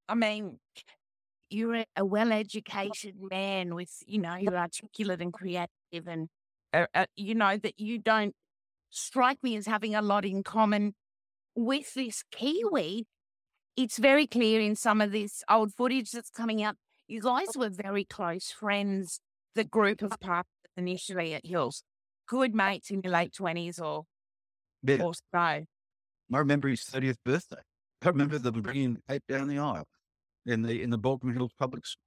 I 0.09 0.15
mean, 0.15 0.59
you're 1.51 1.77
a, 1.77 1.87
a 1.97 2.05
well-educated 2.05 3.15
man 3.31 3.75
with, 3.75 4.03
you 4.07 4.19
know, 4.19 4.35
you're 4.35 4.57
articulate 4.57 5.21
and 5.21 5.33
creative, 5.33 5.69
and 6.07 6.29
uh, 6.73 6.87
uh, 6.95 7.07
you 7.17 7.35
know 7.35 7.57
that 7.57 7.79
you 7.79 7.99
don't 7.99 8.35
strike 8.91 9.39
me 9.43 9.57
as 9.57 9.67
having 9.67 9.95
a 9.95 10.03
lot 10.03 10.25
in 10.25 10.43
common 10.43 10.95
with 11.55 11.95
this 11.95 12.25
Kiwi. 12.33 13.07
It's 13.77 13.99
very 13.99 14.27
clear 14.27 14.61
in 14.61 14.77
some 14.77 15.01
of 15.01 15.13
this 15.13 15.43
old 15.49 15.73
footage 15.75 16.11
that's 16.11 16.31
coming 16.31 16.63
out. 16.63 16.77
You 17.09 17.21
guys 17.21 17.49
were 17.57 17.71
very 17.71 18.05
close 18.05 18.51
friends. 18.51 19.21
The 19.55 19.65
group 19.65 20.03
of 20.03 20.13
partners 20.21 20.47
initially 20.77 21.35
at 21.35 21.45
Hills, 21.45 21.83
good 22.29 22.55
mates 22.55 22.91
in 22.91 23.01
your 23.03 23.13
late 23.13 23.35
twenties 23.35 23.79
or 23.81 24.05
Yeah. 24.83 25.03
or 25.03 25.15
so. 25.15 25.23
I 25.33 25.67
remember 26.31 26.69
his 26.69 26.85
thirtieth 26.85 27.19
birthday. 27.25 27.63
I 28.03 28.09
remember 28.09 28.39
them 28.39 28.63
bringing 28.63 28.99
tape 29.09 29.25
down 29.29 29.49
the 29.49 29.59
aisle 29.59 29.89
in 30.47 30.63
the 30.63 30.81
in 30.83 30.91
the 30.91 30.99
Baulkham 30.99 31.33
Hills 31.35 31.53
Public. 31.59 31.85
School. 31.87 32.01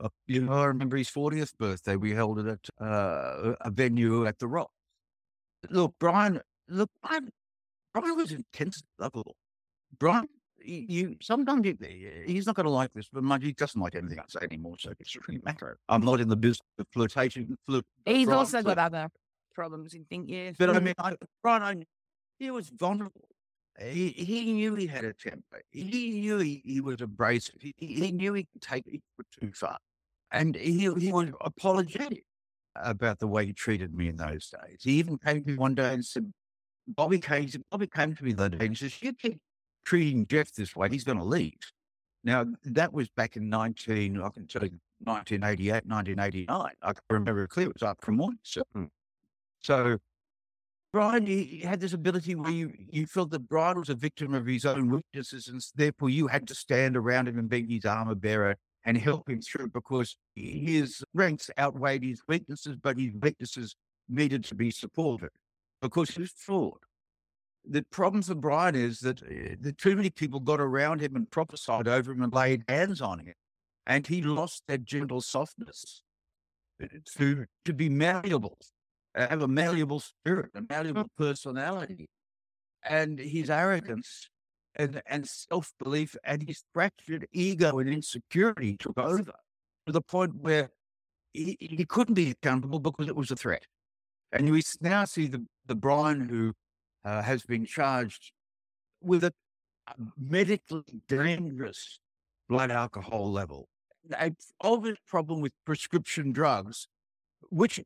Uh, 0.00 0.08
you 0.26 0.40
know, 0.40 0.52
I 0.52 0.66
remember 0.66 0.96
his 0.96 1.08
fortieth 1.08 1.58
birthday. 1.58 1.96
We 1.96 2.12
held 2.12 2.38
it 2.38 2.46
at 2.46 2.86
uh, 2.86 3.54
a 3.60 3.70
venue 3.70 4.26
at 4.26 4.38
the 4.38 4.46
Rock. 4.46 4.70
Look, 5.68 5.94
Brian. 5.98 6.40
Look, 6.68 6.90
Brian. 7.02 7.30
Brian 7.92 8.16
was 8.16 8.30
intensely 8.32 8.86
lovable. 8.98 9.36
Brian, 9.98 10.28
you, 10.66 11.16
sometimes 11.20 11.66
you, 11.66 11.76
he's 12.26 12.46
not 12.46 12.54
going 12.56 12.64
to 12.64 12.70
like 12.70 12.92
this, 12.92 13.08
but 13.12 13.22
mind 13.22 13.42
he 13.42 13.52
doesn't 13.52 13.80
like 13.80 13.94
anything 13.94 14.18
I 14.18 14.24
say 14.28 14.40
anymore. 14.42 14.76
So 14.78 14.90
it 14.90 14.98
doesn't 14.98 15.28
really 15.28 15.40
matter. 15.44 15.78
I'm 15.88 16.04
not 16.04 16.20
in 16.20 16.28
the 16.28 16.36
business 16.36 16.66
of 16.78 16.86
flirtation. 16.92 17.56
Flirt, 17.66 17.84
He's 18.04 18.26
Brian 18.26 18.38
also 18.38 18.62
flirt- 18.62 18.76
got 18.76 18.78
other 18.78 19.08
problems 19.54 19.94
in 19.94 20.04
think 20.04 20.28
yeah. 20.28 20.52
but 20.58 20.70
I 20.70 20.78
mean, 20.80 20.94
I, 20.98 21.14
Brian, 21.42 21.62
I, 21.62 21.82
he 22.38 22.50
was 22.50 22.68
vulnerable. 22.68 23.28
He, 23.80 24.08
he 24.08 24.52
knew 24.52 24.74
he 24.74 24.86
had 24.86 25.04
a 25.04 25.12
temper. 25.12 25.60
He 25.70 26.20
knew 26.20 26.38
he, 26.38 26.62
he 26.64 26.80
was 26.80 27.00
abrasive. 27.00 27.56
He, 27.60 27.74
he 27.76 28.10
knew 28.10 28.32
he 28.32 28.46
could 28.52 28.62
take 28.62 28.86
it 28.86 29.02
too 29.38 29.52
far. 29.54 29.78
And 30.32 30.56
he, 30.56 30.90
he 30.98 31.12
was 31.12 31.28
apologetic 31.40 32.24
about 32.74 33.18
the 33.18 33.26
way 33.26 33.46
he 33.46 33.52
treated 33.52 33.94
me 33.94 34.08
in 34.08 34.16
those 34.16 34.50
days. 34.50 34.80
He 34.82 34.92
even 34.92 35.18
came 35.18 35.42
to 35.42 35.50
me 35.50 35.56
one 35.56 35.74
day 35.74 35.94
and 35.94 36.04
said, 36.04 36.32
Bobby 36.88 37.18
came, 37.18 37.48
Bobby 37.70 37.86
came 37.86 38.14
to 38.14 38.24
me 38.24 38.32
the 38.32 38.44
other 38.44 38.56
day 38.56 38.66
and 38.66 38.76
says, 38.78 39.02
you 39.02 39.12
keep 39.12 39.38
treating 39.86 40.26
Geoff 40.26 40.52
this 40.52 40.76
way, 40.76 40.90
he's 40.90 41.04
going 41.04 41.18
to 41.18 41.24
leave. 41.24 41.58
Now, 42.24 42.44
that 42.64 42.92
was 42.92 43.08
back 43.08 43.36
in 43.36 43.48
19, 43.48 44.20
I 44.20 44.28
can 44.30 44.46
tell 44.46 44.64
you, 44.64 44.78
1988, 45.04 45.86
1989. 45.86 46.72
I 46.82 46.92
can 46.92 47.02
remember 47.08 47.44
it 47.44 47.48
clear. 47.50 47.68
It 47.68 47.74
was 47.74 47.82
up 47.82 47.98
from 48.02 48.18
one. 48.18 48.38
So, 48.42 48.62
hmm. 48.74 48.84
so 49.60 49.98
Brian, 50.92 51.26
he 51.26 51.60
had 51.60 51.80
this 51.80 51.92
ability 51.92 52.34
where 52.34 52.50
you, 52.50 52.72
you 52.90 53.06
felt 53.06 53.30
that 53.30 53.48
Brian 53.48 53.78
was 53.78 53.90
a 53.90 53.94
victim 53.94 54.34
of 54.34 54.46
his 54.46 54.64
own 54.64 54.90
weaknesses, 54.90 55.48
and 55.48 55.64
therefore 55.74 56.10
you 56.10 56.26
had 56.26 56.48
to 56.48 56.54
stand 56.54 56.96
around 56.96 57.28
him 57.28 57.38
and 57.38 57.48
be 57.48 57.66
his 57.66 57.84
armor 57.84 58.14
bearer 58.14 58.56
and 58.84 58.96
help 58.96 59.28
him 59.28 59.40
through 59.40 59.68
because 59.68 60.16
his 60.34 61.02
strengths 61.12 61.50
outweighed 61.58 62.02
his 62.02 62.22
weaknesses, 62.26 62.76
but 62.82 62.98
his 62.98 63.12
weaknesses 63.20 63.76
needed 64.08 64.44
to 64.44 64.54
be 64.54 64.70
supported 64.70 65.30
because 65.82 66.10
he 66.10 66.22
was 66.22 66.32
flawed. 66.32 66.78
The 67.68 67.82
problem 67.90 68.22
for 68.22 68.34
Brian 68.34 68.74
is 68.76 69.00
that, 69.00 69.22
uh, 69.22 69.56
that 69.60 69.78
too 69.78 69.96
many 69.96 70.10
people 70.10 70.38
got 70.38 70.60
around 70.60 71.00
him 71.00 71.16
and 71.16 71.28
prophesied 71.30 71.88
over 71.88 72.12
him 72.12 72.22
and 72.22 72.32
laid 72.32 72.64
hands 72.68 73.00
on 73.00 73.20
him, 73.20 73.34
and 73.86 74.06
he 74.06 74.22
lost 74.22 74.62
that 74.68 74.84
gentle 74.84 75.20
softness 75.20 76.02
uh, 76.82 76.86
to 77.16 77.46
to 77.64 77.72
be 77.72 77.88
malleable 77.88 78.58
uh, 79.16 79.28
have 79.28 79.42
a 79.42 79.48
malleable 79.48 80.00
spirit, 80.00 80.50
a 80.54 80.62
malleable 80.68 81.08
personality, 81.16 82.08
and 82.84 83.18
his 83.18 83.50
arrogance 83.50 84.28
and, 84.74 85.02
and 85.06 85.26
self 85.26 85.72
belief 85.82 86.14
and 86.22 86.46
his 86.46 86.62
fractured 86.72 87.26
ego 87.32 87.78
and 87.78 87.88
insecurity 87.88 88.76
took 88.76 88.98
over 88.98 89.32
to 89.86 89.92
the 89.92 90.02
point 90.02 90.34
where 90.36 90.70
he, 91.32 91.56
he 91.58 91.84
couldn't 91.84 92.14
be 92.14 92.30
accountable 92.30 92.78
because 92.78 93.08
it 93.08 93.16
was 93.16 93.30
a 93.30 93.36
threat. 93.36 93.64
And 94.32 94.50
we 94.50 94.62
now 94.80 95.04
see 95.06 95.28
the, 95.28 95.46
the 95.66 95.74
Brian 95.74 96.28
who 96.28 96.52
uh, 97.06 97.22
has 97.22 97.40
been 97.44 97.64
charged 97.64 98.32
with 99.00 99.22
a 99.24 99.32
a 99.88 99.94
medically 100.18 100.82
dangerous 101.06 102.00
blood 102.48 102.72
alcohol 102.72 103.30
level, 103.30 103.68
a 104.18 104.32
obvious 104.60 104.98
problem 105.06 105.40
with 105.40 105.52
prescription 105.64 106.32
drugs, 106.32 106.88
which 107.50 107.78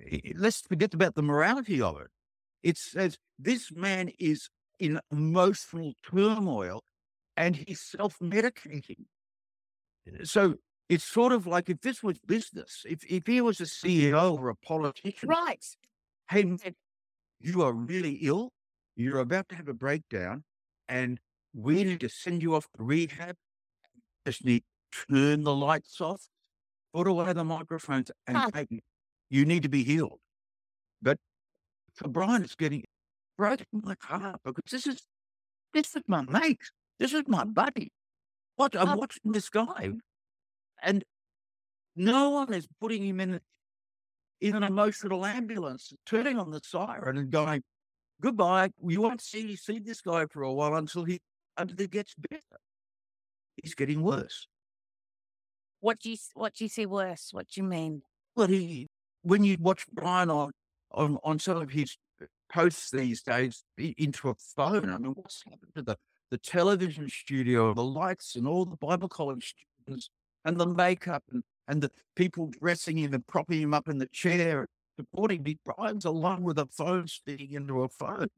i- 0.00 0.32
let's 0.44 0.62
forget 0.62 0.94
about 0.94 1.14
the 1.14 1.22
morality 1.22 1.82
of 1.82 2.00
it. 2.00 2.10
It 2.62 2.78
says 2.78 3.18
this 3.38 3.70
man 3.86 4.04
is 4.18 4.48
in 4.78 5.00
emotional 5.12 5.92
turmoil 6.02 6.82
and 7.36 7.56
he's 7.56 7.82
self 7.82 8.18
medicating. 8.20 9.04
So 10.24 10.54
it's 10.88 11.04
sort 11.04 11.32
of 11.32 11.46
like 11.46 11.68
if 11.68 11.80
this 11.82 12.02
was 12.02 12.18
business, 12.20 12.84
if, 12.88 13.00
if 13.18 13.26
he 13.26 13.42
was 13.42 13.60
a 13.60 13.64
CEO 13.66 14.38
or 14.38 14.48
a 14.48 14.56
politician, 14.56 15.28
Right. 15.28 15.64
hey, 16.30 16.44
man, 16.44 16.74
you 17.40 17.62
are 17.62 17.72
really 17.72 18.14
ill, 18.22 18.52
you're 18.96 19.18
about 19.18 19.48
to 19.50 19.54
have 19.54 19.68
a 19.68 19.74
breakdown, 19.74 20.44
and 20.88 21.18
we 21.54 21.84
need 21.84 22.00
to 22.00 22.08
send 22.08 22.42
you 22.42 22.54
off 22.54 22.66
to 22.76 22.82
rehab. 22.82 23.36
Just 24.26 24.44
need 24.44 24.64
to 24.92 25.06
turn 25.12 25.44
the 25.44 25.54
lights 25.54 26.00
off, 26.00 26.28
put 26.92 27.06
away 27.06 27.32
the 27.32 27.44
microphones, 27.44 28.10
and 28.26 28.38
Huh. 28.38 28.50
take 28.52 28.72
it. 28.72 28.84
You 29.30 29.44
need 29.44 29.62
to 29.64 29.68
be 29.68 29.84
healed. 29.84 30.20
But 31.02 31.18
for 31.94 32.08
Brian, 32.08 32.42
it's 32.44 32.54
getting 32.54 32.84
broken 33.36 33.66
my 33.72 33.96
heart 34.00 34.40
because 34.44 34.64
this 34.70 34.86
is 34.86 35.02
this 35.72 35.94
is 35.96 36.02
my 36.06 36.22
mate. 36.22 36.70
This 36.98 37.12
is 37.12 37.24
my 37.26 37.44
buddy. 37.44 37.92
What 38.56 38.76
I'm 38.76 38.90
Um, 38.90 38.98
watching 38.98 39.32
this 39.32 39.48
guy, 39.50 39.92
and 40.82 41.04
no 41.96 42.30
one 42.30 42.54
is 42.54 42.68
putting 42.80 43.04
him 43.04 43.20
in 43.20 43.40
in 44.44 44.54
an 44.54 44.62
emotional 44.62 45.24
ambulance, 45.24 45.92
turning 46.04 46.38
on 46.38 46.50
the 46.50 46.60
siren 46.62 47.16
and 47.18 47.30
going, 47.30 47.62
"Goodbye. 48.20 48.70
You 48.86 49.00
won't 49.00 49.22
see 49.22 49.56
see 49.56 49.78
this 49.78 50.00
guy 50.00 50.26
for 50.26 50.42
a 50.42 50.52
while 50.52 50.74
until 50.74 51.04
he 51.04 51.20
until 51.56 51.76
he 51.78 51.88
gets 51.88 52.14
better. 52.14 52.60
He's 53.56 53.74
getting 53.74 54.02
worse." 54.02 54.46
What 55.80 55.98
do 56.00 56.10
you 56.10 56.16
what 56.34 56.54
do 56.54 56.64
you 56.64 56.68
see 56.68 56.86
worse? 56.86 57.28
What 57.32 57.48
do 57.48 57.60
you 57.60 57.66
mean? 57.66 58.02
Well, 58.36 58.48
he, 58.48 58.88
when 59.22 59.44
you 59.44 59.56
watch 59.60 59.86
Brian 59.92 60.30
on, 60.30 60.52
on, 60.90 61.18
on 61.22 61.38
some 61.38 61.58
of 61.58 61.70
his 61.70 61.96
uh, 62.20 62.26
posts 62.52 62.90
these 62.90 63.22
days 63.22 63.64
into 63.78 64.28
a 64.28 64.34
phone, 64.34 64.90
I 64.90 64.98
mean, 64.98 65.12
what's 65.12 65.42
happened 65.44 65.72
to 65.76 65.82
the, 65.82 65.96
the 66.30 66.38
television 66.38 67.08
studio, 67.08 67.72
the 67.74 67.84
lights, 67.84 68.34
and 68.34 68.46
all 68.46 68.64
the 68.64 68.76
Bible 68.76 69.08
college 69.08 69.54
students, 69.84 70.10
and 70.44 70.58
the 70.58 70.66
makeup, 70.66 71.22
and, 71.30 71.42
and 71.68 71.82
the 71.82 71.90
people 72.14 72.50
dressing 72.60 72.98
him 72.98 73.14
and 73.14 73.26
propping 73.26 73.60
him 73.60 73.74
up 73.74 73.88
in 73.88 73.98
the 73.98 74.06
chair, 74.06 74.66
supporting 74.98 75.42
me. 75.42 75.58
Brian's 75.64 76.04
alone 76.04 76.42
with 76.42 76.58
a 76.58 76.66
phone 76.66 77.08
speaking 77.08 77.52
into 77.52 77.82
a 77.82 77.88
phone. 77.88 78.28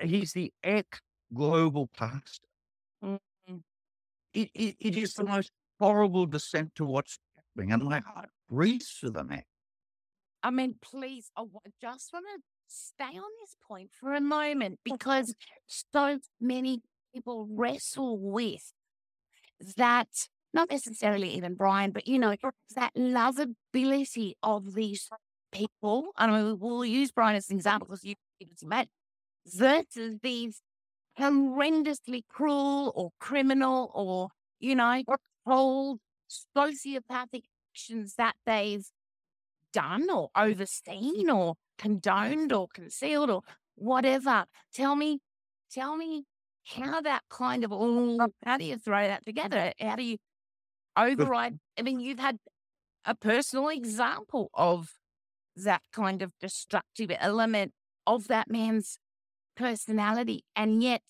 He's 0.00 0.32
the 0.32 0.52
ex 0.62 1.00
global 1.32 1.88
pastor. 1.96 2.48
Mm. 3.04 3.18
It, 4.32 4.50
it, 4.54 4.76
it 4.80 4.96
is 4.96 5.14
the 5.14 5.24
most 5.24 5.52
horrible 5.78 6.26
descent 6.26 6.74
to 6.76 6.84
what's 6.84 7.18
happening, 7.36 7.72
and 7.72 7.84
my 7.84 8.00
heart 8.00 8.30
grieves 8.50 8.88
for 8.88 9.10
the 9.10 9.24
man. 9.24 9.44
I 10.42 10.50
mean, 10.50 10.74
please, 10.82 11.30
I 11.36 11.44
just 11.80 12.12
want 12.12 12.26
to 12.34 12.42
stay 12.66 13.04
on 13.04 13.30
this 13.40 13.56
point 13.66 13.90
for 13.92 14.14
a 14.14 14.20
moment 14.20 14.80
because 14.84 15.34
so 15.66 16.18
many 16.40 16.82
people 17.14 17.46
wrestle 17.48 18.18
with 18.18 18.72
that, 19.76 20.28
not 20.54 20.70
necessarily 20.70 21.28
even 21.30 21.54
Brian, 21.54 21.90
but 21.90 22.06
you 22.06 22.18
know, 22.18 22.34
that 22.76 22.94
lovability 22.94 24.32
of 24.42 24.74
these 24.74 25.10
people. 25.52 26.12
And 26.16 26.30
I 26.30 26.42
mean, 26.42 26.58
we'll 26.58 26.84
use 26.84 27.12
Brian 27.12 27.36
as 27.36 27.50
an 27.50 27.56
example 27.56 27.88
because 27.88 28.04
you 28.04 28.14
met 28.62 28.88
versus 29.46 30.18
these 30.22 30.62
horrendously 31.18 32.22
cruel 32.28 32.92
or 32.94 33.10
criminal 33.20 33.90
or, 33.94 34.28
you 34.60 34.74
know, 34.74 35.02
cold 35.46 35.98
sociopathic 36.56 37.42
actions 37.72 38.14
that 38.16 38.34
they've 38.46 38.86
done 39.72 40.08
or 40.08 40.30
overseen 40.36 41.28
or 41.28 41.54
condoned 41.78 42.52
or 42.52 42.68
concealed 42.72 43.30
or 43.30 43.42
whatever. 43.74 44.44
Tell 44.72 44.94
me, 44.94 45.18
tell 45.70 45.96
me 45.96 46.24
how 46.64 47.00
that 47.02 47.22
kind 47.28 47.64
of 47.64 47.72
all, 47.72 48.26
how 48.44 48.56
do 48.56 48.64
you 48.64 48.78
throw 48.78 49.06
that 49.06 49.24
together? 49.26 49.72
How 49.80 49.96
do 49.96 50.02
you 50.02 50.16
override? 50.96 51.58
I 51.78 51.82
mean, 51.82 52.00
you've 52.00 52.18
had 52.18 52.38
a 53.04 53.14
personal 53.14 53.68
example 53.68 54.50
of 54.54 54.90
that 55.56 55.82
kind 55.92 56.22
of 56.22 56.32
destructive 56.40 57.12
element 57.18 57.72
of 58.06 58.28
that 58.28 58.50
man's 58.50 58.98
personality, 59.56 60.44
and 60.56 60.82
yet 60.82 61.02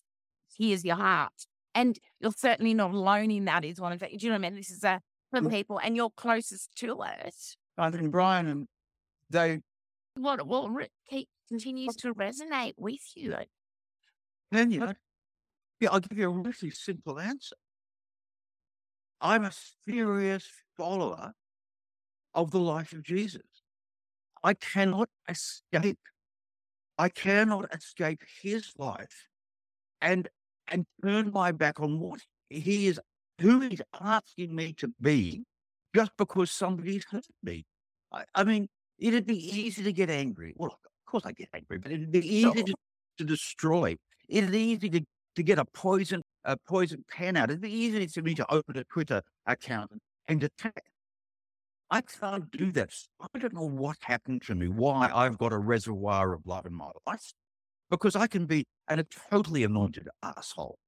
here's 0.56 0.84
your 0.84 0.96
heart. 0.96 1.46
And 1.74 1.98
you're 2.20 2.32
certainly 2.32 2.74
not 2.74 2.92
alone 2.92 3.30
in 3.30 3.46
that, 3.46 3.64
is 3.64 3.80
one 3.80 3.92
of 3.92 3.98
the, 3.98 4.06
do 4.06 4.16
you 4.18 4.28
know 4.28 4.38
what 4.38 4.46
I 4.46 4.50
mean? 4.50 4.56
This 4.56 4.70
is 4.70 4.84
a, 4.84 5.00
for 5.30 5.40
Mm. 5.40 5.50
people, 5.50 5.78
and 5.78 5.96
you're 5.96 6.10
closest 6.10 6.70
to 6.76 7.02
it. 7.02 7.34
I 7.76 7.90
think 7.90 8.12
Brian 8.12 8.46
and 8.46 8.68
they 9.30 9.60
what 10.14 10.46
what 10.46 10.70
re- 10.70 10.90
keep, 11.08 11.28
continues 11.48 11.96
to 11.96 12.14
resonate 12.14 12.74
with 12.76 13.00
you. 13.16 13.34
then 14.52 14.70
you 14.70 14.78
know, 14.78 14.92
yeah, 15.80 15.88
I'll 15.90 15.98
give 15.98 16.16
you 16.16 16.28
a 16.28 16.32
really 16.32 16.70
simple 16.70 17.18
answer. 17.18 17.56
I'm 19.24 19.46
a 19.46 19.52
serious 19.88 20.46
follower 20.76 21.32
of 22.34 22.50
the 22.50 22.60
life 22.60 22.92
of 22.92 23.02
Jesus. 23.02 23.40
I 24.44 24.52
cannot 24.52 25.08
escape. 25.26 25.98
I 26.98 27.08
cannot 27.08 27.74
escape 27.74 28.20
his 28.42 28.72
life 28.76 29.28
and 30.02 30.28
and 30.68 30.84
turn 31.02 31.32
my 31.32 31.52
back 31.52 31.80
on 31.80 32.00
what 32.00 32.20
he 32.50 32.86
is 32.86 33.00
who 33.40 33.60
he's 33.60 33.80
asking 33.98 34.54
me 34.54 34.74
to 34.74 34.92
be 35.00 35.42
just 35.94 36.12
because 36.18 36.50
somebody's 36.50 37.04
hurt 37.10 37.26
me. 37.42 37.64
I, 38.12 38.24
I 38.34 38.44
mean, 38.44 38.68
it'd 38.98 39.26
be 39.26 39.38
easy 39.38 39.82
to 39.84 39.92
get 39.92 40.10
angry. 40.10 40.52
Well, 40.54 40.72
of 40.72 41.10
course 41.10 41.24
I 41.24 41.32
get 41.32 41.48
angry, 41.54 41.78
but 41.78 41.90
it'd 41.90 42.12
be 42.12 42.20
easy 42.20 42.62
to, 42.62 42.74
to 43.18 43.24
destroy. 43.24 43.96
It'd 44.28 44.52
be 44.52 44.60
easy 44.60 44.90
to, 44.90 45.00
to 45.36 45.42
get 45.42 45.58
a 45.58 45.64
poison 45.64 46.20
a 46.44 46.56
poison 46.56 47.04
pen 47.10 47.36
out. 47.36 47.50
It'd 47.50 47.60
be 47.60 47.72
easy 47.72 48.06
for 48.06 48.22
me 48.22 48.34
to 48.34 48.52
open 48.52 48.76
a 48.76 48.84
Twitter 48.84 49.22
account 49.46 49.90
and, 50.28 50.42
attack. 50.42 50.84
I 51.90 52.00
can't 52.00 52.50
do 52.50 52.72
that. 52.72 52.90
I 53.20 53.38
don't 53.38 53.54
know 53.54 53.68
what 53.68 53.96
happened 54.02 54.42
to 54.42 54.54
me, 54.54 54.68
why 54.68 55.10
I've 55.14 55.38
got 55.38 55.52
a 55.52 55.58
reservoir 55.58 56.32
of 56.32 56.46
love 56.46 56.66
in 56.66 56.74
my 56.74 56.90
life. 57.06 57.32
Because 57.90 58.16
I 58.16 58.26
can 58.26 58.46
be 58.46 58.66
an, 58.88 58.98
a 58.98 59.04
totally 59.30 59.62
anointed 59.64 60.08
asshole. 60.22 60.78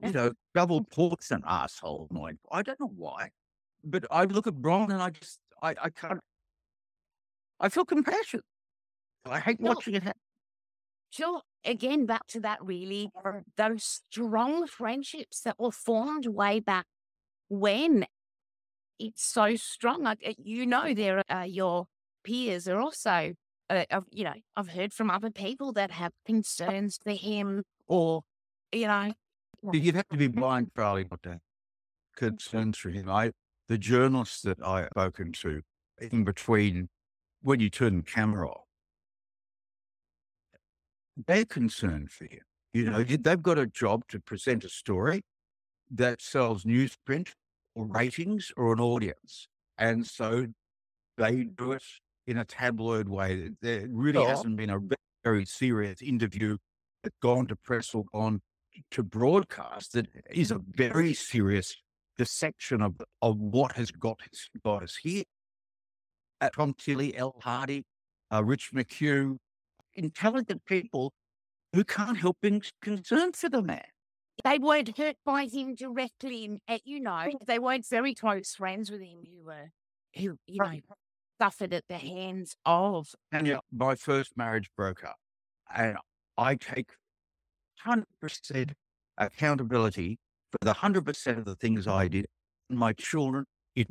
You 0.00 0.12
know, 0.12 0.32
double 0.54 0.84
portion 0.84 1.42
asshole 1.46 2.08
anointed. 2.10 2.38
I 2.50 2.62
don't 2.62 2.80
know 2.80 2.92
why. 2.96 3.30
But 3.82 4.06
I 4.10 4.24
look 4.24 4.46
at 4.46 4.54
Brian 4.54 4.90
and 4.90 5.02
I 5.02 5.10
just 5.10 5.38
I, 5.62 5.74
I 5.82 5.90
can't 5.90 6.20
I 7.60 7.68
feel 7.68 7.84
compassion. 7.84 8.40
I 9.24 9.40
hate 9.40 9.60
No. 9.60 9.70
watching 9.70 9.94
it 9.94 10.02
happen. 10.02 10.20
Sure. 11.10 11.40
Again, 11.64 12.06
back 12.06 12.26
to 12.28 12.40
that 12.40 12.62
really, 12.62 13.10
those 13.56 13.84
strong 13.84 14.66
friendships 14.66 15.40
that 15.40 15.58
were 15.58 15.72
formed 15.72 16.26
way 16.26 16.60
back 16.60 16.86
when. 17.48 18.06
It's 18.98 19.24
so 19.24 19.56
strong. 19.56 20.02
Like, 20.02 20.22
uh, 20.26 20.34
you 20.38 20.66
know, 20.66 20.94
there 20.94 21.18
are 21.28 21.40
uh, 21.40 21.44
your 21.44 21.86
peers 22.22 22.68
are 22.68 22.80
also, 22.80 23.34
uh, 23.70 23.84
you 24.10 24.24
know, 24.24 24.34
I've 24.56 24.68
heard 24.68 24.92
from 24.92 25.10
other 25.10 25.30
people 25.30 25.72
that 25.72 25.90
have 25.90 26.12
concerns 26.24 26.98
for 27.02 27.12
him 27.12 27.64
or, 27.88 28.22
you 28.72 28.86
know, 28.86 29.12
You'd 29.72 29.94
have 29.94 30.08
to 30.08 30.16
be 30.16 30.26
blind, 30.28 30.70
Charlie, 30.76 31.06
not 31.10 31.22
to 31.22 31.30
have 31.30 31.40
concerns 32.16 32.78
for 32.78 32.90
him. 32.90 33.08
I, 33.08 33.32
the 33.68 33.78
journalists 33.78 34.42
that 34.42 34.62
I've 34.64 34.88
spoken 34.88 35.32
to, 35.32 35.62
in 36.00 36.24
between 36.24 36.88
when 37.42 37.60
you 37.60 37.70
turn 37.70 37.96
the 37.96 38.02
camera 38.02 38.48
off, 38.48 38.63
they're 41.26 41.44
concerned 41.44 42.10
for 42.10 42.24
you. 42.24 42.40
You 42.72 42.90
know, 42.90 43.04
they've 43.04 43.42
got 43.42 43.58
a 43.58 43.66
job 43.66 44.02
to 44.08 44.18
present 44.20 44.64
a 44.64 44.68
story 44.68 45.22
that 45.90 46.20
sells 46.20 46.64
newsprint 46.64 47.28
or 47.74 47.86
ratings 47.86 48.50
or 48.56 48.72
an 48.72 48.80
audience. 48.80 49.46
And 49.78 50.06
so 50.06 50.46
they 51.16 51.44
do 51.44 51.72
it 51.72 51.84
in 52.26 52.38
a 52.38 52.44
tabloid 52.44 53.08
way. 53.08 53.50
There 53.60 53.86
really 53.88 54.18
Sure. 54.18 54.28
hasn't 54.28 54.56
been 54.56 54.70
a 54.70 54.80
very 55.22 55.44
serious 55.44 56.02
interview 56.02 56.56
that's 57.02 57.16
gone 57.22 57.46
to 57.46 57.56
press 57.56 57.94
or 57.94 58.04
gone 58.12 58.40
to 58.90 59.02
broadcast 59.04 59.92
that 59.92 60.08
is 60.30 60.50
a 60.50 60.58
very 60.58 61.14
serious 61.14 61.76
dissection 62.16 62.82
of, 62.82 63.00
of 63.22 63.36
what 63.38 63.72
has 63.72 63.90
got, 63.92 64.20
us- 64.32 64.48
got 64.64 64.82
us 64.82 64.96
here. 65.02 65.24
Uh, 66.40 66.50
Tom 66.54 66.74
Tilley, 66.74 67.16
Elle 67.16 67.36
Hardy, 67.42 67.84
uh, 68.32 68.42
Rich 68.42 68.70
McHugh, 68.74 69.38
intelligent 69.96 70.64
people 70.66 71.12
who 71.72 71.84
can't 71.84 72.16
help 72.18 72.38
being 72.40 72.62
concerned 72.82 73.36
for 73.36 73.48
the 73.48 73.62
man. 73.62 73.82
they 74.44 74.58
weren't 74.58 74.96
hurt 74.96 75.16
by 75.24 75.46
him 75.46 75.74
directly. 75.74 76.44
And, 76.44 76.60
uh, 76.68 76.78
you 76.84 77.00
know, 77.00 77.26
they 77.46 77.58
weren't 77.58 77.86
very 77.88 78.14
close 78.14 78.54
friends 78.54 78.90
with 78.90 79.00
him 79.00 79.22
who 79.24 79.44
were, 79.44 79.70
who, 80.16 80.36
you 80.46 80.58
know, 80.62 80.80
suffered 81.40 81.72
at 81.74 81.84
the 81.88 81.98
hands 81.98 82.56
of. 82.64 83.08
And 83.32 83.46
yeah, 83.46 83.58
my 83.72 83.94
first 83.94 84.36
marriage 84.36 84.70
broke 84.76 85.04
up, 85.04 85.16
and 85.74 85.96
I 86.36 86.54
take 86.56 86.90
hundred 87.80 88.06
percent 88.20 88.72
accountability 89.18 90.18
for 90.50 90.58
the 90.62 90.72
hundred 90.74 91.06
percent 91.06 91.38
of 91.38 91.44
the 91.44 91.56
things 91.56 91.86
I 91.86 92.08
did. 92.08 92.26
And 92.70 92.78
my 92.78 92.92
children, 92.92 93.44
it 93.74 93.88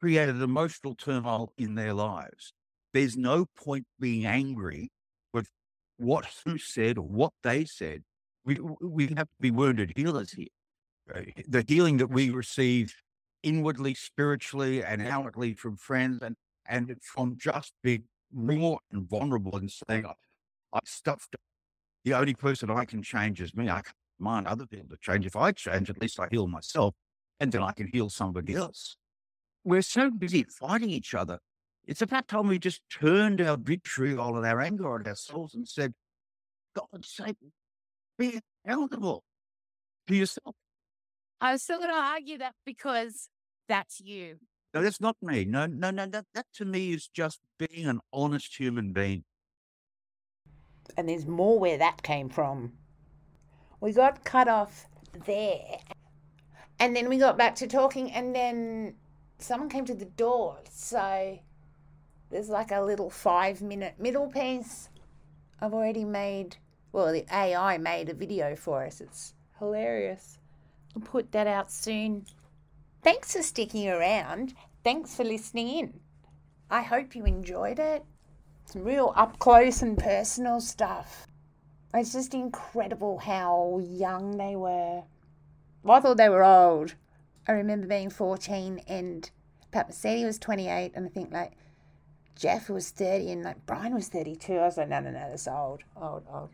created 0.00 0.40
emotional 0.42 0.94
turmoil 0.94 1.52
in 1.56 1.74
their 1.74 1.92
lives. 1.94 2.52
There's 2.92 3.16
no 3.16 3.46
point 3.56 3.86
being 4.00 4.24
angry 4.26 4.90
with 5.32 5.48
what 5.96 6.26
who 6.44 6.58
said 6.58 6.98
or 6.98 7.06
what 7.06 7.32
they 7.42 7.64
said. 7.64 8.02
We 8.44 8.58
we 8.80 9.08
have 9.08 9.26
to 9.26 9.40
be 9.40 9.50
wounded 9.50 9.92
healers 9.96 10.32
here. 10.32 10.48
The 11.46 11.64
healing 11.66 11.98
that 11.98 12.10
we 12.10 12.30
receive 12.30 12.94
inwardly, 13.42 13.94
spiritually, 13.94 14.82
and 14.82 15.02
outwardly 15.06 15.54
from 15.54 15.76
friends, 15.76 16.22
and 16.22 16.36
and 16.66 16.94
from 17.02 17.36
just 17.38 17.72
being 17.82 18.04
raw 18.32 18.76
and 18.92 19.08
vulnerable 19.08 19.56
and 19.56 19.70
saying, 19.70 20.04
oh, 20.06 20.12
I, 20.72 20.78
I 20.78 20.80
stuffed. 20.84 21.36
The 22.04 22.14
only 22.14 22.34
person 22.34 22.70
I 22.70 22.84
can 22.84 23.02
change 23.02 23.40
is 23.40 23.54
me. 23.54 23.68
I 23.68 23.82
can't 23.82 23.94
mind 24.18 24.46
other 24.46 24.66
people 24.66 24.90
to 24.90 24.96
change. 25.00 25.26
If 25.26 25.36
I 25.36 25.52
change, 25.52 25.90
at 25.90 26.00
least 26.00 26.20
I 26.20 26.28
heal 26.30 26.46
myself, 26.46 26.94
and 27.40 27.52
then 27.52 27.62
I 27.62 27.72
can 27.72 27.88
heal 27.92 28.08
somebody 28.10 28.54
else. 28.54 28.96
We're 29.64 29.82
so 29.82 30.10
busy 30.10 30.44
fighting 30.44 30.90
each 30.90 31.14
other. 31.14 31.38
It's 31.88 32.02
about 32.02 32.28
time 32.28 32.48
we 32.48 32.58
just 32.58 32.82
turned 32.90 33.40
our 33.40 33.56
vitriol 33.56 34.36
and 34.36 34.44
our 34.44 34.60
anger 34.60 34.92
on 34.92 35.06
ourselves 35.06 35.54
and 35.54 35.66
said, 35.66 35.94
God's 36.76 37.08
sake, 37.08 37.38
be 38.18 38.38
accountable 38.66 39.24
to 40.06 40.14
yourself. 40.14 40.54
I 41.40 41.52
was 41.52 41.62
still 41.62 41.78
going 41.78 41.88
to 41.88 41.96
argue 41.96 42.36
that 42.38 42.52
because 42.66 43.30
that's 43.70 44.00
you. 44.00 44.36
No, 44.74 44.82
that's 44.82 45.00
not 45.00 45.16
me. 45.22 45.46
No, 45.46 45.64
no, 45.64 45.90
no. 45.90 46.04
That, 46.04 46.26
that 46.34 46.44
to 46.56 46.66
me 46.66 46.92
is 46.92 47.08
just 47.08 47.40
being 47.58 47.86
an 47.86 48.00
honest 48.12 48.60
human 48.60 48.92
being. 48.92 49.24
And 50.98 51.08
there's 51.08 51.26
more 51.26 51.58
where 51.58 51.78
that 51.78 52.02
came 52.02 52.28
from. 52.28 52.74
We 53.80 53.92
got 53.92 54.24
cut 54.24 54.46
off 54.46 54.86
there. 55.24 55.78
And 56.80 56.94
then 56.94 57.08
we 57.08 57.16
got 57.16 57.38
back 57.38 57.54
to 57.56 57.66
talking, 57.66 58.12
and 58.12 58.34
then 58.34 58.96
someone 59.38 59.70
came 59.70 59.86
to 59.86 59.94
the 59.94 60.04
door. 60.04 60.58
So 60.70 61.38
there's 62.30 62.48
like 62.48 62.70
a 62.70 62.82
little 62.82 63.10
five 63.10 63.62
minute 63.62 63.94
middle 63.98 64.28
piece. 64.28 64.88
I've 65.60 65.74
already 65.74 66.04
made, 66.04 66.56
well, 66.92 67.12
the 67.12 67.26
AI 67.32 67.78
made 67.78 68.08
a 68.08 68.14
video 68.14 68.54
for 68.54 68.84
us. 68.84 69.00
It's 69.00 69.34
hilarious. 69.58 70.38
I'll 70.94 71.02
put 71.02 71.32
that 71.32 71.46
out 71.46 71.70
soon. 71.70 72.26
Thanks 73.02 73.34
for 73.34 73.42
sticking 73.42 73.88
around. 73.88 74.54
Thanks 74.84 75.14
for 75.14 75.24
listening 75.24 75.68
in. 75.68 76.00
I 76.70 76.82
hope 76.82 77.14
you 77.14 77.24
enjoyed 77.24 77.78
it. 77.78 78.04
Some 78.66 78.84
real 78.84 79.12
up 79.16 79.38
close 79.38 79.82
and 79.82 79.96
personal 79.96 80.60
stuff. 80.60 81.26
It's 81.94 82.12
just 82.12 82.34
incredible 82.34 83.18
how 83.18 83.80
young 83.82 84.36
they 84.36 84.56
were. 84.56 85.02
Well, 85.82 85.96
I 85.96 86.00
thought 86.00 86.18
they 86.18 86.28
were 86.28 86.44
old. 86.44 86.94
I 87.46 87.52
remember 87.52 87.86
being 87.86 88.10
14 88.10 88.82
and 88.86 89.30
Pat 89.70 89.90
Mesiti 89.90 90.24
was 90.24 90.38
28, 90.38 90.92
and 90.94 91.06
I 91.06 91.08
think 91.08 91.32
like 91.32 91.52
Geoff 92.38 92.70
was 92.70 92.90
30 92.90 93.32
and 93.32 93.42
like 93.42 93.66
Brian 93.66 93.94
was 93.94 94.08
32. 94.08 94.52
I 94.54 94.66
was 94.66 94.76
like, 94.76 94.88
no, 94.88 95.00
no, 95.00 95.10
no, 95.10 95.28
that's 95.28 95.48
old, 95.48 95.82
old, 96.00 96.22
old. 96.32 96.50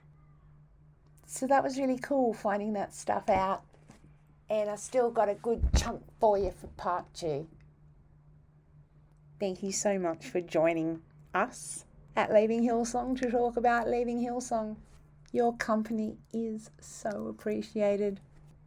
So 1.26 1.46
that 1.46 1.62
was 1.62 1.78
really 1.78 1.98
cool 1.98 2.32
finding 2.32 2.72
that 2.72 2.94
stuff 2.94 3.28
out. 3.28 3.62
And 4.48 4.70
I 4.70 4.76
still 4.76 5.10
got 5.10 5.28
a 5.28 5.34
good 5.34 5.62
chunk 5.76 6.02
for 6.18 6.38
you 6.38 6.52
for 6.58 6.68
part 6.68 7.04
two. 7.12 7.46
Thank 9.38 9.62
you 9.62 9.72
so 9.72 9.98
much 9.98 10.24
for 10.24 10.40
joining 10.40 11.02
us 11.34 11.84
at 12.16 12.32
Leaving 12.32 12.62
Hillsong 12.62 13.20
to 13.20 13.30
talk 13.30 13.58
about 13.58 13.88
Leaving 13.88 14.24
Hillsong. 14.24 14.76
Your 15.32 15.54
company 15.56 16.16
is 16.32 16.70
so 16.80 17.26
appreciated. 17.28 18.20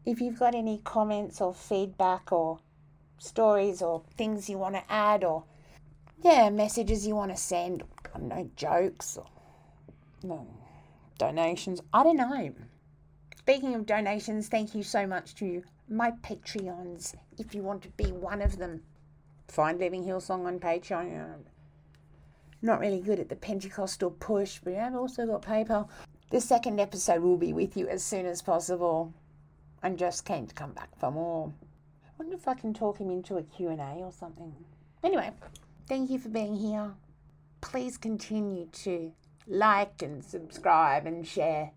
If 0.06 0.22
you've 0.22 0.38
got 0.38 0.54
any 0.54 0.82
comments 0.84 1.42
or 1.42 1.54
feedback 1.56 2.32
or 2.32 2.60
stories 3.18 3.82
or 3.82 4.04
things 4.18 4.50
you 4.50 4.60
want 4.60 4.76
to 4.76 4.84
add 4.92 5.24
or 5.24 5.46
yeah, 6.24 6.50
messages 6.50 7.06
you 7.06 7.16
want 7.16 7.32
to 7.32 7.38
send, 7.38 7.84
I 8.14 8.18
don't 8.18 8.28
know, 8.30 8.50
jokes 8.56 9.18
or 10.24 10.46
donations, 11.18 11.82
I 11.94 12.04
don't 12.04 12.18
know. 12.18 12.54
Speaking 13.38 13.76
of 13.76 13.86
donations, 13.86 14.50
thank 14.50 14.76
you 14.76 14.84
so 14.84 15.08
much 15.08 15.36
to 15.36 15.64
my 15.90 16.12
Patreons. 16.12 17.16
If 17.38 17.56
you 17.56 17.64
want 17.64 17.82
to 17.84 17.90
be 17.90 18.12
one 18.12 18.42
of 18.42 18.58
them, 18.58 18.82
find 19.48 19.80
Leaving 19.80 20.04
Hillsong 20.04 20.46
on 20.46 20.60
Patreon. 20.60 21.44
Not 22.62 22.80
really 22.80 23.00
good 23.00 23.20
at 23.20 23.30
the 23.30 23.36
Pentecostal 23.36 24.12
push, 24.12 24.60
but 24.64 24.74
I've 24.74 24.96
also 24.96 25.26
got 25.26 25.44
PayPal. 25.44 25.88
The 26.30 26.42
second 26.42 26.80
episode 26.80 27.22
will 27.22 27.38
be 27.38 27.54
with 27.54 27.78
you 27.78 27.88
as 27.88 28.04
soon 28.04 28.26
as 28.26 28.42
possible. 28.42 29.14
I'm 29.84 29.96
just 29.96 30.26
keen 30.26 30.48
to 30.48 30.56
come 30.56 30.74
back 30.74 30.90
for 31.00 31.12
more. 31.12 31.54
I 32.04 32.10
wonder 32.18 32.36
if 32.36 32.48
I 32.48 32.56
can 32.56 32.74
talk 32.74 32.98
him 32.98 33.12
into 33.12 33.38
a 33.38 33.44
Q&A 33.44 34.02
or 34.04 34.12
something. 34.12 34.54
Anyway, 35.04 35.32
thank 35.88 36.10
you 36.10 36.20
for 36.20 36.30
being 36.30 36.56
here. 36.56 36.94
Please 37.62 37.98
continue 37.98 38.68
to 38.68 39.12
like 39.48 40.02
and 40.02 40.24
subscribe 40.24 41.06
and 41.06 41.26
share. 41.26 41.72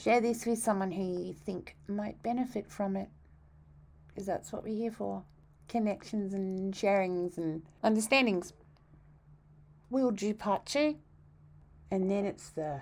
Share 0.00 0.20
this 0.20 0.44
with 0.44 0.58
someone 0.58 0.90
who 0.92 1.02
you 1.02 1.32
think 1.32 1.76
might 1.88 2.22
benefit 2.22 2.70
from 2.70 2.96
it. 2.96 3.08
Because 4.08 4.26
that's 4.26 4.52
what 4.52 4.64
we're 4.64 4.76
here 4.76 4.90
for. 4.90 5.22
Connections 5.68 6.34
and 6.34 6.74
sharings 6.74 7.38
and 7.38 7.62
understandings. 7.82 8.52
We'll 9.90 10.10
do 10.10 10.34
part 10.34 10.66
two. 10.66 10.96
And 11.90 12.10
then 12.10 12.24
it's 12.24 12.50
the 12.50 12.80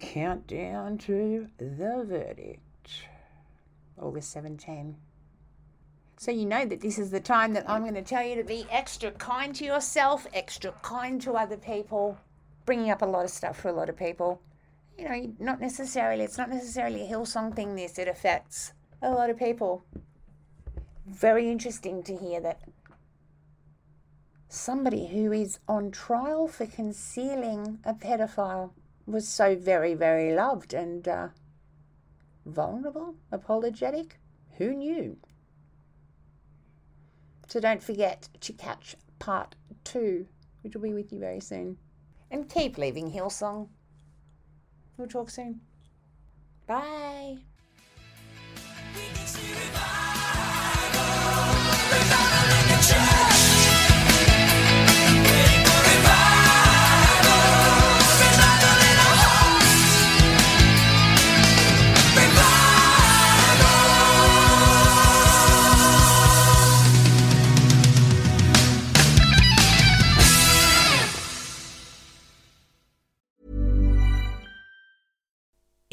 countdown 0.00 0.98
to 0.98 1.48
the 1.58 2.04
verdict. 2.04 2.90
August 4.00 4.32
17. 4.32 4.96
So 6.16 6.30
you 6.30 6.46
know 6.46 6.64
that 6.64 6.80
this 6.80 6.98
is 6.98 7.10
the 7.10 7.20
time 7.20 7.52
that 7.54 7.68
I'm 7.68 7.82
going 7.82 7.94
to 7.94 8.02
tell 8.02 8.24
you 8.24 8.36
to 8.36 8.44
be 8.44 8.66
extra 8.70 9.10
kind 9.10 9.54
to 9.56 9.64
yourself, 9.64 10.26
extra 10.32 10.72
kind 10.82 11.20
to 11.22 11.32
other 11.32 11.56
people, 11.56 12.18
bringing 12.64 12.90
up 12.90 13.02
a 13.02 13.06
lot 13.06 13.24
of 13.24 13.30
stuff 13.30 13.58
for 13.58 13.68
a 13.68 13.72
lot 13.72 13.88
of 13.88 13.96
people. 13.96 14.40
You 14.96 15.08
know, 15.08 15.34
not 15.40 15.60
necessarily, 15.60 16.22
it's 16.22 16.38
not 16.38 16.50
necessarily 16.50 17.02
a 17.02 17.10
Hillsong 17.10 17.54
thing, 17.54 17.74
this, 17.74 17.98
it 17.98 18.06
affects 18.06 18.72
a 19.02 19.10
lot 19.10 19.28
of 19.28 19.38
people. 19.38 19.84
Very 21.06 21.50
interesting 21.50 22.02
to 22.04 22.16
hear 22.16 22.40
that 22.40 22.62
somebody 24.48 25.08
who 25.08 25.32
is 25.32 25.58
on 25.68 25.90
trial 25.90 26.46
for 26.46 26.64
concealing 26.64 27.80
a 27.84 27.92
pedophile 27.92 28.70
was 29.04 29.28
so 29.28 29.56
very, 29.56 29.94
very 29.94 30.32
loved 30.32 30.72
and 30.72 31.08
uh, 31.08 31.28
vulnerable, 32.46 33.16
apologetic. 33.32 34.20
Who 34.58 34.74
knew? 34.74 35.18
So 37.46 37.60
don't 37.60 37.82
forget 37.82 38.28
to 38.40 38.52
catch 38.52 38.96
part 39.18 39.54
two, 39.84 40.26
which 40.62 40.74
will 40.74 40.82
be 40.82 40.94
with 40.94 41.12
you 41.12 41.18
very 41.20 41.40
soon. 41.40 41.78
And 42.30 42.48
keep 42.48 42.78
leaving 42.78 43.12
Hillsong. 43.12 43.68
We'll 44.96 45.08
talk 45.08 45.30
soon. 45.30 45.60
Bye. 46.66 47.38